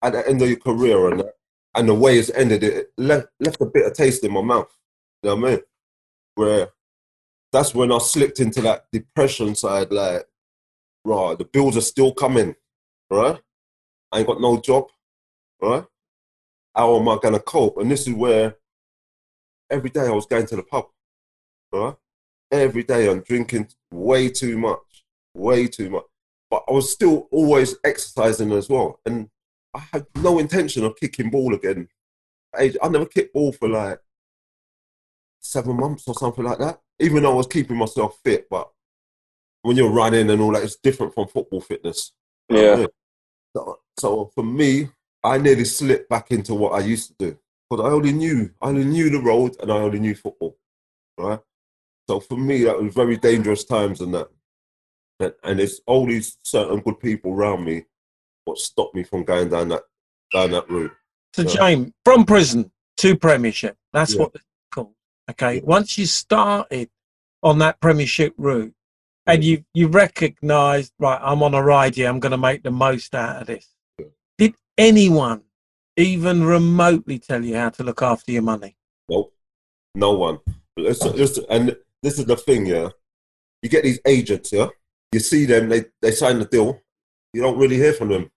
at 0.01 0.13
the 0.13 0.27
end 0.27 0.41
of 0.41 0.49
your 0.49 0.59
career 0.59 1.09
and 1.09 1.19
that, 1.21 1.34
and 1.75 1.89
the 1.89 1.93
way 1.93 2.17
it's 2.17 2.29
ended, 2.31 2.63
it 2.63 2.93
left 2.97 3.27
left 3.39 3.61
a 3.61 3.65
bitter 3.65 3.89
taste 3.89 4.23
in 4.23 4.31
my 4.31 4.41
mouth. 4.41 4.71
You 5.23 5.29
know 5.29 5.36
what 5.36 5.47
I 5.47 5.51
mean? 5.51 5.61
Where 6.36 6.69
that's 7.51 7.73
when 7.73 7.91
I 7.91 7.97
slipped 7.99 8.39
into 8.39 8.61
that 8.61 8.86
depression 8.91 9.55
side, 9.55 9.91
like, 9.91 10.25
right, 11.05 11.38
the 11.38 11.45
bills 11.45 11.77
are 11.77 11.81
still 11.81 12.13
coming, 12.13 12.55
right? 13.09 13.39
I 14.11 14.19
ain't 14.19 14.27
got 14.27 14.41
no 14.41 14.59
job, 14.59 14.88
right? 15.61 15.86
How 16.75 16.99
am 16.99 17.09
I 17.09 17.17
gonna 17.21 17.39
cope? 17.39 17.77
And 17.77 17.89
this 17.89 18.07
is 18.07 18.13
where 18.13 18.55
every 19.69 19.89
day 19.89 20.07
I 20.07 20.11
was 20.11 20.25
going 20.25 20.45
to 20.47 20.55
the 20.55 20.63
pub, 20.63 20.86
right? 21.71 21.95
every 22.53 22.84
day 22.84 23.09
I'm 23.09 23.21
drinking 23.21 23.67
way 23.91 24.29
too 24.29 24.57
much, 24.57 25.03
way 25.34 25.67
too 25.67 25.89
much. 25.89 26.03
But 26.54 26.66
I 26.70 26.72
was 26.74 26.91
still 26.91 27.28
always 27.32 27.76
exercising 27.84 28.51
as 28.51 28.70
well. 28.70 28.99
And 29.08 29.28
I 29.74 29.80
had 29.91 30.06
no 30.18 30.38
intention 30.38 30.84
of 30.84 30.95
kicking 30.95 31.32
ball 31.32 31.56
again. 31.56 31.88
I, 32.54 32.72
I 32.80 32.89
never 32.89 33.08
kicked 33.08 33.34
ball 33.34 33.54
for 33.54 33.68
like 33.68 33.97
seven 35.39 35.78
months 35.78 36.08
or 36.08 36.14
something 36.14 36.45
like 36.45 36.60
that, 36.60 36.80
even 36.99 37.24
though 37.24 37.32
I 37.32 37.36
was 37.38 37.47
keeping 37.47 37.76
myself 37.76 38.20
fit. 38.24 38.45
But 38.51 38.70
when 39.64 39.78
you're 39.78 39.89
running 39.89 40.30
and 40.30 40.39
all 40.43 40.51
that, 40.51 40.62
it's 40.62 40.76
different 40.76 41.16
from 41.16 41.28
football 41.28 41.60
fitness. 41.60 42.12
I 42.51 42.54
Yeah. 42.54 42.76
mean? 42.76 42.88
So, 43.58 43.80
so 43.99 44.32
for 44.36 44.43
me, 44.43 44.89
I 45.24 45.39
nearly 45.39 45.66
slipped 45.66 46.08
back 46.08 46.30
into 46.30 46.54
what 46.54 46.74
I 46.74 46.86
used 46.86 47.08
to 47.08 47.16
do 47.18 47.38
because 47.68 47.84
I 47.84 47.91
only 47.91 48.12
knew, 48.12 48.51
I 48.62 48.68
only 48.68 48.86
knew 48.86 49.10
the 49.10 49.24
road 49.24 49.56
and 49.60 49.72
I 49.72 49.78
only 49.78 49.99
knew 49.99 50.14
football, 50.14 50.56
right? 51.18 51.39
So 52.08 52.20
for 52.20 52.38
me, 52.38 52.66
that 52.66 52.80
was 52.80 52.93
very 52.93 53.18
dangerous 53.18 53.64
times 53.64 54.01
and 54.01 54.14
that. 54.14 54.30
And, 55.24 55.34
and 55.43 55.59
it's 55.59 55.80
these 55.88 56.38
certain 56.43 56.80
good 56.80 56.99
people 56.99 57.34
around 57.34 57.63
me 57.65 57.86
what 58.45 58.57
stopped 58.57 58.95
me 58.95 59.03
from 59.03 59.24
going 59.24 59.49
down 59.49 59.69
that 59.69 59.84
down 60.34 60.51
that 60.51 60.69
route. 60.69 60.91
So, 61.34 61.43
Yeah. 61.43 61.53
James, 61.55 61.91
from 62.03 62.26
prison 62.26 62.71
to 62.97 63.15
Premiership, 63.15 63.78
that's 63.93 64.13
Yeah. 64.13 64.21
what 64.21 64.32
it's 64.36 64.43
called. 64.71 64.93
Okay. 65.32 65.55
Yeah. 65.55 65.61
Once 65.63 65.97
you 65.97 66.05
started 66.05 66.89
on 67.41 67.59
that 67.59 67.80
Premiership 67.80 68.34
route 68.38 68.74
and 69.26 69.43
you, 69.43 69.63
you 69.74 69.88
recognised, 69.88 70.93
right, 70.99 71.19
I'm 71.21 71.43
on 71.43 71.53
a 71.53 71.63
ride 71.63 71.95
here, 71.95 72.09
I'm 72.09 72.19
going 72.19 72.32
to 72.32 72.38
make 72.38 72.63
the 72.63 72.71
most 72.71 73.15
out 73.15 73.41
of 73.41 73.47
this. 73.47 73.67
Yeah. 73.97 74.07
Did 74.38 74.55
anyone 74.78 75.43
even 75.97 76.43
remotely 76.43 77.19
tell 77.19 77.43
you 77.43 77.55
how 77.55 77.69
to 77.69 77.84
look 77.84 78.01
after 78.01 78.32
your 78.32 78.41
money? 78.41 78.76
Nope, 79.09 79.34
no 79.95 80.13
one. 80.13 80.39
Listen, 80.76 81.15
listen, 81.15 81.45
and 81.49 81.76
this 82.01 82.17
is 82.19 82.26
the 82.26 82.36
thing, 82.36 82.65
yeah. 82.65 82.89
You 83.61 83.69
get 83.69 83.84
these 83.84 83.99
agents, 84.05 84.51
yeah. 84.51 84.67
You 85.14 85.20
see 85.20 85.45
them, 85.45 85.70
they 85.70 85.86
they 86.01 86.11
sign 86.11 86.39
the 86.39 86.45
deal. 86.45 86.82
You 87.34 87.43
don't 87.43 87.59
really 87.59 87.76
hear 87.76 87.93
from 87.93 88.09
them 88.09 88.32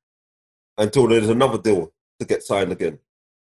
until 0.77 1.09
there's 1.09 1.31
another 1.31 1.57
deal 1.57 1.91
to 2.21 2.27
get 2.27 2.43
signed 2.43 2.71
again. 2.71 2.99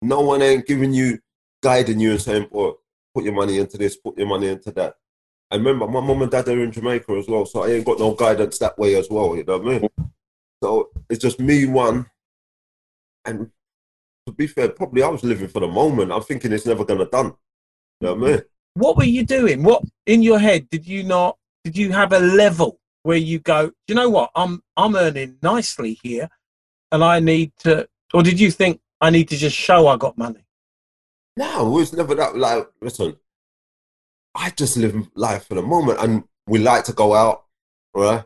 No 0.01 0.19
one 0.19 0.41
ain't 0.41 0.67
giving 0.67 0.93
you, 0.93 1.19
guiding 1.61 2.01
you 2.01 2.11
and 2.11 2.21
saying, 2.21 2.49
"Oh, 2.53 2.79
put 3.15 3.23
your 3.23 3.33
money 3.33 3.59
into 3.59 3.77
this, 3.77 3.95
put 3.95 4.17
your 4.17 4.27
money 4.27 4.49
into 4.49 4.71
that." 4.73 4.95
I 5.49 5.55
remember 5.55 5.87
my 5.87 6.01
mum 6.01 6.21
and 6.21 6.31
dad 6.31 6.49
are 6.49 6.63
in 6.63 6.73
Jamaica 6.73 7.13
as 7.13 7.29
well, 7.29 7.45
so 7.45 7.63
I 7.63 7.69
ain't 7.69 7.85
got 7.85 7.99
no 7.99 8.13
guidance 8.13 8.57
that 8.59 8.77
way 8.77 8.95
as 8.95 9.07
well. 9.09 9.37
You 9.37 9.45
know 9.45 9.57
what 9.57 9.73
I 9.73 9.79
mean? 9.79 9.89
So 10.61 10.89
it's 11.09 11.21
just 11.21 11.39
me 11.39 11.65
one, 11.65 12.05
and 13.23 13.49
to 14.27 14.33
be 14.33 14.47
fair, 14.47 14.67
probably 14.67 15.01
I 15.01 15.07
was 15.07 15.23
living 15.23 15.47
for 15.47 15.61
the 15.61 15.67
moment. 15.67 16.11
I'm 16.11 16.23
thinking 16.23 16.51
it's 16.51 16.65
never 16.65 16.83
gonna 16.83 17.05
done. 17.05 17.35
You 18.01 18.07
know 18.07 18.15
what 18.15 18.29
I 18.29 18.31
mean? 18.31 18.41
What 18.73 18.97
were 18.97 19.05
you 19.05 19.23
doing? 19.23 19.63
What 19.63 19.83
in 20.07 20.23
your 20.23 20.39
head 20.39 20.69
did 20.69 20.85
you 20.85 21.03
not? 21.03 21.37
Did 21.63 21.77
you 21.77 21.93
have 21.93 22.11
a 22.11 22.19
level 22.19 22.79
where 23.03 23.17
you 23.17 23.39
go? 23.39 23.71
You 23.87 23.95
know 23.95 24.09
what? 24.09 24.31
I'm 24.35 24.63
I'm 24.75 24.95
earning 24.95 25.37
nicely 25.41 25.99
here, 26.01 26.29
and 26.91 27.03
I 27.03 27.19
need 27.19 27.51
to. 27.59 27.87
Or 28.13 28.23
did 28.23 28.39
you 28.39 28.49
think 28.49 28.81
I 28.99 29.09
need 29.09 29.29
to 29.29 29.37
just 29.37 29.55
show 29.55 29.87
I 29.87 29.97
got 29.97 30.17
money? 30.17 30.45
No, 31.37 31.67
it 31.67 31.69
was 31.69 31.93
never 31.93 32.15
that. 32.15 32.37
Like, 32.37 32.67
listen, 32.81 33.15
I 34.35 34.49
just 34.51 34.77
live 34.77 35.07
life 35.15 35.47
for 35.47 35.55
the 35.55 35.61
moment, 35.61 35.99
and 36.01 36.23
we 36.47 36.59
like 36.59 36.85
to 36.85 36.93
go 36.93 37.13
out, 37.13 37.43
right? 37.93 38.23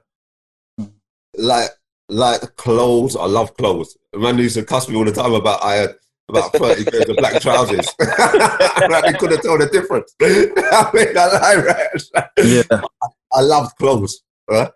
Like, 1.35 1.69
like 2.09 2.41
clothes. 2.55 3.15
I 3.15 3.25
love 3.25 3.55
clothes. 3.57 3.97
A 4.13 4.19
man 4.19 4.37
used 4.37 4.55
to 4.55 4.63
cuss 4.63 4.87
me 4.87 4.95
all 4.95 5.05
the 5.05 5.11
time 5.11 5.33
about 5.33 5.63
I 5.63 5.75
had 5.75 5.95
about 6.29 6.53
thirty 6.53 6.83
pairs 6.89 7.09
of 7.09 7.17
black 7.17 7.41
trousers. 7.41 7.87
like, 7.99 9.05
they 9.05 9.13
couldn't 9.13 9.41
tell 9.41 9.57
the 9.57 9.69
difference. 9.71 10.13
I 10.21 10.91
mean, 10.93 11.17
I 11.17 11.27
lie, 11.27 11.55
right? 11.65 12.33
Yeah. 12.37 12.81
I 13.33 13.41
loved 13.41 13.75
clothes. 13.77 14.23
Right? 14.49 14.71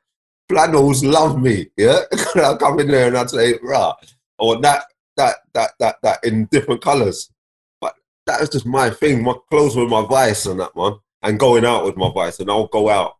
Flannels 0.49 1.03
love 1.03 1.41
me. 1.41 1.67
Yeah, 1.77 2.01
I 2.35 2.55
come 2.59 2.79
in 2.79 2.87
there 2.87 3.07
and 3.07 3.17
I'd 3.17 3.29
say, 3.29 3.57
"Rah," 3.63 3.95
or 4.37 4.59
that, 4.61 4.85
that, 5.15 5.37
that, 5.53 5.71
that, 5.79 5.95
that 6.03 6.23
in 6.23 6.45
different 6.51 6.81
colors. 6.81 7.31
But 7.79 7.95
that 8.25 8.41
was 8.41 8.49
just 8.49 8.65
my 8.65 8.89
thing. 8.89 9.23
My 9.23 9.35
clothes 9.49 9.75
were 9.77 9.87
my 9.87 10.05
vice 10.05 10.45
and 10.45 10.59
that 10.59 10.75
one, 10.75 10.95
and 11.21 11.39
going 11.39 11.65
out 11.65 11.85
with 11.85 11.95
my 11.95 12.11
vice. 12.11 12.39
And 12.39 12.49
I'll 12.51 12.67
go 12.67 12.89
out, 12.89 13.13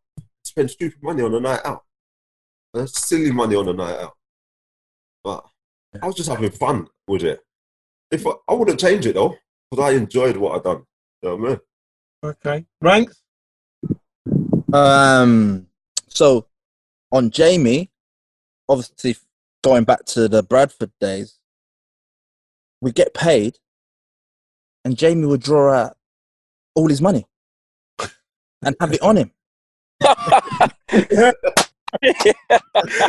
spend 0.43 0.71
stupid 0.71 1.01
money 1.01 1.21
on 1.21 1.33
a 1.33 1.39
night 1.39 1.61
out, 1.63 1.83
Uh, 2.73 2.85
silly 2.85 3.31
money 3.31 3.55
on 3.55 3.69
a 3.69 3.73
night 3.73 3.97
out. 3.99 4.13
But 5.23 5.45
I 6.01 6.07
was 6.07 6.15
just 6.15 6.29
having 6.29 6.51
fun 6.51 6.87
with 7.07 7.23
it. 7.23 7.39
If 8.11 8.27
I, 8.27 8.31
I 8.49 8.53
wouldn't 8.53 8.79
change 8.79 9.05
it 9.05 9.15
though, 9.15 9.37
because 9.69 9.85
I 9.85 9.95
enjoyed 9.95 10.35
what 10.35 10.59
I 10.59 10.61
done. 10.61 10.83
You 11.21 11.29
know 11.29 11.35
what 11.35 11.45
I 11.45 11.49
mean? 11.49 11.59
Okay, 12.23 12.65
ranks. 12.81 13.21
Um, 14.73 15.67
so 16.13 16.47
on 17.11 17.31
Jamie, 17.31 17.89
obviously 18.69 19.17
going 19.63 19.83
back 19.83 20.05
to 20.05 20.27
the 20.27 20.43
Bradford 20.43 20.91
days, 20.99 21.39
we 22.81 22.91
get 22.91 23.13
paid, 23.13 23.57
and 24.83 24.97
Jamie 24.97 25.27
would 25.27 25.41
draw 25.41 25.73
out 25.73 25.97
all 26.75 26.87
his 26.87 27.01
money 27.01 27.25
and 28.63 28.75
have 28.79 28.93
it 28.93 29.01
on 29.01 29.17
him. 29.17 29.31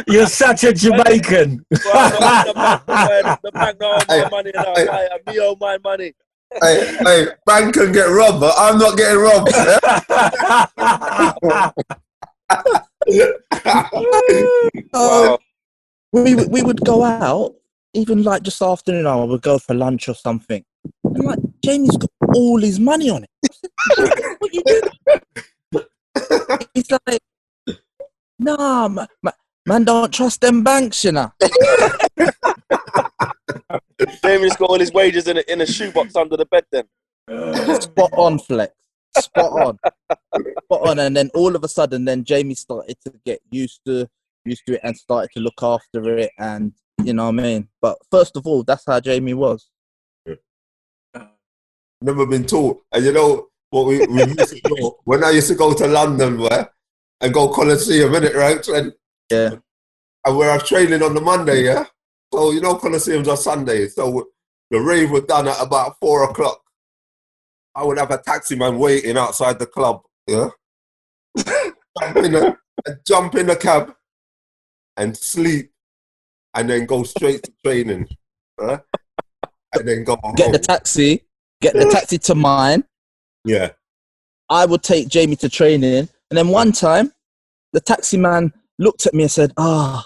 You're 0.08 0.26
such 0.26 0.64
a 0.64 0.72
Jamaican. 0.72 1.64
the 1.70 3.50
bank 3.54 3.78
don't 3.80 4.08
my 4.08 4.28
money 4.30 4.50
now. 4.54 4.74
Hey. 4.74 4.88
I, 4.88 5.30
me 5.30 5.40
own 5.40 5.56
my 5.60 5.78
money. 5.78 6.12
hey, 6.60 6.96
hey, 7.00 7.26
bank 7.46 7.74
can 7.74 7.92
get 7.92 8.06
robbed, 8.06 8.40
but 8.40 8.54
I'm 8.58 8.78
not 8.78 8.96
getting 8.98 9.18
robbed. 9.18 9.52
Wow. 14.92 15.34
Um, 15.34 15.38
we 16.12 16.34
would- 16.34 16.50
we 16.52 16.62
would 16.62 16.80
go 16.84 17.02
out, 17.04 17.54
even 17.94 18.22
like 18.22 18.42
just 18.42 18.60
afternoon 18.62 19.06
hour, 19.06 19.24
we'd 19.26 19.42
go 19.42 19.58
for 19.58 19.74
lunch 19.74 20.08
or 20.08 20.14
something. 20.14 20.64
And 21.04 21.24
like 21.24 21.38
Jamie's 21.64 21.96
got 21.96 22.10
all 22.34 22.58
his 22.60 22.78
money 22.80 23.08
on 23.10 23.24
it. 23.24 23.30
What 24.38 24.52
you 24.54 24.62
doing? 24.66 24.82
He's 26.74 26.90
like, 26.90 27.20
nah, 28.38 28.88
ma- 28.88 29.06
ma- 29.22 29.30
man, 29.66 29.84
don't 29.84 30.12
trust 30.12 30.40
them 30.40 30.62
banks, 30.62 31.04
you 31.04 31.12
know. 31.12 31.32
Jamie's 34.24 34.56
got 34.56 34.70
all 34.70 34.78
his 34.78 34.92
wages 34.92 35.28
in 35.28 35.38
a, 35.38 35.44
in 35.48 35.60
a 35.60 35.66
shoebox 35.66 36.16
under 36.16 36.36
the 36.36 36.46
bed 36.46 36.64
then. 36.72 36.84
Spot 37.80 38.10
on, 38.14 38.38
flex. 38.38 38.74
Spot 39.18 39.52
on. 39.52 39.78
Spot 40.64 40.88
on. 40.88 40.98
And 40.98 41.16
then 41.16 41.30
all 41.34 41.54
of 41.54 41.64
a 41.64 41.68
sudden, 41.68 42.04
then 42.04 42.24
Jamie 42.24 42.54
started 42.54 42.96
to 43.04 43.12
get 43.24 43.40
used 43.50 43.80
to 43.86 44.08
used 44.44 44.62
to 44.66 44.74
it 44.74 44.80
and 44.82 44.96
started 44.96 45.30
to 45.34 45.40
look 45.40 45.62
after 45.62 46.18
it, 46.18 46.30
and 46.38 46.72
you 47.04 47.12
know 47.12 47.24
what 47.26 47.38
I 47.40 47.42
mean. 47.42 47.68
But 47.80 47.98
first 48.10 48.36
of 48.36 48.46
all, 48.46 48.64
that's 48.64 48.84
how 48.86 49.00
Jamie 49.00 49.34
was. 49.34 49.68
Never 52.00 52.26
been 52.26 52.44
taught. 52.44 52.82
And 52.92 53.04
you 53.04 53.12
know 53.12 53.48
what 53.70 53.86
we, 53.86 54.04
we 54.06 54.24
used 54.24 54.48
to 54.48 54.60
do? 54.64 54.92
When 55.04 55.22
I 55.22 55.30
used 55.30 55.48
to 55.48 55.54
go 55.54 55.72
to 55.72 55.86
London, 55.86 56.38
where 56.38 56.72
and 57.20 57.32
go 57.32 57.48
Colosseum, 57.48 58.12
innit, 58.12 58.34
right? 58.34 58.66
And, 58.68 58.92
Yeah. 59.30 59.56
and 60.26 60.36
we're 60.36 60.58
training 60.58 61.02
on 61.02 61.14
the 61.14 61.20
Monday, 61.20 61.64
yeah? 61.64 61.84
So, 62.34 62.50
you 62.50 62.60
know, 62.60 62.74
Colosseums 62.74 63.28
are 63.28 63.36
Sunday. 63.36 63.86
So 63.86 64.26
the 64.70 64.80
rave 64.80 65.10
was 65.12 65.22
done 65.24 65.46
at 65.46 65.62
about 65.62 65.96
four 66.00 66.24
o'clock. 66.24 66.61
I 67.74 67.84
would 67.84 67.98
have 67.98 68.10
a 68.10 68.18
taxi 68.18 68.56
man 68.56 68.78
waiting 68.78 69.16
outside 69.16 69.58
the 69.58 69.66
club, 69.66 70.02
yeah? 70.26 70.48
jump, 71.38 72.16
in 72.18 72.32
the, 72.32 72.56
jump 73.06 73.34
in 73.34 73.46
the 73.46 73.56
cab 73.56 73.94
and 74.96 75.16
sleep 75.16 75.70
and 76.54 76.68
then 76.68 76.84
go 76.86 77.02
straight 77.02 77.42
to 77.44 77.52
training? 77.64 78.06
And 78.58 78.80
then 79.88 80.04
go 80.04 80.16
Get 80.36 80.44
home. 80.46 80.52
the 80.52 80.58
taxi. 80.58 81.24
Get 81.62 81.72
the 81.74 81.88
taxi 81.90 82.18
to 82.18 82.34
mine. 82.34 82.84
yeah. 83.44 83.70
I 84.50 84.66
would 84.66 84.82
take 84.82 85.08
Jamie 85.08 85.36
to 85.36 85.48
training. 85.48 86.08
And 86.30 86.36
then 86.38 86.48
one 86.48 86.72
time, 86.72 87.10
the 87.72 87.80
taxi 87.80 88.18
man 88.18 88.52
looked 88.78 89.06
at 89.06 89.14
me 89.14 89.22
and 89.22 89.30
said, 89.32 89.50
Ah, 89.56 90.04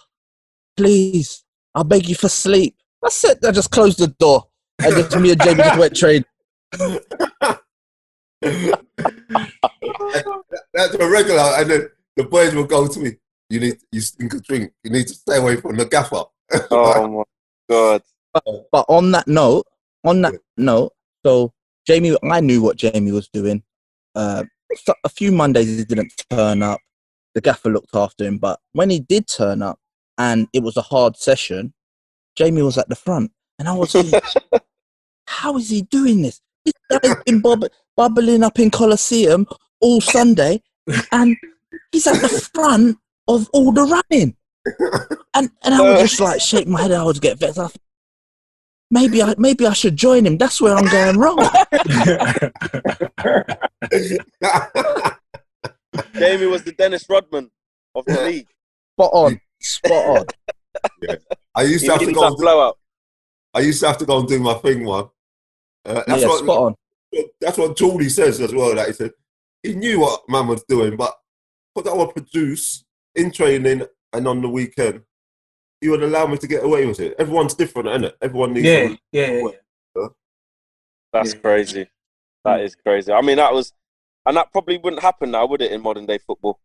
please, 0.77 1.43
I 1.75 1.83
beg 1.83 2.09
you 2.09 2.15
for 2.15 2.29
sleep. 2.29 2.77
I 3.05 3.09
said, 3.09 3.39
I 3.45 3.51
just 3.51 3.73
closed 3.73 3.99
the 3.99 4.07
door. 4.07 4.45
And 4.81 4.95
just 4.95 5.19
me 5.19 5.33
and 5.33 5.43
Jamie 5.43 5.65
just 5.65 5.79
went 5.81 5.97
train. 5.97 6.25
That's 10.75 10.95
a 10.95 11.09
regular, 11.09 11.41
and 11.59 11.71
then 11.71 11.89
the 12.17 12.25
boys 12.25 12.55
will 12.55 12.65
go 12.65 12.87
to 12.87 13.01
me. 13.01 13.13
You 13.49 13.61
need, 13.61 13.79
you 13.93 14.01
stink 14.01 14.35
a 14.35 14.41
drink. 14.41 14.73
You 14.83 14.91
need 14.91 15.07
to 15.07 15.15
stay 15.15 15.39
away 15.39 15.57
from 15.57 15.77
the 15.77 15.87
gaffer. 15.87 16.25
Oh 16.71 17.09
my 17.09 17.25
god. 17.69 18.03
But 18.71 18.85
on 18.89 19.11
that 19.13 19.27
note, 19.27 19.67
on 20.05 20.23
that 20.23 20.35
note, 20.57 20.93
so 21.25 21.53
Jamie, 21.87 22.17
I 22.23 22.41
knew 22.41 22.63
what 22.63 22.77
Jamie 22.77 23.13
was 23.13 23.29
doing. 23.29 23.63
Uh, 24.15 24.45
so- 24.75 24.95
a 25.05 25.09
few 25.09 25.33
Mondays 25.33 25.67
he 25.79 25.85
didn't 25.85 26.13
turn 26.31 26.63
up. 26.63 26.81
The 27.35 27.41
gaffer 27.41 27.71
looked 27.71 27.95
after 27.95 28.25
him, 28.25 28.39
but 28.39 28.61
when 28.73 28.91
he 28.91 29.01
did 29.01 29.27
turn 29.29 29.61
up 29.63 29.79
and 30.19 30.49
it 30.53 30.63
was 30.63 30.77
a 30.77 30.83
hard 30.83 31.17
session, 31.17 31.75
Jamie 32.37 32.63
was 32.63 32.79
at 32.79 32.89
the 32.89 32.97
front, 32.97 33.31
and 33.59 33.69
I 33.69 33.73
was 33.73 33.93
thinking, 33.93 34.21
how 35.27 35.57
is 35.57 35.69
he 35.69 35.83
doing 35.83 36.23
this? 36.23 36.41
This 36.67 36.75
guy's 37.01 37.23
been 37.25 37.41
bob- 37.41 37.71
bubbling 37.97 38.43
up 38.43 38.59
in 38.59 38.71
Colosseum 38.71 39.47
all 39.81 40.01
Sunday, 40.01 40.63
and 41.13 41.37
he's 41.93 42.07
at 42.07 42.21
the 42.21 42.29
front 42.53 42.99
of 43.29 43.49
all 43.53 43.73
the 43.73 43.83
running. 43.83 44.37
And 45.35 45.51
and 45.63 45.75
I 45.75 45.81
would 45.81 45.97
uh. 45.97 46.01
just 46.03 46.21
like 46.21 46.41
shake 46.41 46.67
my 46.67 46.83
head. 46.83 46.93
I 46.93 47.05
would 47.05 47.21
get 47.21 47.39
vexed. 47.39 47.59
I 47.59 47.69
thought, 47.69 47.77
maybe 48.91 49.23
I 49.23 49.35
maybe 49.39 49.67
I 49.67 49.73
should 49.73 49.97
join 49.97 50.27
him. 50.27 50.39
That's 50.39 50.61
where 50.61 50.75
I'm 50.75 50.87
going 50.87 51.19
wrong. 51.19 51.39
Jamie 56.15 56.47
was 56.47 56.63
the 56.65 56.73
Dennis 56.77 57.07
Rodman 57.09 57.51
of 57.95 58.05
the 58.07 58.21
league. 58.23 58.49
Spot 58.99 59.11
on, 59.13 59.41
spot 59.61 59.93
on. 60.19 60.27
I 61.55 61.63
used 61.63 61.83
He 61.83 61.87
to 61.89 61.93
have 61.93 62.01
to 62.01 62.07
needed 62.07 62.19
go. 62.19 62.29
that 62.31 62.37
blowout. 62.39 62.79
I 63.55 63.61
used 63.61 63.81
to 63.81 63.87
have 63.87 63.99
to 63.99 64.05
go 64.05 64.19
and 64.19 64.29
do 64.29 64.39
my 64.41 64.55
thing, 64.55 64.85
one. 64.85 65.09
Uh, 65.87 66.03
that's 66.07 66.23
yeah, 66.23 66.29
what 66.29 66.39
spot 66.45 66.59
on. 66.59 66.75
that's 67.41 67.59
what 67.59 67.77
Geordie 67.77 68.09
says 68.09 68.41
as 68.41 68.53
well. 68.55 68.75
That 68.75 68.89
he 68.89 68.93
said 68.93 69.13
he 69.63 69.75
knew 69.75 70.01
what 70.01 70.29
man 70.29 70.47
was 70.49 70.65
doing, 70.69 70.97
but 70.97 71.15
because 71.75 71.91
I 71.91 71.95
would 71.97 72.15
produce 72.15 72.85
in 73.15 73.31
training 73.31 73.83
and 74.13 74.29
on 74.29 74.43
the 74.43 74.49
weekend, 74.49 75.03
he 75.81 75.89
would 75.89 76.03
allow 76.03 76.27
me 76.27 76.39
to 76.39 76.47
get 76.47 76.65
away 76.65 76.87
with 76.87 77.01
it. 77.01 77.15
Everyone's 77.19 77.55
different, 77.55 77.89
isn't 77.89 78.05
it? 78.05 78.17
Everyone 78.21 78.53
needs. 78.53 78.67
Yeah, 78.67 78.87
some- 78.89 78.99
yeah, 79.13 79.27
yeah. 79.33 79.49
yeah. 79.97 80.07
That's 81.13 81.35
Yeah. 81.35 81.41
crazy. 81.41 81.89
That 82.45 82.61
is 82.61 82.75
crazy. 82.75 83.13
I 83.13 83.21
mean, 83.23 83.37
that 83.39 83.53
was, 83.53 83.73
and 84.27 84.37
that 84.37 84.53
probably 84.53 84.79
wouldn't 84.79 85.03
happen 85.03 85.31
now, 85.33 85.47
would 85.47 85.63
it, 85.63 85.73
in 85.73 85.81
modern 85.83 86.07
day 86.07 86.19
football? 86.19 86.61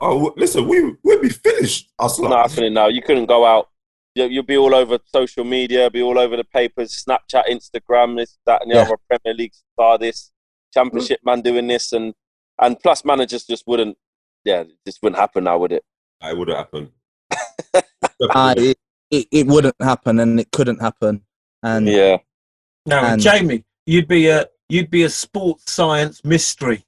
Oh, 0.00 0.32
listen, 0.36 0.66
we 0.66 0.94
we'd 1.04 1.20
be 1.22 1.28
finished. 1.28 1.90
Us 1.98 2.12
It's 2.12 2.20
lot. 2.20 2.30
not 2.30 2.50
happening 2.50 2.74
now. 2.74 2.88
You 2.88 3.00
couldn't 3.02 3.26
go 3.26 3.44
out. 3.46 3.68
You- 4.14 4.26
You'll 4.26 4.42
be 4.44 4.56
all 4.56 4.74
over 4.74 4.98
social 5.06 5.44
media, 5.44 5.90
be 5.90 6.02
all 6.02 6.18
over 6.18 6.36
the 6.36 6.44
papers, 6.44 7.04
Snapchat, 7.04 7.44
Instagram, 7.48 8.16
this, 8.16 8.38
that, 8.46 8.62
and 8.62 8.70
the 8.70 8.76
Yeah. 8.76 8.82
other. 8.82 8.96
Premier 9.08 9.34
League 9.36 9.54
star, 9.74 9.98
this 9.98 10.30
Championship 10.74 11.20
man 11.24 11.40
doing 11.42 11.66
this, 11.66 11.92
and 11.92 12.14
and 12.60 12.78
plus 12.80 13.04
managers 13.04 13.44
just 13.44 13.66
wouldn't. 13.66 13.96
Yeah, 14.44 14.64
this 14.84 14.98
wouldn't 15.02 15.18
happen 15.20 15.44
now, 15.44 15.58
would 15.58 15.72
it? 15.72 15.84
It 16.22 16.36
would 16.36 16.48
have 16.48 16.58
happened. 16.58 16.90
Uh, 18.30 18.54
it, 18.56 18.78
it, 19.10 19.26
it 19.32 19.46
wouldn't 19.48 19.74
happen 19.80 20.20
and 20.20 20.38
it 20.38 20.50
couldn't 20.52 20.80
happen. 20.80 21.22
And 21.62 21.88
Yeah. 21.88 22.18
No, 22.86 22.98
And- 23.00 23.20
Jamie, 23.20 23.64
you'd 23.86 24.06
be 24.08 24.28
a 24.28 24.46
you'd 24.68 24.90
be 24.90 25.02
a 25.02 25.10
sports 25.10 25.72
science 25.72 26.24
mystery. 26.24 26.84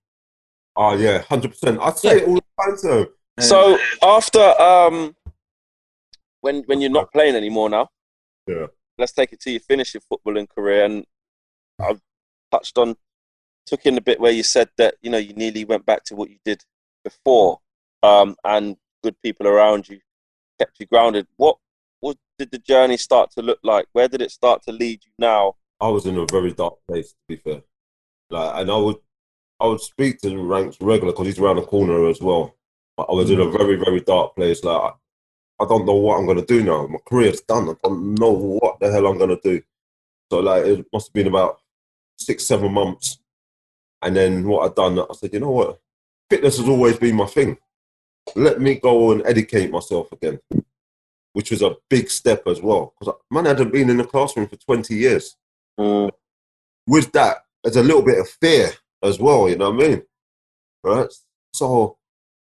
Oh 0.77 0.97
yeah, 0.97 1.19
hundred 1.23 1.51
percent. 1.53 1.81
I 1.81 1.91
say 1.93 2.19
it 2.19 2.29
all 2.29 2.35
the 2.37 2.43
time. 2.63 2.77
So 2.77 3.07
So 3.41 3.79
after 4.03 4.41
um, 4.61 5.17
when 6.45 6.63
when 6.67 6.81
you're 6.81 6.91
not 6.91 7.11
playing 7.11 7.37
anymore 7.37 7.71
now, 7.71 7.89
Yeah. 8.47 8.67
Let's 8.99 9.13
take 9.13 9.33
it 9.33 9.41
to 9.41 9.51
you 9.51 9.59
finish 9.59 9.95
your 9.95 10.03
footballing 10.03 10.49
career, 10.49 10.85
and 10.85 11.05
I've 11.81 12.01
touched 12.53 12.79
on, 12.79 12.97
took 13.67 13.87
in 13.87 13.99
a 13.99 14.01
bit 14.01 14.21
where 14.21 14.31
you 14.31 14.45
said 14.45 14.69
that 14.77 14.95
you 15.03 15.11
know 15.11 15.19
you 15.19 15.33
nearly 15.33 15.65
went 15.65 15.85
back 15.87 16.05
to 16.05 16.15
what 16.15 16.31
you 16.31 16.39
did 16.45 16.63
before, 17.03 17.61
um, 18.03 18.37
and 18.45 18.77
good 19.03 19.17
people 19.23 19.49
around 19.49 19.89
you 19.89 19.99
kept 20.59 20.79
you 20.79 20.87
grounded. 20.87 21.27
What 21.37 21.57
what 22.01 22.19
did 22.39 22.51
the 22.51 22.59
journey 22.59 22.99
start 22.99 23.31
to 23.33 23.43
look 23.43 23.59
like? 23.63 23.87
Where 23.93 24.09
did 24.09 24.21
it 24.21 24.31
start 24.31 24.63
to 24.65 24.73
lead 24.73 25.01
you 25.05 25.13
now? 25.19 25.57
I 25.81 25.89
was 25.89 26.07
in 26.07 26.19
a 26.19 26.27
very 26.31 26.53
dark 26.53 26.75
place, 26.87 27.11
to 27.11 27.17
be 27.27 27.37
fair. 27.37 27.63
Like, 28.31 28.61
and 28.61 28.71
I 28.71 28.77
would, 28.77 28.97
I 29.61 29.67
would 29.67 29.81
speak 29.81 30.21
to 30.21 30.31
the 30.31 30.39
ranks 30.39 30.77
regular 30.81 31.13
because 31.13 31.27
he's 31.27 31.39
around 31.39 31.57
the 31.57 31.63
corner 31.63 32.09
as 32.09 32.21
well. 32.21 32.55
But 32.97 33.09
I 33.11 33.13
was 33.13 33.31
in 33.31 33.41
a 33.41 33.51
very, 33.51 33.77
very 33.77 34.01
dark 34.01 34.37
place. 34.37 34.63
Like, 34.63 34.95
I, 35.61 35.65
I 35.65 35.67
don't 35.69 35.87
know 35.87 35.95
what 35.95 36.19
I'm 36.19 36.27
gonna 36.27 36.45
do 36.45 36.63
now. 36.63 36.87
My 36.87 36.99
career's 37.07 37.41
done. 37.43 37.69
I 37.69 37.75
don't 37.83 38.15
know 38.15 38.31
what 38.33 38.81
the 38.81 38.91
hell 38.91 39.07
I'm 39.07 39.19
gonna 39.19 39.39
do. 39.43 39.63
So 40.31 40.41
like, 40.41 40.65
it 40.65 40.87
must 40.93 41.09
have 41.09 41.15
been 41.15 41.27
about 41.27 41.61
six, 42.17 42.45
seven 42.45 42.73
months. 42.73 43.19
And 44.03 44.17
then 44.17 44.47
what 44.47 44.67
I'd 44.67 44.75
done, 44.75 44.99
I 44.99 45.15
said, 45.15 45.33
you 45.33 45.41
know 45.41 45.51
what, 45.51 45.81
fitness 46.29 46.59
has 46.59 46.69
always 46.69 46.99
been 46.99 47.17
my 47.17 47.27
thing. 47.27 47.57
Let 48.37 48.61
me 48.61 48.77
go 48.77 49.13
and 49.13 49.23
educate 49.25 49.71
myself 49.71 50.11
again, 50.13 50.41
which 51.33 51.51
was 51.51 51.63
a 51.63 51.77
big 51.89 52.11
step 52.11 52.47
as 52.47 52.61
well. 52.61 52.95
Because 52.99 53.15
man 53.31 53.47
hadn't 53.47 53.73
been 53.73 53.91
in 53.91 53.99
the 53.99 54.05
classroom 54.05 54.49
for 54.49 54.57
20 54.57 54.95
years 54.95 55.37
Mm, 55.79 56.11
with 56.87 57.11
that, 57.13 57.39
there's 57.63 57.77
a 57.77 57.83
little 57.83 58.03
bit 58.03 58.19
of 58.19 58.29
fear 58.29 58.71
as 59.03 59.19
well. 59.19 59.49
You 59.49 59.57
know 59.57 59.71
what 59.71 59.85
I 59.85 59.89
mean? 59.89 60.03
Right. 60.83 61.13
So 61.53 61.97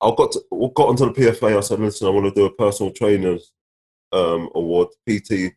I 0.02 0.14
got 0.16 0.32
to, 0.34 0.72
got 0.76 0.88
onto 0.88 1.06
the 1.06 1.12
PFA. 1.12 1.58
I 1.58 1.62
said, 1.62 1.80
listen, 1.80 2.08
I 2.08 2.12
want 2.12 2.26
to 2.26 2.32
do 2.32 2.46
a 2.46 2.54
personal 2.54 2.92
trainers 2.92 3.52
um, 4.12 4.50
award, 4.56 4.90
PT 5.08 5.54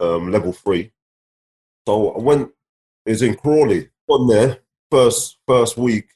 um, 0.00 0.30
level 0.30 0.52
three. 0.52 0.92
So 1.86 2.12
I 2.12 2.18
went. 2.18 2.50
Was 3.04 3.22
in 3.22 3.34
Crawley. 3.34 3.88
On 4.08 4.28
there 4.28 4.58
first 4.90 5.38
first 5.46 5.76
week. 5.76 6.10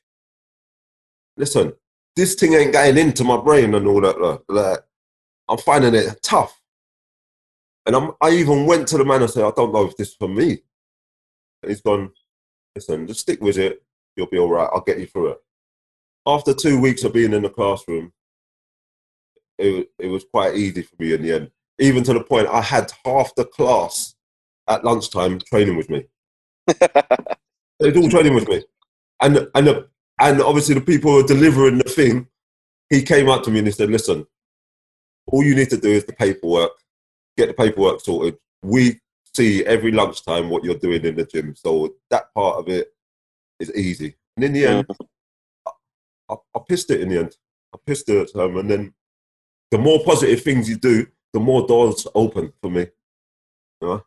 Listen, 1.37 1.73
this 2.15 2.35
thing 2.35 2.55
ain't 2.55 2.73
getting 2.73 2.99
into 2.99 3.25
my 3.25 3.37
brain 3.37 3.75
and 3.75 3.87
all 3.87 4.01
that. 4.01 4.21
Like, 4.21 4.41
like, 4.49 4.81
I'm 5.49 5.59
finding 5.59 5.95
it 5.95 6.23
tough. 6.23 6.61
And 7.87 7.95
I'm, 7.95 8.13
I 8.21 8.31
even 8.31 8.67
went 8.67 8.89
to 8.89 8.99
the 8.99 9.05
man 9.05 9.23
and 9.23 9.31
said, 9.31 9.45
I 9.45 9.53
don't 9.55 9.73
know 9.73 9.87
if 9.87 9.97
this 9.97 10.09
is 10.09 10.15
for 10.15 10.29
me. 10.29 10.59
And 11.63 11.71
he's 11.71 11.81
gone, 11.81 12.11
listen, 12.75 13.07
just 13.07 13.21
stick 13.21 13.41
with 13.41 13.59
it. 13.59 13.83
You'll 14.17 14.27
be 14.27 14.39
all 14.39 14.51
right. 14.51 14.69
I'll 14.73 14.81
get 14.81 14.99
you 14.99 15.07
through 15.07 15.33
it. 15.33 15.39
After 16.27 16.53
two 16.53 16.81
weeks 16.81 17.05
of 17.05 17.13
being 17.13 17.33
in 17.33 17.43
the 17.43 17.51
classroom, 17.51 18.13
it, 19.59 19.89
it 19.99 20.09
was 20.09 20.25
quite 20.25 20.57
easy 20.57 20.83
for 20.83 20.97
me 20.99 21.15
in 21.15 21.23
the 21.23 21.33
end. 21.33 21.51
Even 21.79 22.03
to 22.05 22.13
the 22.13 22.23
point 22.23 22.49
I 22.49 22.63
had 22.63 22.91
half 23.05 23.35
the 23.37 23.45
class 23.45 24.15
at 24.69 24.85
lunchtime 24.85 25.39
training 25.41 25.77
with 25.77 25.91
me. 25.91 26.05
They 27.79 27.91
were 27.91 27.99
all 27.99 28.11
training 28.11 28.35
with 28.35 28.49
me. 28.49 28.63
And, 29.21 29.49
and, 29.55 29.67
the, 29.67 29.89
and 30.19 30.41
obviously 30.41 30.75
the 30.75 30.81
people 30.81 31.11
who 31.11 31.17
were 31.19 31.29
delivering 31.29 31.79
the 31.79 31.85
thing, 31.85 32.27
he 32.89 33.03
came 33.03 33.29
up 33.29 33.43
to 33.45 33.51
me 33.51 33.59
and 33.59 33.69
he 33.69 33.73
said, 33.73 33.91
listen, 33.91 34.27
all 35.27 35.45
you 35.45 35.55
need 35.55 35.71
to 35.71 35.77
do 35.77 35.91
is 35.91 36.05
the 36.05 36.13
paperwork, 36.13 36.73
get 37.37 37.49
the 37.49 37.55
paperwork 37.55 38.01
sorted. 38.01 38.39
We 38.63 39.01
see 39.35 39.65
every 39.67 39.93
lunchtime 39.93 40.49
what 40.49 40.65
you're 40.65 40.79
doing 40.79 41.05
in 41.05 41.17
the 41.17 41.27
gym. 41.27 41.55
So 41.55 41.95
that 42.11 42.33
part 42.35 42.59
of 42.59 42.69
it 42.69 42.89
is 43.61 43.75
easy. 43.75 44.17
And 44.37 44.45
in 44.45 44.53
the 44.53 44.67
end, 44.67 44.89
mm-hmm. 44.89 45.05
I, 46.31 46.35
I 46.55 46.61
pissed 46.69 46.91
it 46.91 47.01
in 47.01 47.09
the 47.09 47.19
end. 47.21 47.37
I 47.75 47.79
pissed 47.87 48.09
it 48.09 48.17
at 48.17 48.31
home. 48.31 48.57
And 48.59 48.71
then 48.71 48.95
the 49.71 49.79
more 49.79 50.03
positive 50.05 50.43
things 50.43 50.69
you 50.69 50.77
do, 50.77 51.07
the 51.33 51.41
more 51.41 51.67
doors 51.67 52.07
open 52.15 52.53
for 52.61 52.71
me. 52.71 52.87
You 53.81 53.89
know? 53.89 54.05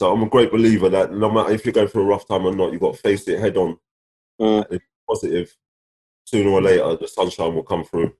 So 0.00 0.12
I'm 0.12 0.22
a 0.22 0.28
great 0.28 0.50
believer 0.50 0.88
that 0.88 1.12
no 1.12 1.30
matter 1.30 1.52
if 1.52 1.64
you're 1.64 1.72
going 1.72 1.88
through 1.88 2.02
a 2.02 2.06
rough 2.06 2.26
time 2.26 2.46
or 2.46 2.54
not, 2.54 2.72
you've 2.72 2.80
got 2.80 2.94
to 2.94 3.00
face 3.00 3.26
it 3.28 3.38
head 3.38 3.56
on. 3.56 3.76
Mm. 4.40 4.66
It's 4.70 4.84
positive. 5.08 5.54
Sooner 6.24 6.50
or 6.50 6.62
later, 6.62 6.96
the 6.96 7.08
sunshine 7.08 7.54
will 7.54 7.62
come 7.62 7.84
through. 7.84 8.14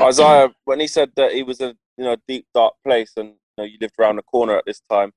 Isaiah, 0.00 0.50
when 0.64 0.80
he 0.80 0.86
said 0.86 1.10
that 1.16 1.32
he 1.32 1.42
was 1.42 1.60
in 1.60 1.74
you 1.96 2.04
know 2.04 2.16
deep 2.26 2.46
dark 2.54 2.74
place 2.84 3.12
and 3.16 3.28
you 3.28 3.34
know 3.56 3.64
you 3.64 3.78
lived 3.80 3.94
around 3.98 4.16
the 4.16 4.22
corner 4.22 4.56
at 4.56 4.64
this 4.66 4.82
time, 4.90 5.12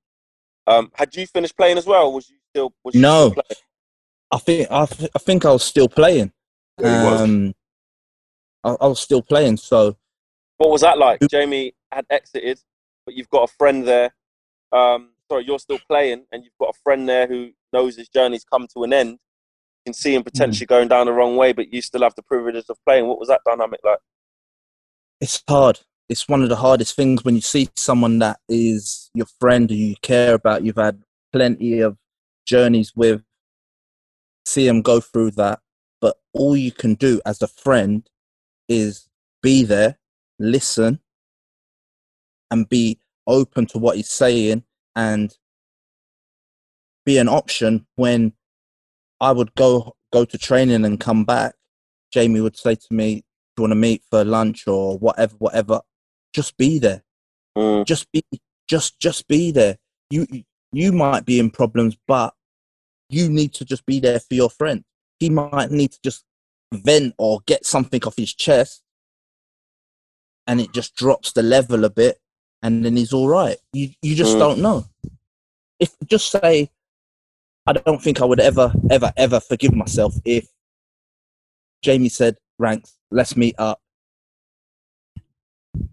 um, 0.67 0.91
had 0.95 1.15
you 1.15 1.27
finished 1.27 1.57
playing 1.57 1.77
as 1.77 1.85
well? 1.85 2.11
Was 2.13 2.29
you 2.29 2.37
still? 2.51 2.73
Was 2.83 2.95
you 2.95 3.01
No. 3.01 3.31
still 3.31 3.43
playing? 3.43 3.61
I 4.31 4.37
think 4.37 4.71
I, 4.71 4.85
th- 4.85 5.11
I 5.13 5.19
think 5.19 5.45
I 5.45 5.51
was 5.51 5.63
still 5.63 5.89
playing. 5.89 6.31
Yeah, 6.81 6.99
he 6.99 7.05
was. 7.05 7.21
Um, 7.21 7.53
I, 8.63 8.69
I 8.81 8.87
was 8.87 8.99
still 8.99 9.21
playing. 9.21 9.57
So 9.57 9.97
What 10.57 10.69
was 10.69 10.81
that 10.81 10.97
like? 10.97 11.19
Jamie 11.29 11.73
had 11.91 12.05
exited, 12.09 12.59
but 13.05 13.15
you've 13.15 13.29
got 13.29 13.49
a 13.49 13.53
friend 13.57 13.87
there. 13.87 14.13
Um, 14.71 15.11
sorry, 15.29 15.45
you're 15.45 15.59
still 15.59 15.79
playing, 15.87 16.25
and 16.31 16.43
you've 16.43 16.57
got 16.59 16.69
a 16.75 16.79
friend 16.83 17.07
there 17.07 17.27
who 17.27 17.51
knows 17.73 17.95
his 17.95 18.09
journey's 18.09 18.43
come 18.43 18.67
to 18.75 18.83
an 18.83 18.93
end. 18.93 19.11
You 19.11 19.87
can 19.87 19.93
see 19.93 20.13
him 20.13 20.23
potentially 20.23 20.67
going 20.67 20.87
down 20.87 21.07
the 21.07 21.13
wrong 21.13 21.35
way, 21.35 21.53
but 21.53 21.73
you 21.73 21.81
still 21.81 22.01
have 22.03 22.13
the 22.15 22.23
privilege 22.23 22.65
of 22.69 22.77
playing. 22.85 23.07
What 23.07 23.19
was 23.19 23.29
that 23.29 23.41
dynamic 23.45 23.79
like? 23.83 23.99
it's 25.21 25.41
hard. 25.47 25.79
It's 26.09 26.27
one 26.27 26.43
of 26.43 26.49
the 26.49 26.57
hardest 26.57 26.95
things 26.95 27.23
when 27.23 27.35
you 27.35 27.41
see 27.41 27.69
someone 27.77 28.19
that 28.19 28.39
is 28.49 29.09
your 29.13 29.27
friend 29.39 29.69
who 29.69 29.75
you 29.75 29.95
care 30.01 30.33
about. 30.33 30.65
You've 30.65 30.75
had 30.75 31.03
plenty 31.31 31.79
of 31.79 31.95
journeys 32.45 32.91
with. 32.95 33.21
See 34.45 34.67
him 34.67 34.81
go 34.81 34.99
through 34.99 35.31
that, 35.31 35.59
but 36.01 36.17
all 36.33 36.57
you 36.57 36.71
can 36.71 36.95
do 36.95 37.21
as 37.25 37.41
a 37.41 37.47
friend 37.47 38.09
is 38.67 39.07
be 39.41 39.63
there, 39.63 39.97
listen, 40.39 40.99
and 42.49 42.67
be 42.67 42.99
open 43.27 43.65
to 43.67 43.77
what 43.77 43.95
he's 43.95 44.09
saying, 44.09 44.63
and 44.95 45.37
be 47.05 47.17
an 47.17 47.29
option 47.29 47.85
when 47.95 48.33
I 49.19 49.31
would 49.31 49.53
go 49.55 49.95
go 50.11 50.25
to 50.25 50.37
training 50.37 50.83
and 50.83 50.99
come 50.99 51.23
back. 51.23 51.55
Jamie 52.11 52.41
would 52.41 52.57
say 52.57 52.75
to 52.75 52.93
me, 52.93 53.23
"Do 53.55 53.61
you 53.61 53.63
want 53.63 53.71
to 53.71 53.75
meet 53.75 54.03
for 54.09 54.25
lunch 54.25 54.67
or 54.67 54.97
whatever, 54.97 55.35
whatever, 55.37 55.81
just 56.33 56.57
be 56.57 56.79
there. 56.79 57.03
Mm. 57.57 57.85
Just 57.85 58.11
be, 58.11 58.23
just, 58.67 58.99
just 58.99 59.27
be 59.27 59.51
there. 59.51 59.77
You, 60.09 60.25
you 60.71 60.91
might 60.91 61.25
be 61.25 61.39
in 61.39 61.49
problems, 61.49 61.97
but 62.07 62.33
you 63.09 63.29
need 63.29 63.53
to 63.55 63.65
just 63.65 63.85
be 63.85 63.99
there 63.99 64.19
for 64.19 64.33
your 64.33 64.49
friend. 64.49 64.83
He 65.21 65.29
might 65.29 65.69
need 65.69 65.91
to 65.91 65.99
just 66.03 66.25
vent 66.73 67.13
or 67.19 67.41
get 67.45 67.63
something 67.63 68.03
off 68.05 68.17
his 68.17 68.33
chest, 68.33 68.81
and 70.47 70.59
it 70.59 70.73
just 70.73 70.95
drops 70.95 71.31
the 71.33 71.43
level 71.43 71.85
a 71.85 71.91
bit, 71.91 72.19
and 72.63 72.83
then 72.83 72.97
he's 72.97 73.13
all 73.13 73.27
right. 73.27 73.57
You, 73.71 73.89
you 74.01 74.15
just 74.15 74.37
Mm. 74.37 74.39
don't 74.39 74.59
know. 74.59 74.85
If 75.79 75.95
just 76.07 76.31
say, 76.31 76.71
I 77.67 77.73
don't 77.73 78.01
think 78.01 78.19
I 78.19 78.25
would 78.25 78.39
ever, 78.39 78.73
ever, 78.89 79.13
ever 79.15 79.39
forgive 79.39 79.75
myself 79.75 80.15
if 80.25 80.47
Jamie 81.83 82.09
said, 82.09 82.37
"Ranks, 82.57 82.97
let's 83.11 83.37
meet 83.37 83.53
up." 83.59 83.79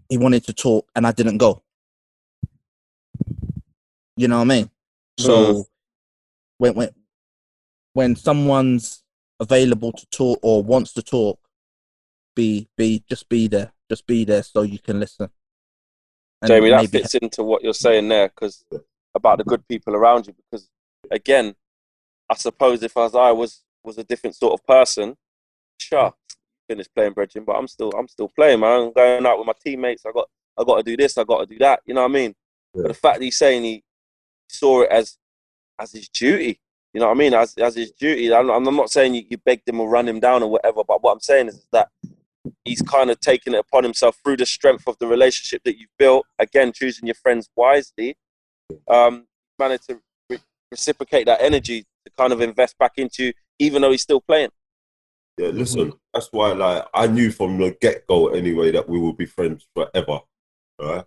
He 0.09 0.17
wanted 0.17 0.43
to 0.45 0.53
talk, 0.53 0.89
and 0.95 1.05
I 1.05 1.11
didn't 1.11 1.37
go. 1.37 1.61
You 4.17 4.27
know 4.27 4.37
what 4.37 4.51
I 4.51 4.55
mean? 4.55 4.71
So 5.19 5.67
when 6.57 6.73
when 6.73 6.89
when 7.93 8.15
someone's 8.15 9.03
available 9.39 9.91
to 9.91 10.05
talk 10.07 10.39
or 10.41 10.63
wants 10.63 10.93
to 10.93 11.01
talk, 11.01 11.39
be 12.35 12.67
be 12.77 13.03
just 13.09 13.29
be 13.29 13.47
there, 13.47 13.71
just 13.89 14.05
be 14.07 14.25
there 14.25 14.43
so 14.43 14.61
you 14.61 14.79
can 14.79 14.99
listen. 14.99 15.29
And 16.41 16.49
Jamie, 16.49 16.69
that 16.69 16.77
maybe- 16.77 16.99
fits 16.99 17.15
into 17.15 17.43
what 17.43 17.63
you're 17.63 17.73
saying 17.73 18.07
there 18.07 18.29
because 18.29 18.63
about 19.15 19.37
the 19.37 19.43
good 19.43 19.67
people 19.67 19.95
around 19.95 20.27
you. 20.27 20.33
Because 20.33 20.69
again, 21.11 21.55
I 22.29 22.35
suppose 22.35 22.83
if 22.83 22.95
as 22.97 23.15
I 23.15 23.31
was 23.31 23.63
was 23.83 23.97
a 23.97 24.03
different 24.03 24.35
sort 24.35 24.53
of 24.53 24.65
person, 24.65 25.15
sure, 25.79 26.13
finished 26.67 26.93
playing 26.95 27.13
bridging, 27.13 27.43
but 27.43 27.53
I'm 27.53 27.67
still 27.67 27.91
I'm 27.97 28.07
still 28.07 28.29
playing, 28.29 28.59
man. 28.59 28.81
I'm 28.81 28.93
going 28.93 29.25
out 29.25 29.37
with 29.37 29.47
my 29.47 29.53
teammates. 29.63 30.05
I 30.05 30.11
got 30.11 30.29
I 30.57 30.63
got 30.63 30.77
to 30.77 30.83
do 30.83 30.97
this. 30.97 31.17
I 31.17 31.23
got 31.23 31.39
to 31.39 31.45
do 31.45 31.57
that. 31.59 31.81
You 31.85 31.93
know 31.93 32.01
what 32.01 32.11
I 32.11 32.13
mean? 32.13 32.35
Yeah. 32.73 32.83
But 32.83 32.87
the 32.89 32.93
fact 32.93 33.19
that 33.19 33.25
he's 33.25 33.37
saying 33.37 33.63
he 33.63 33.83
saw 34.47 34.81
it 34.81 34.91
as 34.91 35.17
as 35.79 35.91
his 35.91 36.09
duty. 36.09 36.59
You 36.93 36.99
know 36.99 37.07
what 37.07 37.15
I 37.15 37.19
mean? 37.19 37.33
As 37.33 37.53
as 37.55 37.75
his 37.75 37.91
duty. 37.91 38.33
I'm, 38.33 38.49
I'm 38.49 38.75
not 38.75 38.89
saying 38.89 39.13
you, 39.13 39.23
you 39.29 39.37
begged 39.37 39.67
him 39.67 39.79
or 39.79 39.89
run 39.89 40.07
him 40.07 40.19
down 40.19 40.43
or 40.43 40.49
whatever, 40.49 40.83
but 40.83 41.03
what 41.03 41.13
I'm 41.13 41.19
saying 41.19 41.49
is 41.49 41.65
that 41.71 41.89
he's 42.65 42.81
kind 42.81 43.09
of 43.09 43.19
taken 43.19 43.53
it 43.53 43.59
upon 43.59 43.83
himself 43.83 44.17
through 44.23 44.37
the 44.37 44.45
strength 44.45 44.87
of 44.87 44.97
the 44.99 45.07
relationship 45.07 45.61
that 45.65 45.77
you've 45.77 45.89
built. 45.99 46.25
Again, 46.39 46.71
choosing 46.73 47.05
your 47.05 47.15
friends 47.15 47.49
wisely, 47.55 48.17
um, 48.87 49.27
managed 49.59 49.87
to 49.89 49.99
re- 50.29 50.39
reciprocate 50.71 51.25
that 51.27 51.41
energy 51.41 51.85
to 52.05 52.11
kind 52.17 52.33
of 52.33 52.41
invest 52.41 52.77
back 52.79 52.93
into, 52.97 53.33
even 53.59 53.81
though 53.81 53.91
he's 53.91 54.01
still 54.01 54.21
playing. 54.21 54.49
Yeah, 55.37 55.49
listen, 55.49 55.93
that's 56.13 56.29
why 56.31 56.51
like 56.51 56.85
I 56.93 57.07
knew 57.07 57.31
from 57.31 57.57
the 57.59 57.77
get 57.79 58.05
go 58.07 58.29
anyway 58.29 58.71
that 58.71 58.89
we 58.89 58.99
would 58.99 59.15
be 59.15 59.25
friends 59.25 59.67
forever. 59.73 60.19
Right? 60.81 61.05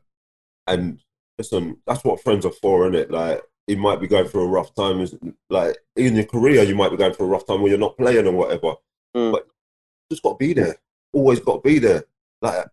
And 0.66 1.00
listen, 1.38 1.78
that's 1.86 2.04
what 2.04 2.22
friends 2.22 2.46
are 2.46 2.52
for, 2.52 2.84
isn't 2.84 2.94
it? 2.94 3.10
Like 3.10 3.42
you 3.66 3.76
might 3.76 4.00
be 4.00 4.08
going 4.08 4.26
through 4.26 4.42
a 4.42 4.48
rough 4.48 4.74
time 4.74 5.00
is 5.00 5.14
like 5.48 5.76
in 5.96 6.16
your 6.16 6.24
career 6.24 6.62
you 6.62 6.74
might 6.74 6.90
be 6.90 6.96
going 6.96 7.12
through 7.12 7.26
a 7.26 7.30
rough 7.30 7.46
time 7.46 7.60
where 7.60 7.70
you're 7.70 7.78
not 7.78 7.96
playing 7.96 8.26
or 8.26 8.32
whatever. 8.32 8.74
Mm. 9.16 9.32
But 9.32 9.46
just 10.10 10.22
gotta 10.22 10.36
be 10.36 10.52
there. 10.52 10.76
Always 11.12 11.40
gotta 11.40 11.60
be 11.60 11.78
there. 11.78 12.04
Like 12.40 12.66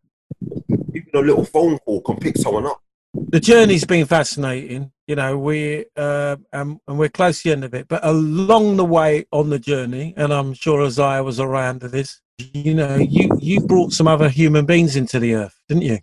even 0.94 1.10
a 1.14 1.20
little 1.20 1.46
phone 1.46 1.78
call 1.80 2.02
can 2.02 2.18
pick 2.18 2.38
someone 2.38 2.66
up. 2.66 2.82
the 3.14 3.40
journey's 3.40 3.86
been 3.86 4.06
fascinating. 4.06 4.92
You 5.08 5.16
know, 5.16 5.38
we 5.38 5.86
uh, 5.96 6.38
um, 6.54 6.80
and 6.88 7.00
we're 7.00 7.10
close 7.10 7.42
to 7.42 7.50
the 7.50 7.54
end 7.54 7.64
of 7.64 7.74
it, 7.74 7.88
but 7.88 8.06
along 8.06 8.78
the 8.78 8.86
way 8.86 9.26
on 9.32 9.50
the 9.50 9.60
journey, 9.60 10.14
and 10.18 10.32
I'm 10.32 10.54
sure 10.54 10.86
Isaiah 10.86 11.24
was 11.24 11.40
around 11.40 11.82
to 11.82 11.88
this. 11.88 12.22
You 12.38 12.74
know, 12.76 12.96
you 12.96 13.30
you 13.40 13.62
brought 13.62 13.92
some 13.92 14.08
other 14.08 14.30
human 14.30 14.66
beings 14.66 14.96
into 14.96 15.20
the 15.20 15.36
earth, 15.36 15.60
didn't 15.68 15.84
you? 15.84 16.00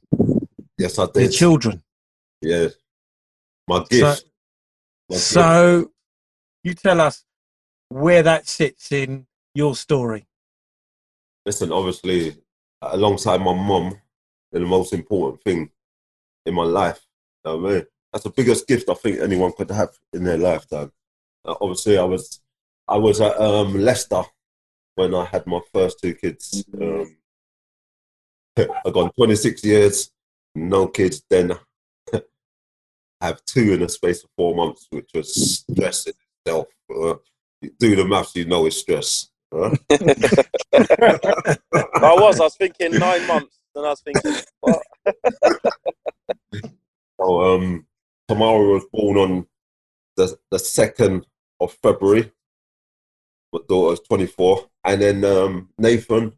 Yes, 0.79 0.99
I 0.99 1.07
did. 1.07 1.15
Your 1.17 1.29
did. 1.29 1.33
children. 1.33 1.83
Yes, 2.43 2.75
My 3.69 3.85
gift. 3.89 4.03
My 4.03 4.17
gift. 5.11 5.23
So, 5.23 5.91
you 6.63 6.75
tell 6.75 7.01
us 7.01 7.25
where 7.89 8.23
that 8.23 8.49
sits 8.49 8.93
in 8.93 9.27
your 9.55 9.75
story. 9.77 10.27
listen, 11.45 11.73
obviously, 11.73 12.37
alongside 12.83 13.41
my 13.41 13.55
mum, 13.55 13.99
the 14.53 14.61
most 14.61 14.93
important 14.93 15.43
thing 15.43 15.71
in 16.45 16.55
my 16.55 16.65
life. 16.65 17.07
You 17.45 17.53
know 17.53 17.67
I 17.69 17.73
mean? 17.73 17.87
That's 18.13 18.25
the 18.25 18.31
biggest 18.31 18.67
gift 18.67 18.89
I 18.89 18.95
think 18.95 19.21
anyone 19.21 19.53
could 19.57 19.71
have 19.71 19.91
in 20.13 20.25
their 20.25 20.39
lifetime. 20.39 20.93
Uh, 21.45 21.55
obviously, 21.61 21.99
I 21.99 22.05
was 22.05 22.41
I 22.89 22.97
was 22.97 23.21
at 23.21 23.39
um, 23.41 23.79
Leicester 23.81 24.23
when 24.95 25.15
I 25.15 25.25
had 25.25 25.47
my 25.47 25.61
first 25.73 26.01
two 26.01 26.15
kids. 26.15 26.65
Um, 26.81 27.17
I 28.57 28.91
gone 28.91 29.11
26 29.17 29.65
years, 29.65 30.11
no 30.55 30.87
kids. 30.89 31.23
Then 31.29 31.53
have 33.21 33.45
two 33.45 33.73
in 33.73 33.83
a 33.83 33.89
space 33.89 34.25
of 34.25 34.31
four 34.37 34.55
months, 34.55 34.87
which 34.91 35.11
was 35.15 35.65
stress 35.71 36.07
in 36.07 36.13
itself. 36.45 36.67
Uh, 36.91 37.15
do 37.79 37.97
the 37.97 38.05
maths, 38.05 38.37
you 38.37 38.45
know 38.45 38.67
it's 38.67 38.77
stress. 38.77 39.29
huh? 39.53 39.75
I 42.01 42.15
was, 42.15 42.41
I 42.41 42.45
was 42.45 42.57
thinking 42.57 42.99
nine 42.99 43.27
months, 43.27 43.59
and 43.75 43.87
I 43.87 43.91
was 43.91 44.01
thinking, 44.01 44.35
what? 44.61 44.83
So 47.19 47.43
um, 47.43 47.87
Tamara 48.29 48.59
was 48.59 48.85
born 48.93 49.17
on 49.17 49.47
the 50.17 50.37
the 50.51 50.59
second 50.59 51.27
of 51.61 51.73
February. 51.83 52.31
My 53.53 53.61
was 53.71 54.01
twenty 54.01 54.27
four, 54.27 54.67
and 54.85 55.01
then 55.01 55.25
um, 55.25 55.71
Nathan 55.79 56.35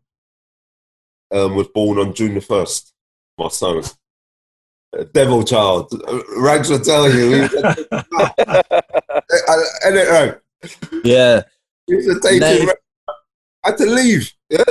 um, 1.32 1.56
was 1.56 1.66
born 1.68 1.98
on 1.98 2.14
June 2.14 2.34
the 2.34 2.40
first. 2.40 2.92
My 3.38 3.48
son, 3.48 3.78
A 3.78 3.82
devil 5.12 5.42
child. 5.44 5.92
Rags 6.36 6.70
will 6.70 6.80
tell 6.80 7.10
you. 7.10 7.48
And 9.84 9.96
it, 9.96 10.08
right, 10.08 10.34
Yeah. 11.04 11.42
he 11.86 11.94
used 11.94 12.22
to 12.22 12.28
take 12.28 12.40
Nate. 12.40 12.68
I 13.64 13.70
had 13.70 13.78
to 13.78 13.86
leave. 13.86 14.32
Yeah, 14.50 14.64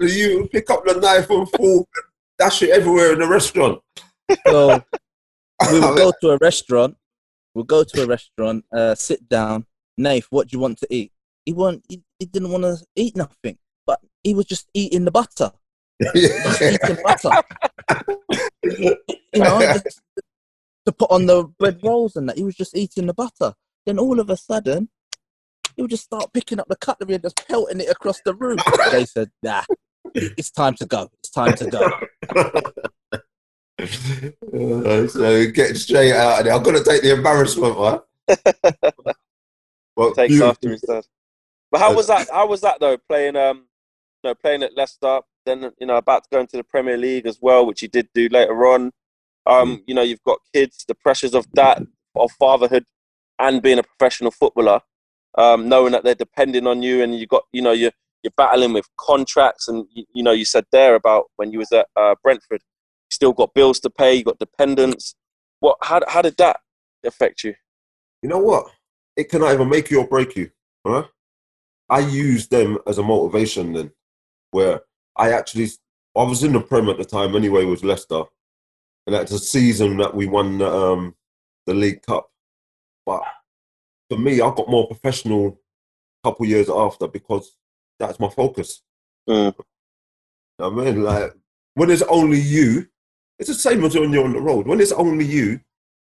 you 0.00 0.48
pick 0.50 0.70
up 0.70 0.84
the 0.84 0.94
knife 0.94 1.28
and 1.30 1.48
fork, 1.50 1.88
dash 2.38 2.62
it 2.62 2.70
everywhere 2.70 3.12
in 3.12 3.18
the 3.20 3.28
restaurant. 3.28 3.80
So 4.46 4.82
we 5.72 5.80
will 5.80 5.94
go 5.96 6.12
to 6.20 6.30
a 6.30 6.38
restaurant. 6.38 6.96
We'll 7.54 7.64
go 7.64 7.84
to 7.84 8.02
a 8.02 8.06
restaurant, 8.06 8.64
uh, 8.72 8.94
sit 8.94 9.28
down. 9.28 9.66
Nath, 9.98 10.26
what 10.30 10.48
do 10.48 10.56
you 10.56 10.60
want 10.60 10.78
to 10.78 10.86
eat? 10.88 11.12
He 11.44 11.52
want 11.52 11.84
he, 11.88 12.02
he 12.18 12.26
didn't 12.26 12.50
want 12.50 12.64
to 12.64 12.78
eat 12.96 13.16
nothing, 13.16 13.58
but 13.86 14.00
he 14.22 14.34
was 14.34 14.46
just 14.46 14.68
eating 14.72 15.04
the 15.04 15.10
butter. 15.10 15.52
Just 16.14 16.62
eating 16.62 16.96
butter. 17.02 17.30
You 19.32 19.40
know, 19.40 19.60
just 19.60 20.00
to 20.86 20.92
put 20.92 21.10
on 21.10 21.26
the 21.26 21.44
bread 21.58 21.80
rolls 21.82 22.16
and 22.16 22.28
that. 22.28 22.36
He 22.36 22.44
was 22.44 22.56
just 22.56 22.76
eating 22.76 23.06
the 23.06 23.14
butter. 23.14 23.54
Then 23.86 23.98
all 23.98 24.20
of 24.20 24.30
a 24.30 24.36
sudden, 24.36 24.88
he 25.76 25.82
would 25.82 25.90
just 25.90 26.04
start 26.04 26.32
picking 26.32 26.60
up 26.60 26.68
the 26.68 26.76
cutlery 26.76 27.14
and 27.14 27.22
just 27.22 27.46
pelting 27.46 27.80
it 27.80 27.88
across 27.90 28.20
the 28.24 28.34
room. 28.34 28.58
They 28.90 29.04
said, 29.04 29.30
"Nah, 29.42 29.62
it's 30.14 30.50
time 30.50 30.74
to 30.74 30.86
go. 30.86 31.10
It's 31.20 31.30
time 31.30 31.54
to 31.54 31.66
go." 31.66 31.90
Uh, 33.82 35.06
so 35.08 35.50
get 35.50 35.74
straight 35.74 36.12
out 36.12 36.40
of 36.40 36.44
there. 36.44 36.54
I've 36.54 36.62
got 36.62 36.72
to 36.72 36.84
take 36.84 37.00
the 37.00 37.14
embarrassment, 37.14 37.80
man. 37.80 38.00
Well, 39.96 40.12
takes 40.12 40.32
beautiful. 40.32 40.50
after 40.50 40.72
instead. 40.72 41.04
But 41.70 41.80
how 41.80 41.94
was 41.94 42.06
that? 42.08 42.28
How 42.30 42.46
was 42.46 42.60
that 42.60 42.78
though? 42.80 42.96
Playing, 42.96 43.36
um, 43.36 43.66
you 44.22 44.30
know, 44.30 44.34
playing 44.34 44.62
at 44.62 44.76
Leicester, 44.76 45.20
then 45.50 45.72
you 45.78 45.86
know, 45.86 45.96
about 45.96 46.24
to 46.24 46.28
go 46.32 46.40
into 46.40 46.56
the 46.56 46.64
Premier 46.64 46.96
League 46.96 47.26
as 47.26 47.38
well, 47.40 47.66
which 47.66 47.82
you 47.82 47.88
did 47.88 48.08
do 48.14 48.28
later 48.28 48.66
on. 48.66 48.92
Um, 49.46 49.82
you 49.86 49.94
know, 49.94 50.02
you've 50.02 50.22
got 50.22 50.38
kids, 50.54 50.84
the 50.86 50.94
pressures 50.94 51.34
of 51.34 51.46
that, 51.54 51.82
of 52.14 52.30
fatherhood, 52.38 52.84
and 53.38 53.62
being 53.62 53.78
a 53.78 53.82
professional 53.82 54.30
footballer. 54.30 54.80
Um, 55.38 55.68
knowing 55.68 55.92
that 55.92 56.02
they're 56.02 56.14
depending 56.14 56.66
on 56.66 56.82
you, 56.82 57.02
and 57.02 57.14
you 57.18 57.26
got, 57.26 57.44
you 57.52 57.62
know, 57.62 57.72
you're 57.72 57.92
you're 58.22 58.32
battling 58.36 58.72
with 58.72 58.86
contracts, 58.98 59.68
and 59.68 59.86
you, 59.92 60.04
you 60.14 60.22
know, 60.22 60.32
you 60.32 60.44
said 60.44 60.64
there 60.72 60.94
about 60.94 61.26
when 61.36 61.52
you 61.52 61.58
was 61.58 61.72
at 61.72 61.86
uh, 61.96 62.14
Brentford, 62.22 62.60
you 62.62 63.14
still 63.14 63.32
got 63.32 63.54
bills 63.54 63.80
to 63.80 63.90
pay, 63.90 64.14
you 64.14 64.24
got 64.24 64.38
dependents. 64.38 65.14
What? 65.60 65.78
How 65.82 66.00
how 66.08 66.22
did 66.22 66.36
that 66.38 66.58
affect 67.04 67.44
you? 67.44 67.54
You 68.22 68.28
know 68.28 68.38
what? 68.38 68.66
It 69.16 69.28
can 69.28 69.42
either 69.42 69.64
make 69.64 69.90
you 69.90 70.00
or 70.00 70.06
break 70.06 70.36
you. 70.36 70.50
Huh? 70.86 71.04
I 71.88 72.00
use 72.00 72.46
them 72.48 72.78
as 72.86 72.98
a 72.98 73.02
motivation 73.02 73.72
then, 73.72 73.92
where 74.50 74.82
I 75.16 75.32
actually 75.32 75.68
I 76.16 76.22
was 76.24 76.42
in 76.42 76.52
the 76.52 76.60
Prem 76.60 76.88
at 76.88 76.98
the 76.98 77.04
time 77.04 77.36
anyway 77.36 77.64
with 77.64 77.84
Leicester, 77.84 78.22
and 79.06 79.14
that's 79.14 79.32
a 79.32 79.38
season 79.38 79.96
that 79.98 80.14
we 80.14 80.26
won 80.26 80.58
the, 80.58 80.70
um, 80.70 81.14
the 81.66 81.74
League 81.74 82.02
Cup. 82.02 82.30
But 83.06 83.22
for 84.08 84.18
me, 84.18 84.40
I 84.40 84.54
got 84.54 84.68
more 84.68 84.86
professional 84.86 85.60
a 86.22 86.28
couple 86.28 86.46
years 86.46 86.68
after 86.68 87.06
because 87.06 87.56
that's 87.98 88.18
my 88.18 88.28
focus. 88.28 88.82
Mm. 89.28 89.54
I 90.58 90.70
mean, 90.70 91.02
like 91.02 91.32
when 91.74 91.90
it's 91.90 92.02
only 92.02 92.40
you, 92.40 92.88
it's 93.38 93.48
the 93.48 93.54
same 93.54 93.84
as 93.84 93.94
when 93.94 94.12
you're 94.12 94.24
on 94.24 94.32
the 94.32 94.40
road. 94.40 94.66
When 94.66 94.80
it's 94.80 94.92
only 94.92 95.24
you, 95.24 95.60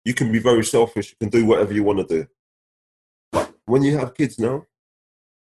you 0.04 0.12
can 0.12 0.30
be 0.32 0.38
very 0.38 0.64
selfish. 0.64 1.10
You 1.10 1.16
can 1.20 1.30
do 1.30 1.46
whatever 1.46 1.72
you 1.72 1.82
want 1.82 2.00
to 2.00 2.14
do. 2.22 2.26
But 3.32 3.54
when 3.64 3.82
you 3.82 3.96
have 3.96 4.14
kids 4.14 4.38
now, 4.38 4.66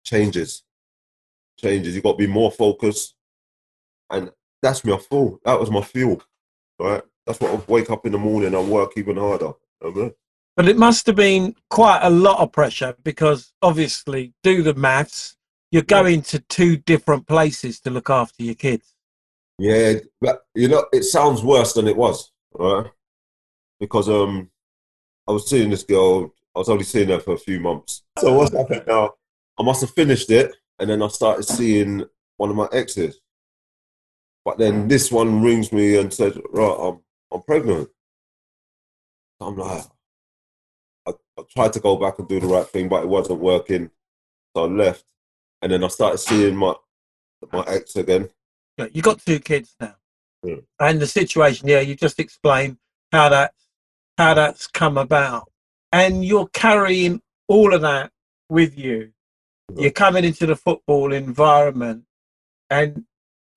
changes, 0.04 0.64
changes. 1.60 1.96
You've 1.96 2.04
got 2.04 2.14
to 2.14 2.18
be 2.18 2.28
more 2.28 2.52
focused, 2.52 3.15
and 4.10 4.32
that's 4.62 4.84
my 4.84 4.98
fuel. 4.98 5.40
That 5.46 5.60
was 5.60 5.72
my 5.72 5.82
fuel, 5.82 6.22
right? 6.80 7.02
That's 7.26 7.40
what 7.40 7.52
I 7.52 7.72
wake 7.72 7.90
up 7.90 8.06
in 8.06 8.12
the 8.12 8.18
morning 8.18 8.54
and 8.54 8.70
work 8.70 8.94
even 8.98 9.18
harder. 9.18 9.54
Mean, 9.84 10.14
But 10.56 10.68
it 10.68 10.78
must 10.78 11.06
have 11.08 11.16
been 11.16 11.56
quite 11.70 12.00
a 12.02 12.10
lot 12.10 12.40
of 12.40 12.52
pressure 12.52 12.96
because 13.04 13.54
obviously, 13.62 14.34
do 14.44 14.64
the 14.64 14.74
maths. 14.74 15.38
You're 15.72 15.84
going 15.84 16.22
to 16.24 16.40
two 16.40 16.78
different 16.78 17.28
places 17.28 17.80
to 17.82 17.90
look 17.90 18.10
after 18.10 18.44
your 18.44 18.56
kids. 18.56 18.96
Yeah, 19.58 19.96
but 20.22 20.46
you 20.54 20.68
know, 20.68 20.86
it 20.94 21.04
sounds 21.04 21.44
worse 21.44 21.74
than 21.74 21.88
it 21.88 21.98
was, 21.98 22.32
right? 22.54 22.86
Because 23.80 24.10
um, 24.10 24.50
I 25.28 25.32
was 25.32 25.50
seeing 25.50 25.70
this 25.70 25.84
girl. 25.84 26.34
I 26.56 26.60
was 26.60 26.70
only 26.70 26.84
seeing 26.84 27.10
her 27.10 27.20
for 27.20 27.34
a 27.34 27.38
few 27.38 27.60
months. 27.60 28.04
So 28.20 28.34
what's 28.34 28.54
happened 28.54 28.84
now? 28.88 29.14
I 29.60 29.64
must 29.64 29.82
have 29.82 29.92
finished 29.92 30.30
it, 30.32 30.56
and 30.80 30.90
then 30.90 31.02
I 31.02 31.08
started 31.08 31.44
seeing 31.44 32.06
one 32.38 32.50
of 32.50 32.56
my 32.56 32.68
exes. 32.72 33.20
But 34.46 34.60
then 34.60 34.86
mm. 34.86 34.90
this 34.90 35.12
one 35.12 35.42
rings 35.42 35.72
me 35.74 35.98
and 35.98 36.14
says, 36.14 36.38
"Right, 36.52 36.78
I'm 36.80 37.00
I'm 37.34 37.42
pregnant." 37.42 37.90
I'm 39.42 39.58
like, 39.58 39.84
I, 41.08 41.12
I 41.38 41.42
tried 41.54 41.74
to 41.74 41.80
go 41.82 41.98
back 41.98 42.20
and 42.20 42.28
do 42.28 42.40
the 42.40 42.48
right 42.48 42.66
thing, 42.68 42.88
but 42.88 43.04
it 43.04 43.10
wasn't 43.10 43.42
working. 43.42 43.90
So 44.56 44.64
I 44.64 44.68
left, 44.68 45.04
and 45.62 45.72
then 45.72 45.84
I 45.84 45.88
started 45.90 46.20
seeing 46.20 46.56
my 46.56 46.76
my 47.52 47.64
ex 47.68 47.96
again. 47.96 48.30
Look, 48.78 48.96
You 48.96 49.02
got 49.02 49.20
two 49.26 49.40
kids 49.40 49.76
now, 49.80 49.96
Yeah. 50.44 50.58
and 50.80 51.00
the 51.02 51.08
situation. 51.08 51.68
Yeah, 51.68 51.82
you 51.82 51.96
just 51.96 52.20
explained 52.20 52.78
how 53.12 53.30
that 53.30 53.54
how 54.18 54.34
that's 54.36 54.68
come 54.68 54.98
about. 54.98 55.50
and 55.92 56.26
you're 56.26 56.48
carrying 56.50 57.22
all 57.48 57.74
of 57.74 57.82
that 57.82 58.12
with 58.50 58.78
you. 58.78 59.12
You're 59.78 59.92
coming 59.92 60.26
into 60.26 60.46
the 60.46 60.56
football 60.56 61.14
environment, 61.14 62.04
and 62.70 63.06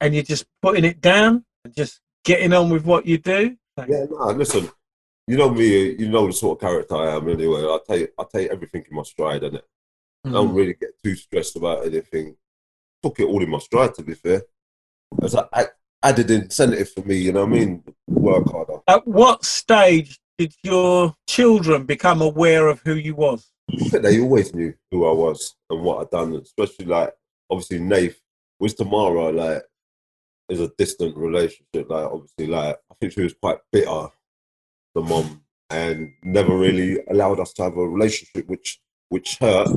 and 0.00 0.14
you're 0.14 0.22
just 0.22 0.46
putting 0.62 0.84
it 0.84 1.00
down 1.00 1.44
and 1.64 1.74
just 1.74 2.00
getting 2.24 2.52
on 2.52 2.70
with 2.70 2.84
what 2.84 3.06
you 3.06 3.18
do. 3.18 3.56
Yeah, 3.88 4.06
no, 4.10 4.26
listen, 4.32 4.68
you 5.26 5.36
know 5.36 5.50
me, 5.50 5.92
you 5.92 6.08
know 6.08 6.26
the 6.26 6.32
sort 6.32 6.58
of 6.58 6.68
character 6.68 6.96
I 6.96 7.14
am 7.14 7.28
anyway. 7.28 7.62
I 7.62 7.78
take 7.88 8.10
I 8.18 8.24
take 8.32 8.50
everything 8.50 8.84
in 8.88 8.96
my 8.96 9.02
stride, 9.02 9.44
and 9.44 9.58
I 10.24 10.30
don't 10.30 10.52
mm. 10.52 10.56
really 10.56 10.74
get 10.74 10.90
too 11.02 11.14
stressed 11.14 11.56
about 11.56 11.86
anything. 11.86 12.36
Took 13.02 13.20
it 13.20 13.26
all 13.26 13.42
in 13.42 13.50
my 13.50 13.58
stride, 13.58 13.94
to 13.94 14.02
be 14.02 14.14
fair. 14.14 14.42
As 15.22 15.34
an 15.34 15.44
added 16.02 16.30
incentive 16.30 16.90
for 16.90 17.02
me, 17.02 17.16
you 17.16 17.32
know 17.32 17.44
what 17.44 17.54
I 17.54 17.58
mean? 17.58 17.84
Work 18.08 18.50
harder. 18.50 18.78
At 18.88 19.06
what 19.06 19.44
stage 19.44 20.18
did 20.38 20.54
your 20.62 21.14
children 21.28 21.84
become 21.84 22.22
aware 22.22 22.68
of 22.68 22.80
who 22.84 22.94
you 22.94 23.14
was? 23.14 23.50
They 23.92 24.20
always 24.20 24.54
knew 24.54 24.74
who 24.90 25.06
I 25.06 25.12
was 25.12 25.54
and 25.68 25.82
what 25.82 26.00
I'd 26.00 26.10
done, 26.10 26.34
especially 26.34 26.86
like 26.86 27.12
obviously 27.50 27.80
Nath 27.80 28.18
with 28.58 28.76
Tamara, 28.76 29.30
like 29.30 29.62
is 30.48 30.60
a 30.60 30.70
distant 30.78 31.16
relationship. 31.16 31.90
Like 31.90 32.06
obviously, 32.06 32.46
like 32.46 32.76
I 32.90 32.94
think 33.00 33.12
she 33.12 33.22
was 33.22 33.34
quite 33.34 33.58
bitter, 33.72 34.08
the 34.94 35.02
mom, 35.02 35.42
and 35.70 36.12
never 36.22 36.56
really 36.56 37.00
allowed 37.10 37.40
us 37.40 37.52
to 37.54 37.64
have 37.64 37.76
a 37.76 37.88
relationship, 37.88 38.48
which 38.48 38.80
which 39.08 39.38
hurt. 39.38 39.68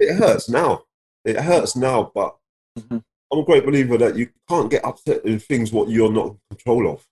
It 0.00 0.16
hurts 0.16 0.48
now. 0.48 0.84
It 1.24 1.36
hurts 1.36 1.76
now, 1.76 2.10
but 2.14 2.36
mm-hmm. 2.78 2.98
I'm 3.32 3.38
a 3.38 3.44
great 3.44 3.64
believer 3.64 3.96
that 3.98 4.16
you 4.16 4.28
can't 4.48 4.70
get 4.70 4.84
upset 4.84 5.24
in 5.24 5.38
things 5.38 5.72
what 5.72 5.88
you're 5.88 6.12
not 6.12 6.26
in 6.26 6.38
control 6.50 6.92
of. 6.92 7.06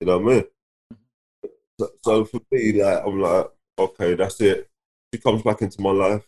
You 0.00 0.06
know 0.06 0.18
what 0.18 0.32
I 0.32 0.34
mean? 0.34 0.44
Mm-hmm. 0.92 1.50
So, 1.80 1.90
so 2.02 2.24
for 2.24 2.40
me, 2.50 2.82
like 2.82 3.02
I'm 3.04 3.20
like, 3.20 3.50
okay, 3.78 4.14
that's 4.14 4.40
it. 4.40 4.68
She 5.12 5.20
comes 5.20 5.42
back 5.42 5.62
into 5.62 5.80
my 5.80 5.90
life, 5.90 6.26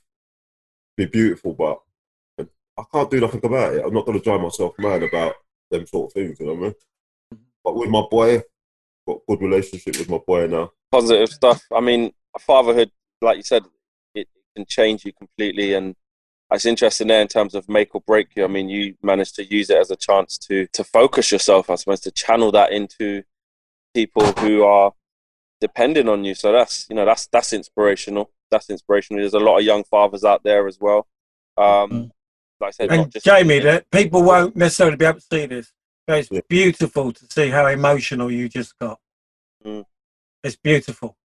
be 0.96 1.06
beautiful, 1.06 1.52
but 1.52 1.80
I 2.78 2.84
can't 2.92 3.10
do 3.10 3.20
nothing 3.20 3.40
about 3.42 3.74
it. 3.74 3.84
I'm 3.84 3.92
not 3.92 4.06
going 4.06 4.18
to 4.18 4.24
drive 4.24 4.40
myself 4.40 4.74
mad 4.78 5.02
about 5.02 5.34
them 5.70 5.86
sort 5.86 6.10
of 6.10 6.12
things. 6.14 6.38
You 6.38 6.46
know 6.46 6.52
what 6.54 6.60
I 6.60 6.62
mean? 6.62 6.74
But 7.64 7.76
with 7.76 7.90
my 7.90 8.02
boy, 8.10 8.42
got 9.06 9.20
good 9.28 9.40
relationship 9.40 9.98
with 9.98 10.08
my 10.08 10.18
boy 10.18 10.46
now. 10.46 10.70
Positive 10.92 11.28
stuff. 11.28 11.62
I 11.74 11.80
mean, 11.80 12.12
fatherhood, 12.38 12.90
like 13.20 13.36
you 13.36 13.42
said, 13.42 13.64
it 14.14 14.28
can 14.56 14.64
change 14.66 15.04
you 15.04 15.12
completely, 15.12 15.74
and 15.74 15.96
it's 16.52 16.64
interesting 16.66 17.08
there 17.08 17.20
in 17.20 17.28
terms 17.28 17.54
of 17.54 17.68
make 17.68 17.94
or 17.94 18.00
break 18.06 18.28
you. 18.36 18.44
I 18.44 18.48
mean, 18.48 18.68
you 18.68 18.94
managed 19.02 19.34
to 19.36 19.44
use 19.44 19.70
it 19.70 19.78
as 19.78 19.90
a 19.90 19.96
chance 19.96 20.38
to 20.38 20.66
to 20.68 20.84
focus 20.84 21.32
yourself. 21.32 21.68
I 21.70 21.74
suppose 21.74 22.00
to 22.00 22.10
channel 22.10 22.52
that 22.52 22.72
into 22.72 23.22
people 23.92 24.24
who 24.32 24.62
are 24.62 24.92
depending 25.60 26.08
on 26.08 26.24
you. 26.24 26.34
So 26.34 26.52
that's 26.52 26.86
you 26.88 26.96
know 26.96 27.04
that's 27.04 27.26
that's 27.26 27.52
inspirational. 27.52 28.30
That's 28.50 28.70
inspirational. 28.70 29.20
There's 29.20 29.34
a 29.34 29.40
lot 29.40 29.58
of 29.58 29.64
young 29.64 29.84
fathers 29.84 30.24
out 30.24 30.42
there 30.44 30.66
as 30.66 30.78
well. 30.80 31.06
Um, 31.56 31.66
mm-hmm. 31.66 32.04
Like 32.60 32.68
I 32.68 32.70
said, 32.70 32.92
and 32.92 33.12
Jamie, 33.22 33.60
that 33.60 33.90
people 33.90 34.22
won't 34.22 34.56
necessarily 34.56 34.96
be 34.96 35.04
able 35.04 35.20
to 35.20 35.26
see 35.30 35.46
this. 35.46 35.72
It's 36.06 36.30
yeah. 36.30 36.40
beautiful 36.48 37.12
to 37.12 37.26
see 37.30 37.50
how 37.50 37.66
emotional 37.66 38.30
you 38.30 38.48
just 38.48 38.78
got. 38.78 38.98
Mm. 39.64 39.84
It's 40.42 40.56
beautiful. 40.56 41.16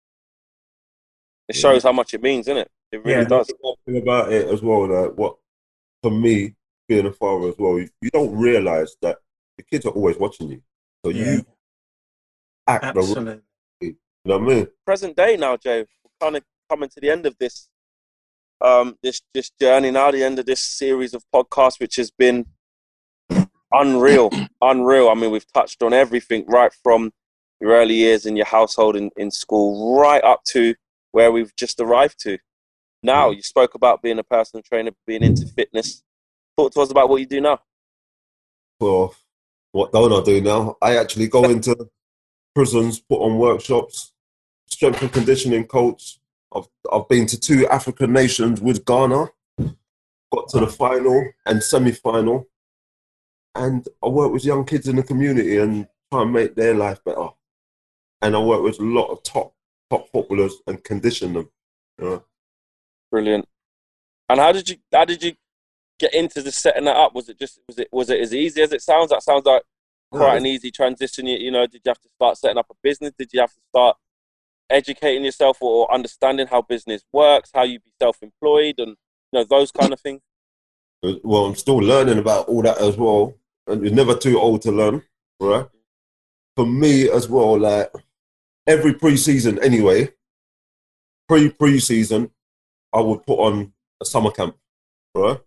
It 1.48 1.56
shows 1.56 1.84
how 1.84 1.94
much 1.94 2.14
it 2.14 2.22
means, 2.22 2.48
isn't 2.48 2.58
it? 2.58 2.72
It 2.92 3.04
really 3.06 3.22
yeah. 3.22 3.28
does. 3.28 3.52
One 3.60 3.76
thing 3.86 4.02
about 4.02 4.32
it 4.32 4.48
as 4.48 4.62
well, 4.62 4.88
that 4.88 5.16
what 5.16 5.38
for 6.02 6.12
me 6.12 6.56
being 6.88 7.06
a 7.06 7.14
father 7.14 7.50
as 7.50 7.56
well, 7.58 7.80
you, 7.80 7.90
you 8.02 8.10
don't 8.10 8.36
realize 8.36 8.96
that 9.02 9.18
the 9.58 9.64
kids 9.64 9.86
are 9.86 9.92
always 9.92 10.18
watching 10.18 10.50
you, 10.50 10.62
so 11.06 11.12
yeah. 11.12 11.26
you 11.26 11.46
act 12.68 12.84
Absolutely. 12.84 13.24
the 13.24 13.42
you 14.26 14.32
know 14.32 14.38
what 14.38 14.52
I 14.52 14.56
mean? 14.56 14.68
Present 14.86 15.16
day 15.18 15.36
now, 15.36 15.58
Joe. 15.58 15.86
We're 16.04 16.12
kind 16.22 16.38
of 16.38 16.44
coming 16.70 16.90
to 16.90 17.00
the 17.02 17.10
end 17.10 17.26
of 17.26 17.38
this 17.38 17.68
um, 18.64 18.98
this 19.04 19.22
this 19.34 19.52
journey 19.60 19.92
now, 19.92 20.12
the 20.12 20.24
end 20.24 20.40
of 20.40 20.46
this 20.46 20.62
series 20.62 21.14
of 21.14 21.24
podcasts, 21.34 21.80
which 21.80 21.98
has 21.98 22.10
been 22.12 22.46
unreal, 23.72 24.32
unreal. 24.62 25.10
I 25.10 25.16
mean, 25.16 25.32
we've 25.32 25.52
touched 25.54 25.84
on 25.84 25.94
everything 25.94 26.46
right 26.48 26.72
from 26.84 27.12
your 27.60 27.72
early 27.72 27.96
years 27.96 28.26
in 28.26 28.36
your 28.36 28.46
household 28.46 28.96
in, 28.96 29.12
in 29.18 29.32
school, 29.32 30.00
right 30.00 30.24
up 30.24 30.44
to 30.46 30.76
where 31.12 31.32
we've 31.32 31.56
just 31.56 31.80
arrived 31.80 32.20
to. 32.22 32.38
Now, 33.04 33.32
you 33.32 33.42
spoke 33.42 33.76
about 33.76 34.02
being 34.02 34.20
a 34.20 34.24
personal 34.24 34.64
trainer, 34.64 34.92
being 35.06 35.24
into 35.24 35.46
fitness. 35.46 36.04
Talk 36.58 36.74
to 36.74 36.82
us 36.82 36.92
about 36.92 37.10
what 37.10 37.20
you 37.20 37.26
do 37.26 37.42
now. 37.42 37.60
Well, 38.80 39.14
what 39.72 39.92
don't 39.92 40.14
I 40.14 40.24
do 40.24 40.40
now? 40.40 40.78
I 40.82 40.98
actually 40.98 41.28
go 41.28 41.44
into 41.50 41.90
prisons, 42.56 43.00
put 43.00 43.22
on 43.22 43.38
workshops, 43.38 44.14
strength 44.70 45.02
and 45.02 45.12
conditioning 45.12 45.66
coach. 45.66 46.20
I've, 46.56 46.68
I've 46.92 47.08
been 47.08 47.26
to 47.28 47.40
two 47.40 47.68
African 47.68 48.14
nations 48.14 48.62
with 48.62 48.86
Ghana, 48.86 49.28
got 50.32 50.50
to 50.50 50.60
the 50.60 50.68
final 50.68 51.32
and 51.46 51.64
semi 51.64 51.92
final. 51.92 52.48
And 53.56 53.88
I 54.04 54.08
work 54.08 54.32
with 54.32 54.46
young 54.46 54.66
kids 54.66 54.88
in 54.88 54.96
the 54.96 55.04
community 55.04 55.58
and 55.58 55.88
try 56.12 56.24
and 56.24 56.34
make 56.34 56.56
their 56.56 56.74
life 56.74 57.04
better. 57.04 57.30
And 58.22 58.36
I 58.36 58.40
work 58.40 58.64
with 58.64 58.80
a 58.80 58.84
lot 58.84 59.12
of 59.12 59.22
top 59.24 59.54
top 59.90 60.10
footballers 60.12 60.56
and 60.66 60.84
condition 60.84 61.34
them. 61.34 61.50
You 62.00 62.06
know? 62.06 62.24
Brilliant. 63.12 63.48
And 64.30 64.40
how 64.40 64.52
did 64.52 64.70
you 64.70 64.78
how 64.92 65.06
did 65.06 65.22
you 65.22 65.34
get 66.00 66.14
into 66.14 66.42
the 66.42 66.52
setting 66.52 66.86
that 66.86 66.96
up? 66.96 67.14
Was 67.14 67.30
it 67.30 67.38
just 67.38 67.60
was 67.68 67.78
it 67.78 67.90
was 67.92 68.10
it 68.10 68.20
as 68.20 68.34
easy 68.34 68.62
as 68.62 68.72
it 68.72 68.82
sounds? 68.82 69.10
That 69.10 69.22
sounds 69.22 69.46
like 69.46 69.64
quite 70.12 70.38
an 70.38 70.46
easy 70.46 70.72
transition. 70.72 71.28
You, 71.28 71.38
you 71.38 71.52
know, 71.52 71.68
did 71.68 71.82
you 71.86 71.90
have 71.90 72.02
to 72.02 72.10
start 72.16 72.38
setting 72.38 72.58
up 72.58 72.68
a 72.72 72.76
business? 72.82 73.12
Did 73.18 73.30
you 73.34 73.42
have 73.42 73.54
to 73.54 73.62
start 73.70 73.98
educating 74.70 75.26
yourself 75.26 75.58
or 75.62 75.92
understanding 75.94 76.48
how 76.48 76.62
business 76.62 77.04
works, 77.12 77.52
how 77.54 77.64
you 77.64 77.80
be 77.80 77.92
self-employed, 78.02 78.76
and 78.80 78.90
you 78.90 79.40
know 79.40 79.44
those 79.44 79.72
kind 79.72 79.94
of 79.94 80.00
things? 80.00 80.22
Well, 81.24 81.46
I'm 81.46 81.56
still 81.56 81.78
learning 81.78 82.20
about 82.20 82.48
all 82.48 82.62
that 82.62 82.80
as 82.80 82.98
well, 82.98 83.36
and 83.68 83.84
you're 83.84 83.94
never 83.94 84.16
too 84.16 84.40
old 84.40 84.62
to 84.64 84.72
learn, 84.72 85.04
right? 85.40 85.68
For 86.56 86.66
me 86.66 87.10
as 87.10 87.28
well, 87.28 87.60
like 87.60 87.92
every 88.68 88.94
pre-season 88.94 89.60
anyway, 89.62 90.10
pre 91.28 91.50
pre-season, 91.50 92.32
I 92.94 93.02
would 93.02 93.26
put 93.26 93.40
on 93.40 93.74
a 94.02 94.06
summer 94.06 94.32
camp, 94.32 94.56
right? 95.16 95.40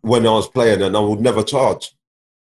When 0.00 0.26
I 0.26 0.30
was 0.30 0.48
playing, 0.48 0.82
and 0.82 0.96
I 0.96 1.00
would 1.00 1.20
never 1.20 1.42
charge. 1.42 1.92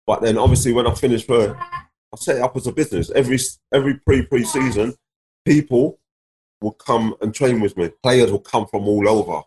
But 0.07 0.23
then, 0.23 0.39
obviously, 0.39 0.73
when 0.73 0.87
I 0.87 0.95
finished 0.95 1.27
for, 1.27 1.57
I 1.57 2.17
set 2.17 2.37
it 2.37 2.43
up 2.43 2.57
as 2.57 2.67
a 2.67 2.73
business. 2.73 3.11
Every 3.11 3.39
every 3.73 3.95
pre 3.95 4.23
pre 4.23 4.45
season, 4.45 4.95
people 5.45 5.99
will 6.61 6.73
come 6.73 7.15
and 7.21 7.35
train 7.35 7.61
with 7.61 7.77
me. 7.77 7.91
Players 8.03 8.31
will 8.31 8.41
come 8.41 8.67
from 8.67 8.87
all 8.89 9.09
over, 9.09 9.43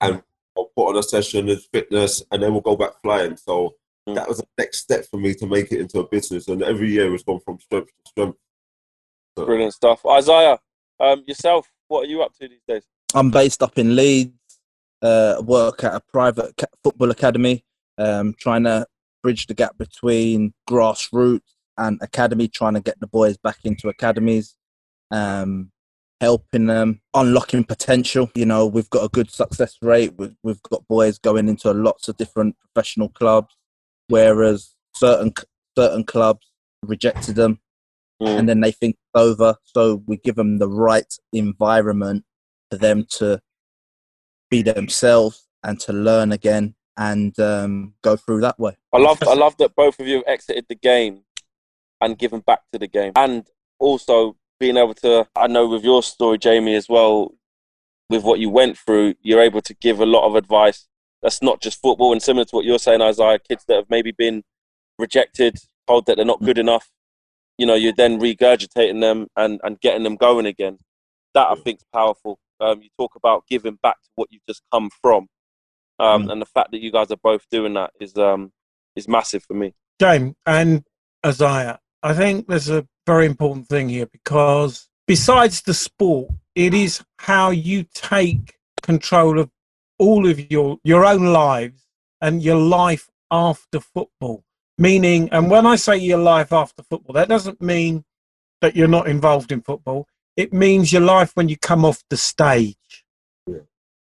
and 0.00 0.22
I'll 0.56 0.70
put 0.76 0.88
on 0.88 0.96
a 0.96 1.02
session 1.02 1.48
of 1.48 1.62
fitness, 1.72 2.22
and 2.30 2.42
then 2.42 2.52
we'll 2.52 2.62
go 2.62 2.76
back 2.76 3.00
flying. 3.02 3.36
So 3.36 3.76
mm. 4.08 4.14
that 4.14 4.28
was 4.28 4.38
the 4.38 4.46
next 4.58 4.78
step 4.78 5.04
for 5.06 5.18
me 5.18 5.34
to 5.34 5.46
make 5.46 5.72
it 5.72 5.80
into 5.80 6.00
a 6.00 6.08
business. 6.08 6.48
And 6.48 6.62
every 6.62 6.90
year 6.90 7.12
it's 7.14 7.24
gone 7.24 7.40
from 7.40 7.58
strength 7.60 7.88
to 7.88 8.10
strength. 8.10 8.38
So. 9.36 9.44
Brilliant 9.44 9.74
stuff, 9.74 10.04
Isaiah. 10.06 10.58
Um, 10.98 11.22
yourself, 11.26 11.70
what 11.88 12.04
are 12.04 12.08
you 12.08 12.22
up 12.22 12.32
to 12.40 12.48
these 12.48 12.62
days? 12.66 12.84
I'm 13.14 13.30
based 13.30 13.62
up 13.62 13.78
in 13.78 13.94
Leeds. 13.94 14.32
Uh, 15.02 15.42
work 15.44 15.84
at 15.84 15.94
a 15.94 16.00
private 16.10 16.58
football 16.82 17.10
academy, 17.10 17.62
um, 17.98 18.34
trying 18.40 18.64
to 18.64 18.86
bridge 19.22 19.46
the 19.46 19.52
gap 19.52 19.76
between 19.76 20.54
grassroots 20.68 21.52
and 21.76 21.98
academy, 22.00 22.48
trying 22.48 22.72
to 22.72 22.80
get 22.80 22.98
the 22.98 23.06
boys 23.06 23.36
back 23.36 23.58
into 23.64 23.88
academies, 23.88 24.56
um, 25.10 25.70
helping 26.20 26.66
them 26.66 27.00
unlocking 27.14 27.64
potential. 27.64 28.30
You 28.34 28.46
know, 28.46 28.66
we've 28.66 28.90
got 28.90 29.04
a 29.04 29.08
good 29.08 29.30
success 29.30 29.76
rate. 29.82 30.14
We've, 30.16 30.34
we've 30.42 30.62
got 30.62 30.86
boys 30.88 31.18
going 31.18 31.48
into 31.48 31.72
lots 31.72 32.08
of 32.08 32.16
different 32.16 32.56
professional 32.58 33.08
clubs, 33.08 33.54
whereas 34.08 34.74
certain 34.94 35.32
certain 35.76 36.04
clubs 36.04 36.50
rejected 36.82 37.36
them, 37.36 37.60
mm. 38.20 38.38
and 38.38 38.48
then 38.48 38.60
they 38.60 38.72
think 38.72 38.96
it's 38.96 39.22
over. 39.22 39.56
So 39.62 40.02
we 40.06 40.16
give 40.16 40.36
them 40.36 40.58
the 40.58 40.68
right 40.68 41.12
environment 41.32 42.24
for 42.70 42.78
them 42.78 43.06
to 43.10 43.40
be 44.50 44.62
themselves 44.62 45.46
and 45.62 45.78
to 45.80 45.92
learn 45.92 46.32
again 46.32 46.74
and 46.96 47.38
um, 47.38 47.94
go 48.02 48.16
through 48.16 48.40
that 48.40 48.58
way. 48.58 48.76
I 48.92 48.98
love 48.98 49.22
I 49.22 49.34
love 49.34 49.56
that 49.58 49.74
both 49.76 50.00
of 50.00 50.06
you 50.06 50.16
have 50.16 50.24
exited 50.26 50.66
the 50.68 50.74
game 50.74 51.22
and 52.00 52.18
given 52.18 52.40
back 52.40 52.60
to 52.72 52.78
the 52.78 52.86
game, 52.86 53.12
and 53.16 53.46
also 53.78 54.36
being 54.58 54.76
able 54.76 54.94
to. 54.94 55.26
I 55.36 55.46
know 55.46 55.66
with 55.66 55.84
your 55.84 56.02
story, 56.02 56.38
Jamie, 56.38 56.74
as 56.74 56.88
well, 56.88 57.32
with 58.08 58.22
what 58.22 58.38
you 58.38 58.50
went 58.50 58.78
through, 58.78 59.14
you're 59.22 59.42
able 59.42 59.60
to 59.62 59.74
give 59.74 60.00
a 60.00 60.06
lot 60.06 60.26
of 60.26 60.36
advice. 60.36 60.86
That's 61.22 61.42
not 61.42 61.60
just 61.60 61.80
football, 61.80 62.12
and 62.12 62.22
similar 62.22 62.44
to 62.44 62.56
what 62.56 62.64
you're 62.64 62.78
saying, 62.78 63.02
Isaiah, 63.02 63.38
kids 63.38 63.64
that 63.68 63.76
have 63.76 63.90
maybe 63.90 64.12
been 64.12 64.42
rejected, 64.98 65.58
told 65.86 66.06
that 66.06 66.16
they're 66.16 66.24
not 66.24 66.42
good 66.42 66.58
enough. 66.58 66.90
You 67.58 67.66
know, 67.66 67.74
you're 67.74 67.92
then 67.92 68.20
regurgitating 68.20 69.00
them 69.00 69.28
and, 69.36 69.60
and 69.64 69.80
getting 69.80 70.02
them 70.02 70.16
going 70.16 70.46
again. 70.46 70.78
That 71.34 71.48
I 71.50 71.54
think 71.54 71.78
is 71.78 71.86
powerful. 71.92 72.38
Um, 72.60 72.82
you 72.82 72.88
talk 72.98 73.14
about 73.16 73.44
giving 73.48 73.78
back 73.82 73.96
to 74.02 74.08
what 74.14 74.28
you've 74.30 74.46
just 74.48 74.62
come 74.72 74.90
from, 75.02 75.28
um, 75.98 76.26
mm. 76.26 76.32
and 76.32 76.40
the 76.40 76.46
fact 76.46 76.70
that 76.72 76.80
you 76.80 76.90
guys 76.90 77.10
are 77.10 77.18
both 77.22 77.44
doing 77.50 77.74
that 77.74 77.90
is 78.00 78.16
um, 78.16 78.52
is 78.94 79.08
massive 79.08 79.42
for 79.42 79.54
me. 79.54 79.74
James 80.00 80.34
and 80.46 80.84
Isaiah, 81.24 81.78
I 82.02 82.14
think 82.14 82.46
there's 82.46 82.70
a 82.70 82.86
very 83.06 83.26
important 83.26 83.68
thing 83.68 83.88
here 83.88 84.06
because 84.06 84.88
besides 85.06 85.62
the 85.62 85.74
sport, 85.74 86.30
it 86.54 86.74
is 86.74 87.02
how 87.18 87.50
you 87.50 87.84
take 87.94 88.58
control 88.82 89.38
of 89.38 89.50
all 89.98 90.28
of 90.28 90.50
your 90.50 90.78
your 90.84 91.04
own 91.04 91.32
lives 91.32 91.86
and 92.20 92.42
your 92.42 92.56
life 92.56 93.08
after 93.30 93.80
football. 93.80 94.44
Meaning, 94.78 95.30
and 95.32 95.50
when 95.50 95.64
I 95.66 95.76
say 95.76 95.96
your 95.96 96.18
life 96.18 96.52
after 96.52 96.82
football, 96.82 97.14
that 97.14 97.28
doesn't 97.28 97.62
mean 97.62 98.04
that 98.60 98.76
you're 98.76 98.88
not 98.88 99.08
involved 99.08 99.52
in 99.52 99.62
football. 99.62 100.06
It 100.36 100.52
means 100.52 100.92
your 100.92 101.02
life 101.02 101.32
when 101.34 101.48
you 101.48 101.56
come 101.56 101.84
off 101.84 102.02
the 102.10 102.16
stage. 102.16 103.04
Yeah. 103.46 103.60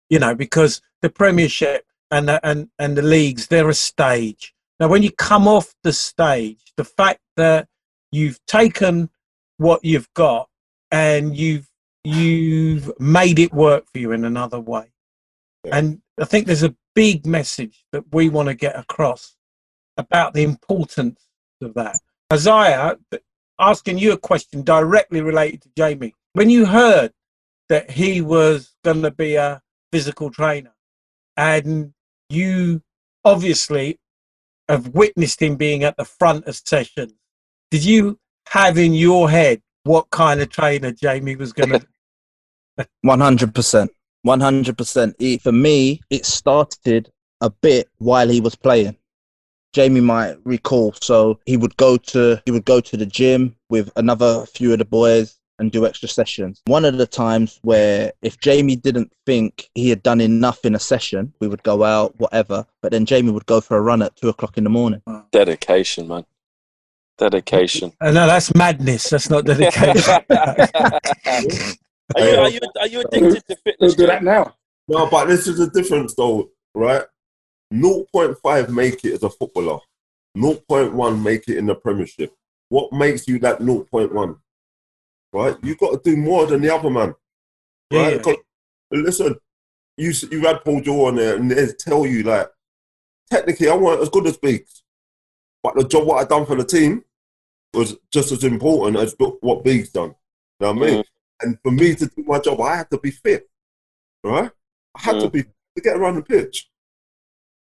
You 0.09 0.19
know, 0.19 0.33
because 0.33 0.81
the 1.01 1.09
Premiership 1.09 1.85
and 2.09 2.29
the, 2.29 2.39
and 2.47 2.69
and 2.79 2.97
the 2.97 3.01
leagues, 3.01 3.47
they're 3.47 3.69
a 3.69 3.73
stage. 3.73 4.53
Now, 4.79 4.87
when 4.87 5.03
you 5.03 5.11
come 5.11 5.47
off 5.47 5.73
the 5.83 5.93
stage, 5.93 6.73
the 6.77 6.85
fact 6.85 7.19
that 7.35 7.67
you've 8.11 8.39
taken 8.45 9.09
what 9.57 9.83
you've 9.83 10.11
got 10.13 10.49
and 10.91 11.35
you've 11.35 11.67
you've 12.03 12.91
made 12.99 13.39
it 13.39 13.53
work 13.53 13.85
for 13.91 13.99
you 13.99 14.11
in 14.11 14.25
another 14.25 14.59
way. 14.59 14.91
Yeah. 15.63 15.77
And 15.77 16.01
I 16.19 16.25
think 16.25 16.47
there's 16.47 16.63
a 16.63 16.75
big 16.95 17.25
message 17.25 17.85
that 17.91 18.03
we 18.11 18.29
want 18.29 18.47
to 18.47 18.55
get 18.55 18.77
across 18.77 19.35
about 19.97 20.33
the 20.33 20.43
importance 20.43 21.27
of 21.61 21.73
that. 21.75 21.99
Isaiah, 22.33 22.97
asking 23.59 23.99
you 23.99 24.13
a 24.13 24.17
question 24.17 24.63
directly 24.63 25.21
related 25.21 25.61
to 25.61 25.69
Jamie. 25.77 26.15
When 26.33 26.49
you 26.49 26.65
heard 26.65 27.11
that 27.69 27.91
he 27.91 28.21
was 28.21 28.75
going 28.83 29.03
to 29.03 29.11
be 29.11 29.35
a 29.35 29.61
physical 29.91 30.31
trainer 30.31 30.73
and 31.37 31.93
you 32.29 32.81
obviously 33.23 33.99
have 34.67 34.87
witnessed 34.89 35.41
him 35.41 35.55
being 35.55 35.83
at 35.83 35.97
the 35.97 36.05
front 36.05 36.45
of 36.45 36.55
sessions, 36.55 37.13
did 37.71 37.83
you 37.83 38.19
have 38.49 38.77
in 38.77 38.93
your 38.93 39.29
head 39.29 39.61
what 39.83 40.09
kind 40.11 40.41
of 40.41 40.49
trainer 40.49 40.91
Jamie 40.91 41.35
was 41.35 41.53
going 41.53 41.69
to 42.77 42.87
One 43.01 43.19
hundred 43.19 43.55
percent. 43.55 43.91
One 44.23 44.39
hundred 44.39 44.77
percent. 44.77 45.15
For 45.41 45.51
me, 45.51 46.01
it 46.09 46.25
started 46.25 47.11
a 47.41 47.49
bit 47.49 47.89
while 47.97 48.29
he 48.29 48.41
was 48.41 48.55
playing. 48.55 48.97
Jamie 49.73 50.01
might 50.01 50.35
recall. 50.43 50.93
So 51.01 51.39
he 51.45 51.57
would 51.57 51.75
go 51.77 51.97
to 51.97 52.41
he 52.45 52.51
would 52.51 52.65
go 52.65 52.81
to 52.81 52.97
the 52.97 53.05
gym 53.05 53.55
with 53.69 53.91
another 53.95 54.45
few 54.45 54.73
of 54.73 54.79
the 54.79 54.85
boys 54.85 55.37
and 55.59 55.71
do 55.71 55.85
extra 55.85 56.09
sessions. 56.09 56.61
One 56.65 56.85
of 56.85 56.97
the 56.97 57.05
times 57.05 57.59
where 57.61 58.11
if 58.21 58.39
Jamie 58.39 58.75
didn't 58.75 59.13
think 59.25 59.69
he 59.75 59.89
had 59.89 60.01
done 60.01 60.19
enough 60.19 60.65
in 60.65 60.75
a 60.75 60.79
session, 60.79 61.33
we 61.39 61.47
would 61.47 61.61
go 61.63 61.83
out, 61.83 62.19
whatever. 62.19 62.65
But 62.81 62.91
then 62.91 63.05
Jamie 63.05 63.31
would 63.31 63.45
go 63.45 63.61
for 63.61 63.77
a 63.77 63.81
run 63.81 64.01
at 64.01 64.15
two 64.15 64.29
o'clock 64.29 64.57
in 64.57 64.63
the 64.63 64.71
morning. 64.71 65.03
Dedication, 65.31 66.07
man. 66.07 66.25
Dedication. 67.21 67.93
Uh, 68.01 68.09
no, 68.11 68.25
that's 68.25 68.53
madness. 68.55 69.09
That's 69.09 69.29
not 69.29 69.45
dedication. 69.45 70.23
are, 70.31 72.19
you, 72.19 72.35
are, 72.39 72.49
you, 72.49 72.59
are 72.79 72.87
you 72.87 73.01
addicted 73.01 73.43
to 73.45 73.45
We'll 73.47 73.57
fitness? 73.63 73.93
do 73.95 74.07
that 74.07 74.23
now. 74.23 74.55
No, 74.87 75.07
but 75.07 75.25
this 75.25 75.45
is 75.47 75.59
the 75.59 75.67
difference, 75.69 76.15
though, 76.15 76.49
right? 76.73 77.03
0.5 77.71 78.69
make 78.69 79.05
it 79.05 79.13
as 79.13 79.21
a 79.23 79.29
footballer. 79.29 79.79
0.1 80.35 81.21
make 81.21 81.47
it 81.47 81.57
in 81.57 81.67
the 81.67 81.75
Premiership. 81.75 82.33
What 82.69 82.91
makes 82.91 83.27
you 83.27 83.37
that 83.39 83.59
0.1? 83.59 84.37
Right? 85.31 85.55
You 85.63 85.75
got 85.75 86.03
to 86.03 86.09
do 86.09 86.17
more 86.17 86.47
than 86.47 86.61
the 86.61 86.73
other 86.73 86.89
man. 86.89 87.13
Right? 87.93 88.15
yeah. 88.15 88.21
'Cause, 88.21 88.35
listen, 88.91 89.35
you 89.97 90.09
s- 90.09 90.23
you 90.31 90.41
had 90.41 90.63
Paul 90.65 90.81
Jewell 90.81 91.05
on 91.05 91.15
there, 91.17 91.35
and 91.35 91.51
they 91.51 91.67
tell 91.77 92.05
you 92.07 92.23
like, 92.23 92.49
technically, 93.29 93.69
I 93.69 93.75
weren't 93.75 94.01
as 94.01 94.09
good 94.09 94.25
as 94.25 94.37
Biggs, 94.37 94.81
but 95.61 95.75
the 95.75 95.87
job 95.87 96.07
what 96.07 96.19
I 96.19 96.27
done 96.27 96.45
for 96.47 96.55
the 96.55 96.63
team 96.65 97.03
was 97.73 97.95
just 98.11 98.31
as 98.31 98.43
important 98.43 98.97
as 98.97 99.15
what 99.41 99.63
Biggs 99.63 99.89
done. 99.89 100.15
You 100.59 100.67
know 100.67 100.73
what 100.73 100.83
I 100.83 100.91
mean? 100.91 101.03
And 101.41 101.57
for 101.63 101.71
me 101.71 101.95
to 101.95 102.05
do 102.05 102.23
my 102.23 102.39
job, 102.39 102.61
I 102.61 102.77
had 102.77 102.91
to 102.91 102.99
be 102.99 103.11
fit. 103.11 103.49
Right? 104.23 104.51
I 104.95 105.01
had 105.01 105.19
to 105.21 105.27
Mm. 105.27 105.31
be 105.31 105.43
to 105.43 105.81
get 105.81 105.95
around 105.97 106.15
the 106.15 106.21
pitch. 106.21 106.69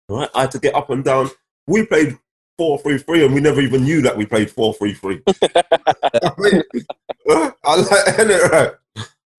Right? 0.09 0.29
I 0.35 0.41
had 0.41 0.51
to 0.51 0.59
get 0.59 0.75
up 0.75 0.89
and 0.89 1.03
down. 1.03 1.29
We 1.67 1.85
played 1.85 2.17
4-3-3 2.59 3.25
and 3.25 3.33
we 3.33 3.41
never 3.41 3.61
even 3.61 3.83
knew 3.83 4.01
that 4.01 4.15
we 4.15 4.25
played 4.25 4.49
4-3-3. 4.49 5.23
I 6.21 6.33
mean? 6.37 6.63
I 7.63 7.75
like 7.75 8.19
it, 8.19 8.51
right? 8.51 8.71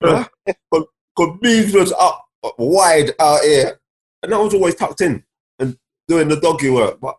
Huh? 0.02 0.24
But 0.70 0.86
because 1.14 1.38
Biggs 1.40 1.74
was 1.74 1.92
up 1.92 2.26
wide 2.58 3.12
out 3.20 3.42
here, 3.42 3.78
and 4.22 4.34
I 4.34 4.38
was 4.38 4.54
always 4.54 4.74
tucked 4.74 5.02
in 5.02 5.22
and 5.58 5.76
doing 6.08 6.28
the 6.28 6.40
doggy 6.40 6.70
work. 6.70 6.98
But 7.00 7.18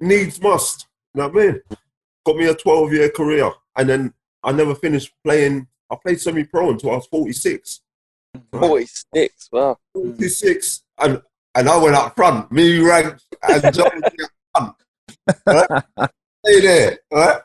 needs 0.00 0.40
must. 0.40 0.86
You 1.14 1.22
know 1.22 1.28
what 1.28 1.42
I 1.42 1.46
mean? 1.46 1.60
Got 2.24 2.36
me 2.36 2.46
a 2.46 2.54
12 2.54 2.92
year 2.92 3.10
career, 3.10 3.50
and 3.76 3.88
then 3.88 4.14
I 4.42 4.52
never 4.52 4.74
finished 4.74 5.12
playing. 5.24 5.66
I 5.90 5.96
played 5.96 6.20
semi 6.20 6.44
pro 6.44 6.70
until 6.70 6.90
I 6.90 6.96
was 6.96 7.06
46. 7.06 7.80
46, 8.52 9.48
wow. 9.52 9.78
46, 9.92 10.82
and, 10.98 11.22
and 11.54 11.68
I 11.68 11.76
went 11.76 11.94
up 11.94 12.14
front. 12.16 12.50
Me, 12.50 12.78
Rank, 12.80 13.18
and 13.42 13.74
John 13.74 14.02
up 14.04 14.12
front. 14.54 14.74
Right? 15.46 16.10
Stay 16.44 16.60
there. 16.60 16.98
Right? 17.12 17.40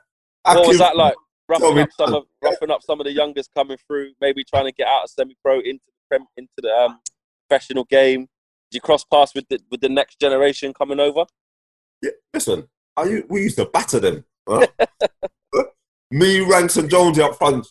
I 0.46 0.56
What 0.56 0.68
was 0.68 0.78
that 0.80 0.96
like? 0.96 1.16
Roughing 1.48 1.80
up, 1.80 1.90
some 1.98 2.14
of, 2.14 2.24
roughing 2.44 2.70
up 2.70 2.84
some 2.84 3.00
of 3.00 3.06
the 3.06 3.12
youngest 3.12 3.50
coming 3.56 3.78
through, 3.88 4.12
maybe 4.22 4.44
trying 4.44 4.66
to 4.66 4.72
get 4.72 4.88
out 4.88 5.06
of 5.06 5.10
semi-pro 5.10 5.60
into 5.62 5.82
the 6.12 6.20
into 6.38 6.52
the 6.58 6.70
um, 6.70 7.00
professional 7.48 7.86
game. 7.86 8.28
Did 8.70 8.78
you 8.78 8.82
cross 8.82 9.04
paths 9.04 9.34
with 9.34 9.48
the 9.50 9.60
with 9.72 9.82
the 9.82 9.90
next 9.90 10.20
generation 10.20 10.74
coming 10.74 11.00
over? 11.00 11.26
Yeah, 12.04 12.12
listen, 12.34 12.70
I, 12.96 13.24
we 13.28 13.42
used 13.42 13.58
to 13.58 13.66
batter 13.66 14.00
them. 14.00 14.26
Huh? 14.50 14.68
Me, 16.12 16.40
Ranks, 16.40 16.78
and 16.78 16.90
Jonesy 16.90 17.22
up 17.22 17.38
front. 17.38 17.68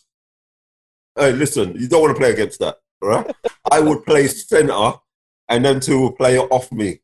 Hey, 1.17 1.33
listen, 1.33 1.75
you 1.75 1.87
don't 1.89 2.01
want 2.01 2.15
to 2.15 2.19
play 2.19 2.31
against 2.31 2.59
that, 2.59 2.77
right? 3.01 3.29
I 3.69 3.81
would 3.81 4.05
play 4.05 4.27
centre, 4.27 4.93
and 5.49 5.65
then 5.65 5.81
two 5.81 6.01
would 6.03 6.15
play 6.15 6.37
off 6.37 6.71
me 6.71 6.99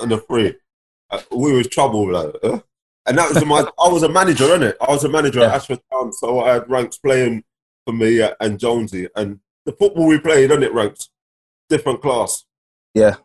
on 0.00 0.10
the 0.10 0.18
free. 0.18 0.54
Uh, 1.10 1.22
we 1.30 1.52
was 1.52 1.68
trouble, 1.68 2.12
like, 2.12 2.34
huh? 2.42 2.60
and 3.06 3.16
that 3.16 3.32
was 3.32 3.44
my. 3.46 3.60
I 3.82 3.88
was 3.88 4.02
a 4.02 4.08
manager, 4.08 4.44
innit? 4.44 4.74
I 4.80 4.90
was 4.90 5.04
a 5.04 5.08
manager 5.08 5.40
Yeah. 5.40 5.46
at 5.46 5.54
Ashford 5.54 5.80
Town, 5.90 6.12
so 6.12 6.40
I 6.40 6.54
had 6.54 6.68
Ranks 6.68 6.98
playing 6.98 7.44
for 7.86 7.94
me 7.94 8.20
uh, 8.20 8.34
and 8.40 8.58
Jonesy, 8.58 9.08
and 9.16 9.40
the 9.64 9.72
football 9.72 10.06
we 10.06 10.18
played, 10.18 10.50
innit, 10.50 10.74
Ranks, 10.74 11.08
different 11.70 12.02
class. 12.02 12.44
Yeah. 12.92 13.16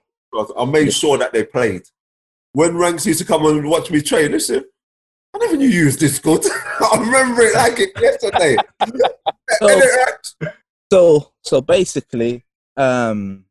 I 0.55 0.63
made 0.65 0.93
sure 0.93 1.17
that 1.17 1.33
they 1.33 1.43
played. 1.43 1.81
When 2.53 2.77
Ranks 2.77 3.05
used 3.05 3.19
to 3.19 3.25
come 3.25 3.45
and 3.47 3.67
watch 3.69 3.89
me 3.91 4.01
train, 4.01 4.39
said, 4.39 4.63
I 5.33 5.37
never 5.37 5.57
knew 5.57 5.67
you 5.67 5.85
was 5.85 5.97
this. 5.97 6.19
I 6.25 6.97
remember 6.99 7.41
it 7.43 7.55
like 7.55 7.79
it 7.79 7.91
yesterday. 8.01 8.55
So- 9.59 9.81
So 10.91 11.31
so 11.43 11.61
basically, 11.61 12.45
um, 12.77 13.45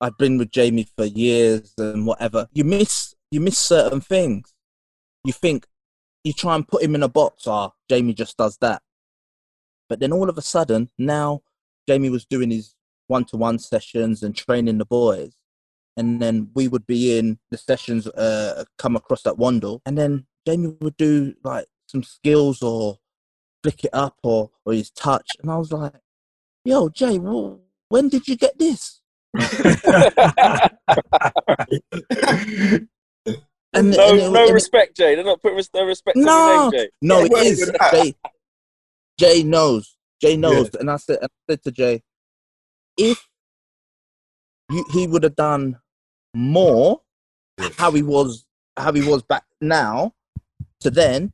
I've 0.00 0.16
been 0.18 0.36
with 0.38 0.50
Jamie 0.50 0.86
for 0.96 1.04
years 1.04 1.72
and 1.78 2.06
whatever. 2.06 2.48
You 2.52 2.64
miss 2.64 3.14
you 3.30 3.40
miss 3.40 3.58
certain 3.58 4.00
things. 4.00 4.52
You 5.24 5.32
think 5.32 5.66
you 6.24 6.32
try 6.32 6.54
and 6.54 6.66
put 6.66 6.82
him 6.82 6.94
in 6.94 7.02
a 7.02 7.08
box. 7.08 7.46
Ah, 7.46 7.70
Jamie 7.88 8.14
just 8.14 8.36
does 8.36 8.56
that. 8.58 8.82
But 9.88 10.00
then 10.00 10.12
all 10.12 10.28
of 10.28 10.38
a 10.38 10.42
sudden, 10.42 10.90
now 10.98 11.42
Jamie 11.88 12.10
was 12.10 12.24
doing 12.26 12.50
his 12.50 12.74
one-to-one 13.08 13.58
sessions 13.58 14.22
and 14.22 14.34
training 14.36 14.78
the 14.78 14.86
boys, 14.86 15.34
and 15.96 16.20
then 16.22 16.50
we 16.54 16.68
would 16.68 16.86
be 16.86 17.18
in 17.18 17.38
the 17.50 17.58
sessions, 17.58 18.06
uh, 18.08 18.64
come 18.78 18.96
across 18.96 19.22
that 19.22 19.34
Wandle, 19.34 19.80
and 19.84 19.96
then 19.98 20.26
Jamie 20.46 20.76
would 20.80 20.96
do 20.96 21.34
like 21.44 21.66
some 21.86 22.02
skills 22.02 22.62
or 22.62 22.98
flick 23.62 23.84
it 23.84 23.90
up 23.94 24.16
or 24.22 24.50
or 24.64 24.72
his 24.72 24.90
touch, 24.90 25.28
and 25.42 25.50
I 25.50 25.56
was 25.56 25.72
like 25.72 25.92
yo, 26.66 26.88
Jay, 26.88 27.16
wh- 27.18 27.58
when 27.90 28.08
did 28.08 28.26
you 28.26 28.36
get 28.36 28.58
this? 28.58 29.00
And, 33.76 33.90
no, 33.90 34.08
and 34.08 34.18
it- 34.20 34.30
no 34.30 34.40
and 34.42 34.50
it- 34.50 34.52
respect, 34.52 34.96
Jay. 34.96 35.16
They're 35.16 35.24
not 35.24 35.42
putting 35.42 35.60
no 35.74 35.84
respect 35.84 36.16
on 36.16 36.24
No. 36.24 36.46
your 36.46 36.70
name, 36.70 36.80
Jay. 36.80 36.90
no, 37.02 37.18
Yeah, 37.18 37.24
it 37.24 37.32
well, 37.32 37.42
is. 37.44 37.60
even 37.62 37.74
that. 37.80 37.92
Jay, 37.92 38.14
Jay 39.18 39.42
knows. 39.42 39.96
Jay 40.20 40.36
knows. 40.36 40.70
And 40.76 40.88
I 40.90 40.96
said, 40.96 41.18
I 41.22 41.26
said 41.50 41.62
to 41.64 41.72
Jay, 41.72 42.02
if 42.96 43.20
you, 44.70 44.84
he 44.92 45.08
would 45.08 45.24
have 45.24 45.34
done 45.34 45.80
more, 46.34 47.00
how 47.76 47.90
he 47.90 48.02
was, 48.02 48.44
how 48.76 48.92
he 48.92 49.02
was 49.02 49.22
back 49.24 49.42
now 49.60 50.12
to 50.84 50.90
then, 50.90 51.32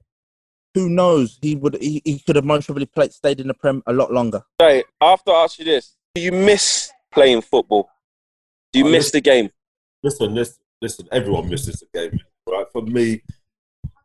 who 0.74 0.88
knows? 0.88 1.38
He 1.42 1.54
would. 1.56 1.76
He, 1.80 2.00
he 2.04 2.18
could 2.20 2.36
have 2.36 2.44
most 2.44 2.66
probably 2.66 2.86
played, 2.86 3.12
stayed 3.12 3.40
in 3.40 3.48
the 3.48 3.54
prem 3.54 3.82
a 3.86 3.92
lot 3.92 4.12
longer. 4.12 4.42
Jay, 4.60 4.82
I 5.00 5.10
have 5.10 5.24
to 5.24 5.32
ask 5.32 5.58
you 5.58 5.64
this: 5.64 5.96
Do 6.14 6.22
you 6.22 6.32
miss 6.32 6.90
playing 7.12 7.42
football? 7.42 7.90
Do 8.72 8.78
you 8.78 8.86
I 8.86 8.90
miss 8.90 8.98
miss- 9.06 9.10
the 9.12 9.20
game? 9.20 9.50
Listen, 10.02 10.34
listen, 10.34 10.62
listen, 10.80 11.08
everyone 11.12 11.48
misses 11.48 11.80
the 11.92 11.98
game. 11.98 12.18
Right? 12.48 12.66
For 12.72 12.82
me, 12.82 13.20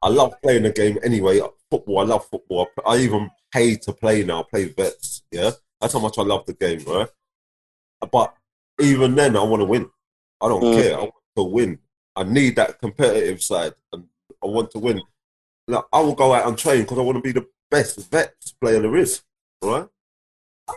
I 0.02 0.10
love 0.10 0.34
playing 0.41 0.64
the 0.64 0.72
game 0.72 0.98
anyway. 1.04 1.39
Football, 1.72 2.00
I 2.00 2.04
love 2.04 2.26
football. 2.28 2.68
I 2.86 2.98
even 2.98 3.30
pay 3.54 3.76
to 3.78 3.93
play 3.93 4.24
now, 4.24 4.41
I 4.41 4.43
play 4.50 4.66
vets. 4.66 5.24
Yeah? 5.32 5.52
That's 5.80 5.93
how 5.93 6.00
much 6.00 6.18
I 6.18 6.24
love 6.24 6.46
the 6.46 6.54
game, 6.54 6.84
right? 6.86 7.08
But 8.12 8.34
even 8.82 9.16
then, 9.16 9.38
I 9.38 9.43
want 9.43 9.62
to 9.62 9.66
win. 9.66 9.89
I 10.41 10.48
don't 10.48 10.64
Mm. 10.64 10.76
care. 10.76 10.96
I 10.98 11.02
want 11.02 11.14
to 11.38 11.43
win. 11.43 11.80
I 12.16 12.24
need 12.24 12.56
that 12.58 12.80
competitive 12.80 13.41
side, 13.41 13.74
and 13.93 14.06
I 14.43 14.48
want 14.48 14.72
to 14.72 14.80
win. 14.80 15.02
Like, 15.68 15.84
I 15.91 15.99
will 16.01 16.16
go 16.16 16.34
out 16.34 16.47
and 16.47 16.57
train 16.57 16.82
because 16.82 16.97
I 16.97 17.01
want 17.01 17.18
to 17.18 17.22
be 17.22 17.32
the 17.32 17.47
best 17.72 18.09
vets 18.11 18.53
player 18.61 18.80
there 18.80 18.95
is, 18.95 19.22
right? 19.63 19.88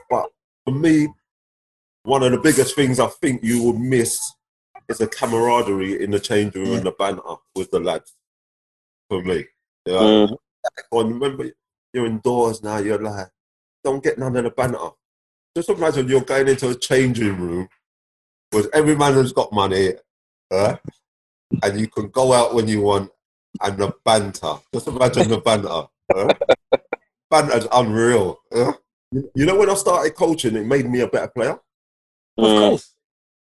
But 0.09 0.31
for 0.65 0.75
me, 0.75 1.09
one 2.05 2.23
of 2.23 2.33
the 2.33 2.39
biggest 2.39 2.75
things 2.75 2.99
I 2.99 3.07
think 3.07 3.43
you 3.43 3.63
will 3.63 3.79
miss 3.79 4.19
is 4.89 4.99
the 4.99 5.07
camaraderie 5.07 6.03
in 6.03 6.11
the 6.11 6.21
change 6.21 6.55
room 6.55 6.75
and 6.75 6.87
the 6.87 6.93
banter 6.93 7.23
with 7.55 7.71
the 7.71 7.81
lads. 7.81 8.15
For 9.11 9.23
me, 9.23 9.47
know? 9.87 10.27
Mm. 10.27 10.37
And 10.93 11.13
remember, 11.21 11.51
you're 11.93 12.07
indoors 12.07 12.63
now. 12.63 12.79
You're 12.79 12.99
like, 12.99 13.29
don't 13.85 14.03
get 14.03 14.19
none 14.19 14.37
of 14.37 14.45
the 14.45 14.51
banter. 14.51 14.79
Just 15.57 15.71
imagine 15.71 16.09
you're 16.09 16.21
going 16.21 16.49
into 16.49 16.71
a 16.71 16.75
changing 16.75 17.37
room 17.37 17.69
with 18.53 18.69
every 18.75 18.97
man 18.97 19.15
has 19.15 19.33
got 19.33 19.53
money, 19.53 19.93
uh, 20.51 20.77
and 21.63 21.81
you 21.81 21.89
can 21.89 22.09
go 22.09 22.33
out 22.33 22.55
when 22.55 22.69
you 22.69 22.83
want, 22.83 23.11
and 23.63 23.79
the 23.79 23.93
banter. 24.05 24.55
Just 24.73 24.89
imagine 24.89 25.29
the 25.29 25.39
banter. 25.41 25.87
Uh. 26.15 26.33
Banter's 27.31 27.67
unreal. 27.73 28.39
Uh. 28.55 28.73
You 29.35 29.47
know, 29.47 29.57
when 29.57 29.71
I 29.71 29.75
started 29.75 30.15
coaching, 30.15 30.57
it 30.57 30.67
made 30.67 30.89
me 30.89 31.01
a 31.01 31.09
better 31.09 31.29
player. 31.29 31.53
Of 32.37 32.45
Mm. 32.45 32.59
course. 32.71 32.95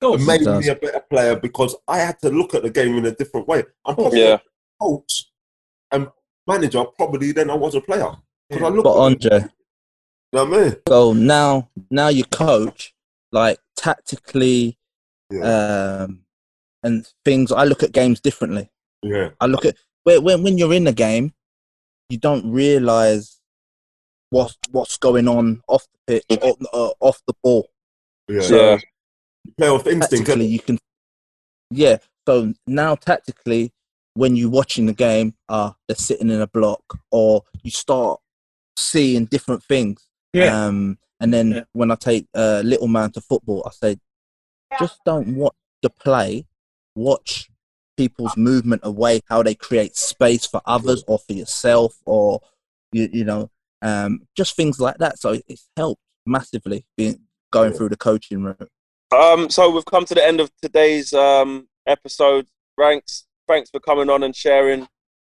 Of 0.01 0.21
It 0.21 0.25
made 0.25 0.41
does. 0.43 0.65
me 0.65 0.69
a 0.71 0.75
better 0.75 1.03
player 1.09 1.35
because 1.35 1.75
I 1.87 1.99
had 1.99 2.19
to 2.21 2.29
look 2.29 2.55
at 2.55 2.63
the 2.63 2.69
game 2.71 2.97
in 2.97 3.05
a 3.05 3.11
different 3.11 3.47
way. 3.47 3.63
I'm 3.85 3.95
probably 3.95 4.19
Yeah. 4.21 4.35
a 4.35 4.83
coach 4.83 5.25
and 5.91 6.09
manager 6.47 6.83
probably 6.97 7.31
than 7.31 7.49
I 7.51 7.55
was 7.55 7.75
a 7.75 7.81
player. 7.81 8.11
'Cause 8.51 8.61
I 8.63 8.67
look 8.69 8.83
But 8.83 8.93
at 8.95 8.99
on 8.99 9.11
it, 9.13 9.23
you 9.23 9.29
know 10.33 10.45
what 10.45 10.59
I 10.59 10.63
mean? 10.63 10.75
So 10.87 11.13
now, 11.13 11.69
now 11.91 12.07
you 12.09 12.23
coach 12.25 12.93
like 13.31 13.59
tactically, 13.75 14.77
Yeah. 15.29 16.03
um, 16.05 16.25
and 16.83 17.07
things. 17.23 17.51
I 17.51 17.63
look 17.65 17.83
at 17.83 17.91
games 17.91 18.19
differently. 18.19 18.69
yeah. 19.03 19.29
I 19.39 19.45
look 19.45 19.65
at 19.65 19.75
when 20.03 20.23
when 20.23 20.43
when 20.43 20.57
you're 20.57 20.73
in 20.73 20.85
the 20.85 20.93
game, 20.93 21.33
you 22.09 22.17
don't 22.17 22.51
realize 22.51 23.39
what's 24.29 24.57
what's 24.71 24.97
going 24.97 25.27
on 25.27 25.61
off 25.67 25.87
the 26.07 26.21
pitch, 26.29 26.39
or, 26.41 26.55
uh, 26.73 26.91
off 26.99 27.21
the 27.27 27.33
ball. 27.43 27.69
Yeah. 28.27 28.41
So 28.41 28.55
Yeah. 28.55 28.79
You 29.45 29.53
play 29.57 29.67
off 29.69 29.87
instinct. 29.87 30.25
tactically, 30.27 30.45
you 30.45 30.59
can. 30.59 30.77
Yeah. 31.71 31.97
So 32.27 32.53
now, 32.67 32.93
tactically, 32.95 33.71
when 34.13 34.35
you're 34.35 34.49
watching 34.51 34.85
the 34.85 34.93
game, 34.93 35.33
uh, 35.49 35.71
they're 35.87 35.95
sitting 35.95 36.29
in 36.29 36.39
a 36.41 36.47
block, 36.47 36.83
or 37.11 37.43
you 37.63 37.71
start 37.71 38.19
seeing 38.77 39.25
different 39.25 39.63
things. 39.63 40.05
Yeah. 40.33 40.65
Um, 40.65 40.99
and 41.19 41.33
then 41.33 41.51
Yeah. 41.51 41.63
when 41.73 41.91
I 41.91 41.95
take 41.95 42.27
uh, 42.35 42.61
little 42.63 42.87
man 42.87 43.11
to 43.13 43.21
football, 43.21 43.63
I 43.65 43.71
say, 43.71 43.97
just 44.79 44.99
don't 45.05 45.35
watch 45.35 45.55
the 45.81 45.89
play, 45.89 46.45
watch 46.95 47.49
people's 47.97 48.35
movement 48.37 48.81
away, 48.83 49.21
how 49.29 49.43
they 49.43 49.55
create 49.55 49.95
space 49.95 50.45
for 50.45 50.61
others 50.65 51.03
or 51.07 51.19
for 51.19 51.33
yourself, 51.33 51.95
or 52.05 52.41
you, 52.91 53.09
you 53.11 53.23
know, 53.23 53.49
um, 53.81 54.21
just 54.35 54.55
things 54.55 54.79
like 54.79 54.97
that. 54.97 55.19
So 55.19 55.39
it's 55.47 55.67
helped 55.75 56.01
massively 56.25 56.85
being 56.97 57.19
going 57.51 57.73
through 57.73 57.89
the 57.89 57.97
coaching 57.97 58.43
room. 58.43 58.67
Um, 59.11 59.49
so 59.49 59.69
we've 59.69 59.85
come 59.85 60.05
to 60.05 60.15
the 60.15 60.25
end 60.25 60.39
of 60.39 60.51
today's 60.61 61.13
um, 61.13 61.67
episode. 61.85 62.47
Ranks, 62.77 63.25
thanks 63.47 63.69
for 63.69 63.79
coming 63.79 64.09
on 64.09 64.23
and 64.23 64.35
sharing 64.35 64.87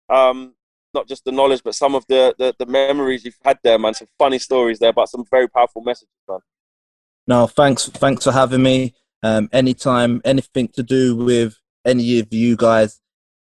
um, 0.09 0.55
not 0.93 1.07
just 1.07 1.26
the 1.26 1.32
knowledge, 1.32 1.61
but 1.64 1.76
some 1.76 1.95
of 1.95 2.05
the, 2.07 2.36
the, 2.38 2.55
the 2.59 2.66
memories 2.66 3.26
you've 3.26 3.38
had 3.43 3.59
there, 3.64 3.80
man. 3.80 3.93
Some 3.93 4.07
funny 4.18 4.39
stories 4.39 4.80
there, 4.80 4.93
but 4.93 5.09
some 5.09 5.26
very 5.30 5.47
powerful 5.49 5.82
messages, 5.82 6.14
man. 6.30 6.39
No, 7.28 7.47
thanks, 7.47 7.88
thanks 7.89 8.24
for 8.24 8.32
having 8.32 8.61
me. 8.61 8.93
Um, 9.24 9.49
anytime, 9.53 10.22
anything 10.26 10.68
to 10.70 10.84
do 10.84 11.16
with 11.16 11.57
any 11.86 12.20
of 12.20 12.34
you 12.34 12.56
guys 12.56 13.00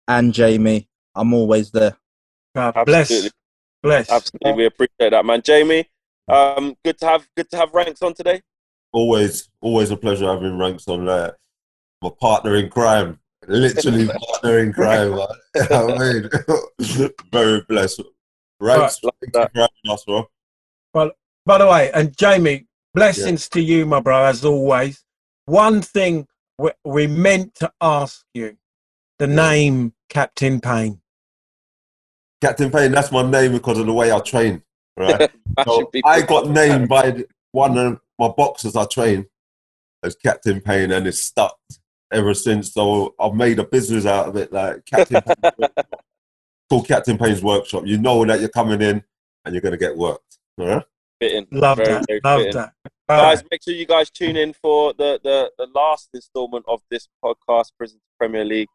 and 0.07 0.33
Jamie, 0.33 0.87
I'm 1.15 1.33
always 1.33 1.71
there. 1.71 1.97
God 2.55 2.73
bless. 2.85 3.11
Absolutely. 3.11 3.31
Bless. 3.81 4.09
Absolutely, 4.09 4.53
we 4.53 4.65
appreciate 4.65 5.11
that, 5.11 5.25
man. 5.25 5.41
Jamie, 5.41 5.85
um, 6.27 6.75
good 6.83 6.97
to 6.99 7.05
have 7.05 7.27
good 7.37 7.49
to 7.51 7.57
have 7.57 7.73
ranks 7.73 8.01
on 8.01 8.13
today. 8.13 8.41
Always, 8.91 9.49
always 9.61 9.91
a 9.91 9.97
pleasure 9.97 10.25
having 10.25 10.57
ranks 10.57 10.87
on 10.87 11.05
there. 11.05 11.37
My 12.01 12.09
partner 12.19 12.55
in 12.55 12.69
crime. 12.69 13.19
Literally 13.47 14.07
partner 14.31 14.59
in 14.59 14.73
crime. 14.73 15.15
man. 15.15 15.27
You 15.55 15.67
know 15.69 15.85
what 15.85 16.01
I 16.01 16.13
mean? 16.13 17.09
Very 17.31 17.61
blessed. 17.61 18.01
Ranks, 18.61 18.99
Right, 19.03 19.13
thank 19.33 19.33
you 19.35 19.61
for 19.61 19.69
having 19.85 19.93
us, 19.93 20.03
bro. 20.05 21.11
By 21.45 21.57
the 21.57 21.67
way, 21.67 21.89
and 21.93 22.15
Jamie, 22.15 22.67
blessings 22.93 23.47
to 23.49 23.61
you, 23.61 23.85
my 23.85 23.99
bro, 23.99 24.25
as 24.25 24.43
always. 24.45 25.03
One 25.45 25.81
thing 25.81 26.27
we, 26.59 26.71
we 26.83 27.07
meant 27.07 27.55
to 27.55 27.71
ask 27.81 28.25
you 28.33 28.57
the 29.17 29.27
name 29.27 29.93
Captain 30.09 30.59
Payne. 30.59 30.99
Captain 32.41 32.69
Payne, 32.69 32.91
that's 32.91 33.11
my 33.11 33.21
name 33.29 33.53
because 33.53 33.79
of 33.79 33.85
the 33.85 33.93
way 33.93 34.11
I 34.11 34.19
train. 34.19 34.61
Right? 34.97 35.31
So 35.65 35.91
I 36.05 36.21
got 36.21 36.47
named 36.47 36.87
by 36.87 37.25
one 37.51 37.77
of 37.77 37.99
my 38.17 38.29
boxers 38.29 38.77
I 38.77 38.85
train 38.85 39.25
as 40.03 40.15
Captain 40.15 40.61
Payne, 40.61 40.91
and 40.91 41.05
it's 41.05 41.21
stuck 41.21 41.57
ever 42.13 42.33
since. 42.33 42.71
So 42.71 43.13
I've 43.19 43.33
made 43.33 43.59
a 43.59 43.65
business 43.65 44.05
out 44.05 44.29
of 44.29 44.37
it, 44.37 44.53
like 44.53 44.85
Captain 44.85 45.21
Payne's 45.21 45.35
Workshop. 45.59 46.03
called 46.69 46.87
Captain 46.87 47.17
Payne's 47.17 47.43
Workshop. 47.43 47.83
You 47.85 47.97
know 47.97 48.23
that 48.25 48.39
you're 48.39 48.47
coming 48.47 48.81
in 48.81 49.03
and 49.43 49.53
you're 49.53 49.61
going 49.61 49.73
to 49.73 49.77
get 49.77 49.97
worked. 49.97 50.37
All 50.59 50.67
right? 50.67 50.83
fitting. 51.19 51.47
Love 51.51 51.77
Very, 51.79 51.89
that. 51.89 52.05
very 52.07 52.21
Love 52.23 52.39
fitting. 52.39 52.53
that. 52.53 52.73
All 53.09 53.17
right. 53.17 53.35
Guys, 53.35 53.43
make 53.49 53.63
sure 53.63 53.73
you 53.73 53.87
guys 53.87 54.09
tune 54.11 54.35
in 54.35 54.53
for 54.53 54.93
the, 54.93 55.19
the, 55.23 55.51
the 55.57 55.67
last 55.73 56.09
installment 56.13 56.63
of 56.67 56.81
this 56.91 57.07
podcast, 57.23 57.71
Prison 57.77 57.99
Premier 58.19 58.45
League, 58.45 58.67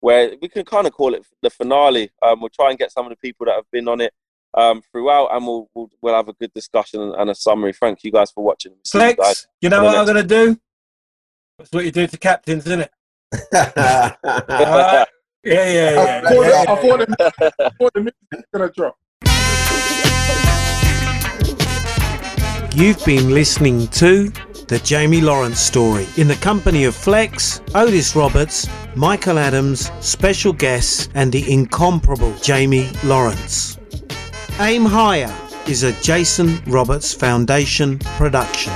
where 0.00 0.32
we 0.42 0.48
can 0.48 0.64
kind 0.64 0.86
of 0.86 0.92
call 0.92 1.14
it 1.14 1.26
the 1.42 1.48
finale. 1.48 2.10
Um, 2.22 2.40
we'll 2.40 2.50
try 2.50 2.68
and 2.70 2.78
get 2.78 2.92
some 2.92 3.06
of 3.06 3.10
the 3.10 3.16
people 3.16 3.46
that 3.46 3.54
have 3.54 3.70
been 3.72 3.88
on 3.88 4.02
it 4.02 4.12
um, 4.54 4.82
throughout, 4.92 5.28
and 5.34 5.46
we'll, 5.46 5.68
we'll 5.74 5.90
we'll 6.02 6.14
have 6.14 6.28
a 6.28 6.34
good 6.34 6.52
discussion 6.52 7.00
and, 7.00 7.14
and 7.14 7.30
a 7.30 7.34
summary. 7.34 7.72
Thank 7.72 8.04
you 8.04 8.12
guys 8.12 8.30
for 8.30 8.44
watching. 8.44 8.74
See 8.84 8.98
you 8.98 9.14
guys. 9.14 9.46
You 9.62 9.70
know 9.70 9.82
what 9.82 9.96
I'm 9.96 10.04
going 10.04 10.16
to 10.16 10.22
do? 10.22 10.60
That's 11.58 11.72
what 11.72 11.84
you 11.84 11.90
do 11.90 12.06
to 12.06 12.18
captains, 12.18 12.66
isn't 12.66 12.80
it? 12.82 12.90
Yeah, 15.44 15.70
yeah, 15.70 15.90
yeah. 15.90 16.22
I 16.24 16.28
thought, 16.28 16.46
yeah, 16.46 16.60
I 16.60 16.64
thought, 16.66 16.98
the, 16.98 17.52
I 17.60 17.70
thought 17.78 17.92
the 17.94 18.00
music 18.00 18.16
was 18.32 18.44
gonna 18.52 18.70
drop. 18.70 18.96
You've 22.74 23.04
been 23.04 23.30
listening 23.30 23.88
to 23.88 24.28
The 24.68 24.78
Jamie 24.84 25.22
Lawrence 25.22 25.58
Story 25.58 26.06
in 26.16 26.28
the 26.28 26.36
company 26.36 26.84
of 26.84 26.94
Flex, 26.94 27.60
Otis 27.74 28.14
Roberts, 28.14 28.68
Michael 28.94 29.38
Adams, 29.38 29.90
special 30.00 30.52
guests, 30.52 31.08
and 31.14 31.32
the 31.32 31.50
incomparable 31.50 32.34
Jamie 32.36 32.90
Lawrence. 33.04 33.78
Aim 34.60 34.84
Higher 34.84 35.34
is 35.66 35.82
a 35.82 35.92
Jason 36.02 36.62
Roberts 36.66 37.12
Foundation 37.14 37.98
production. 38.16 38.72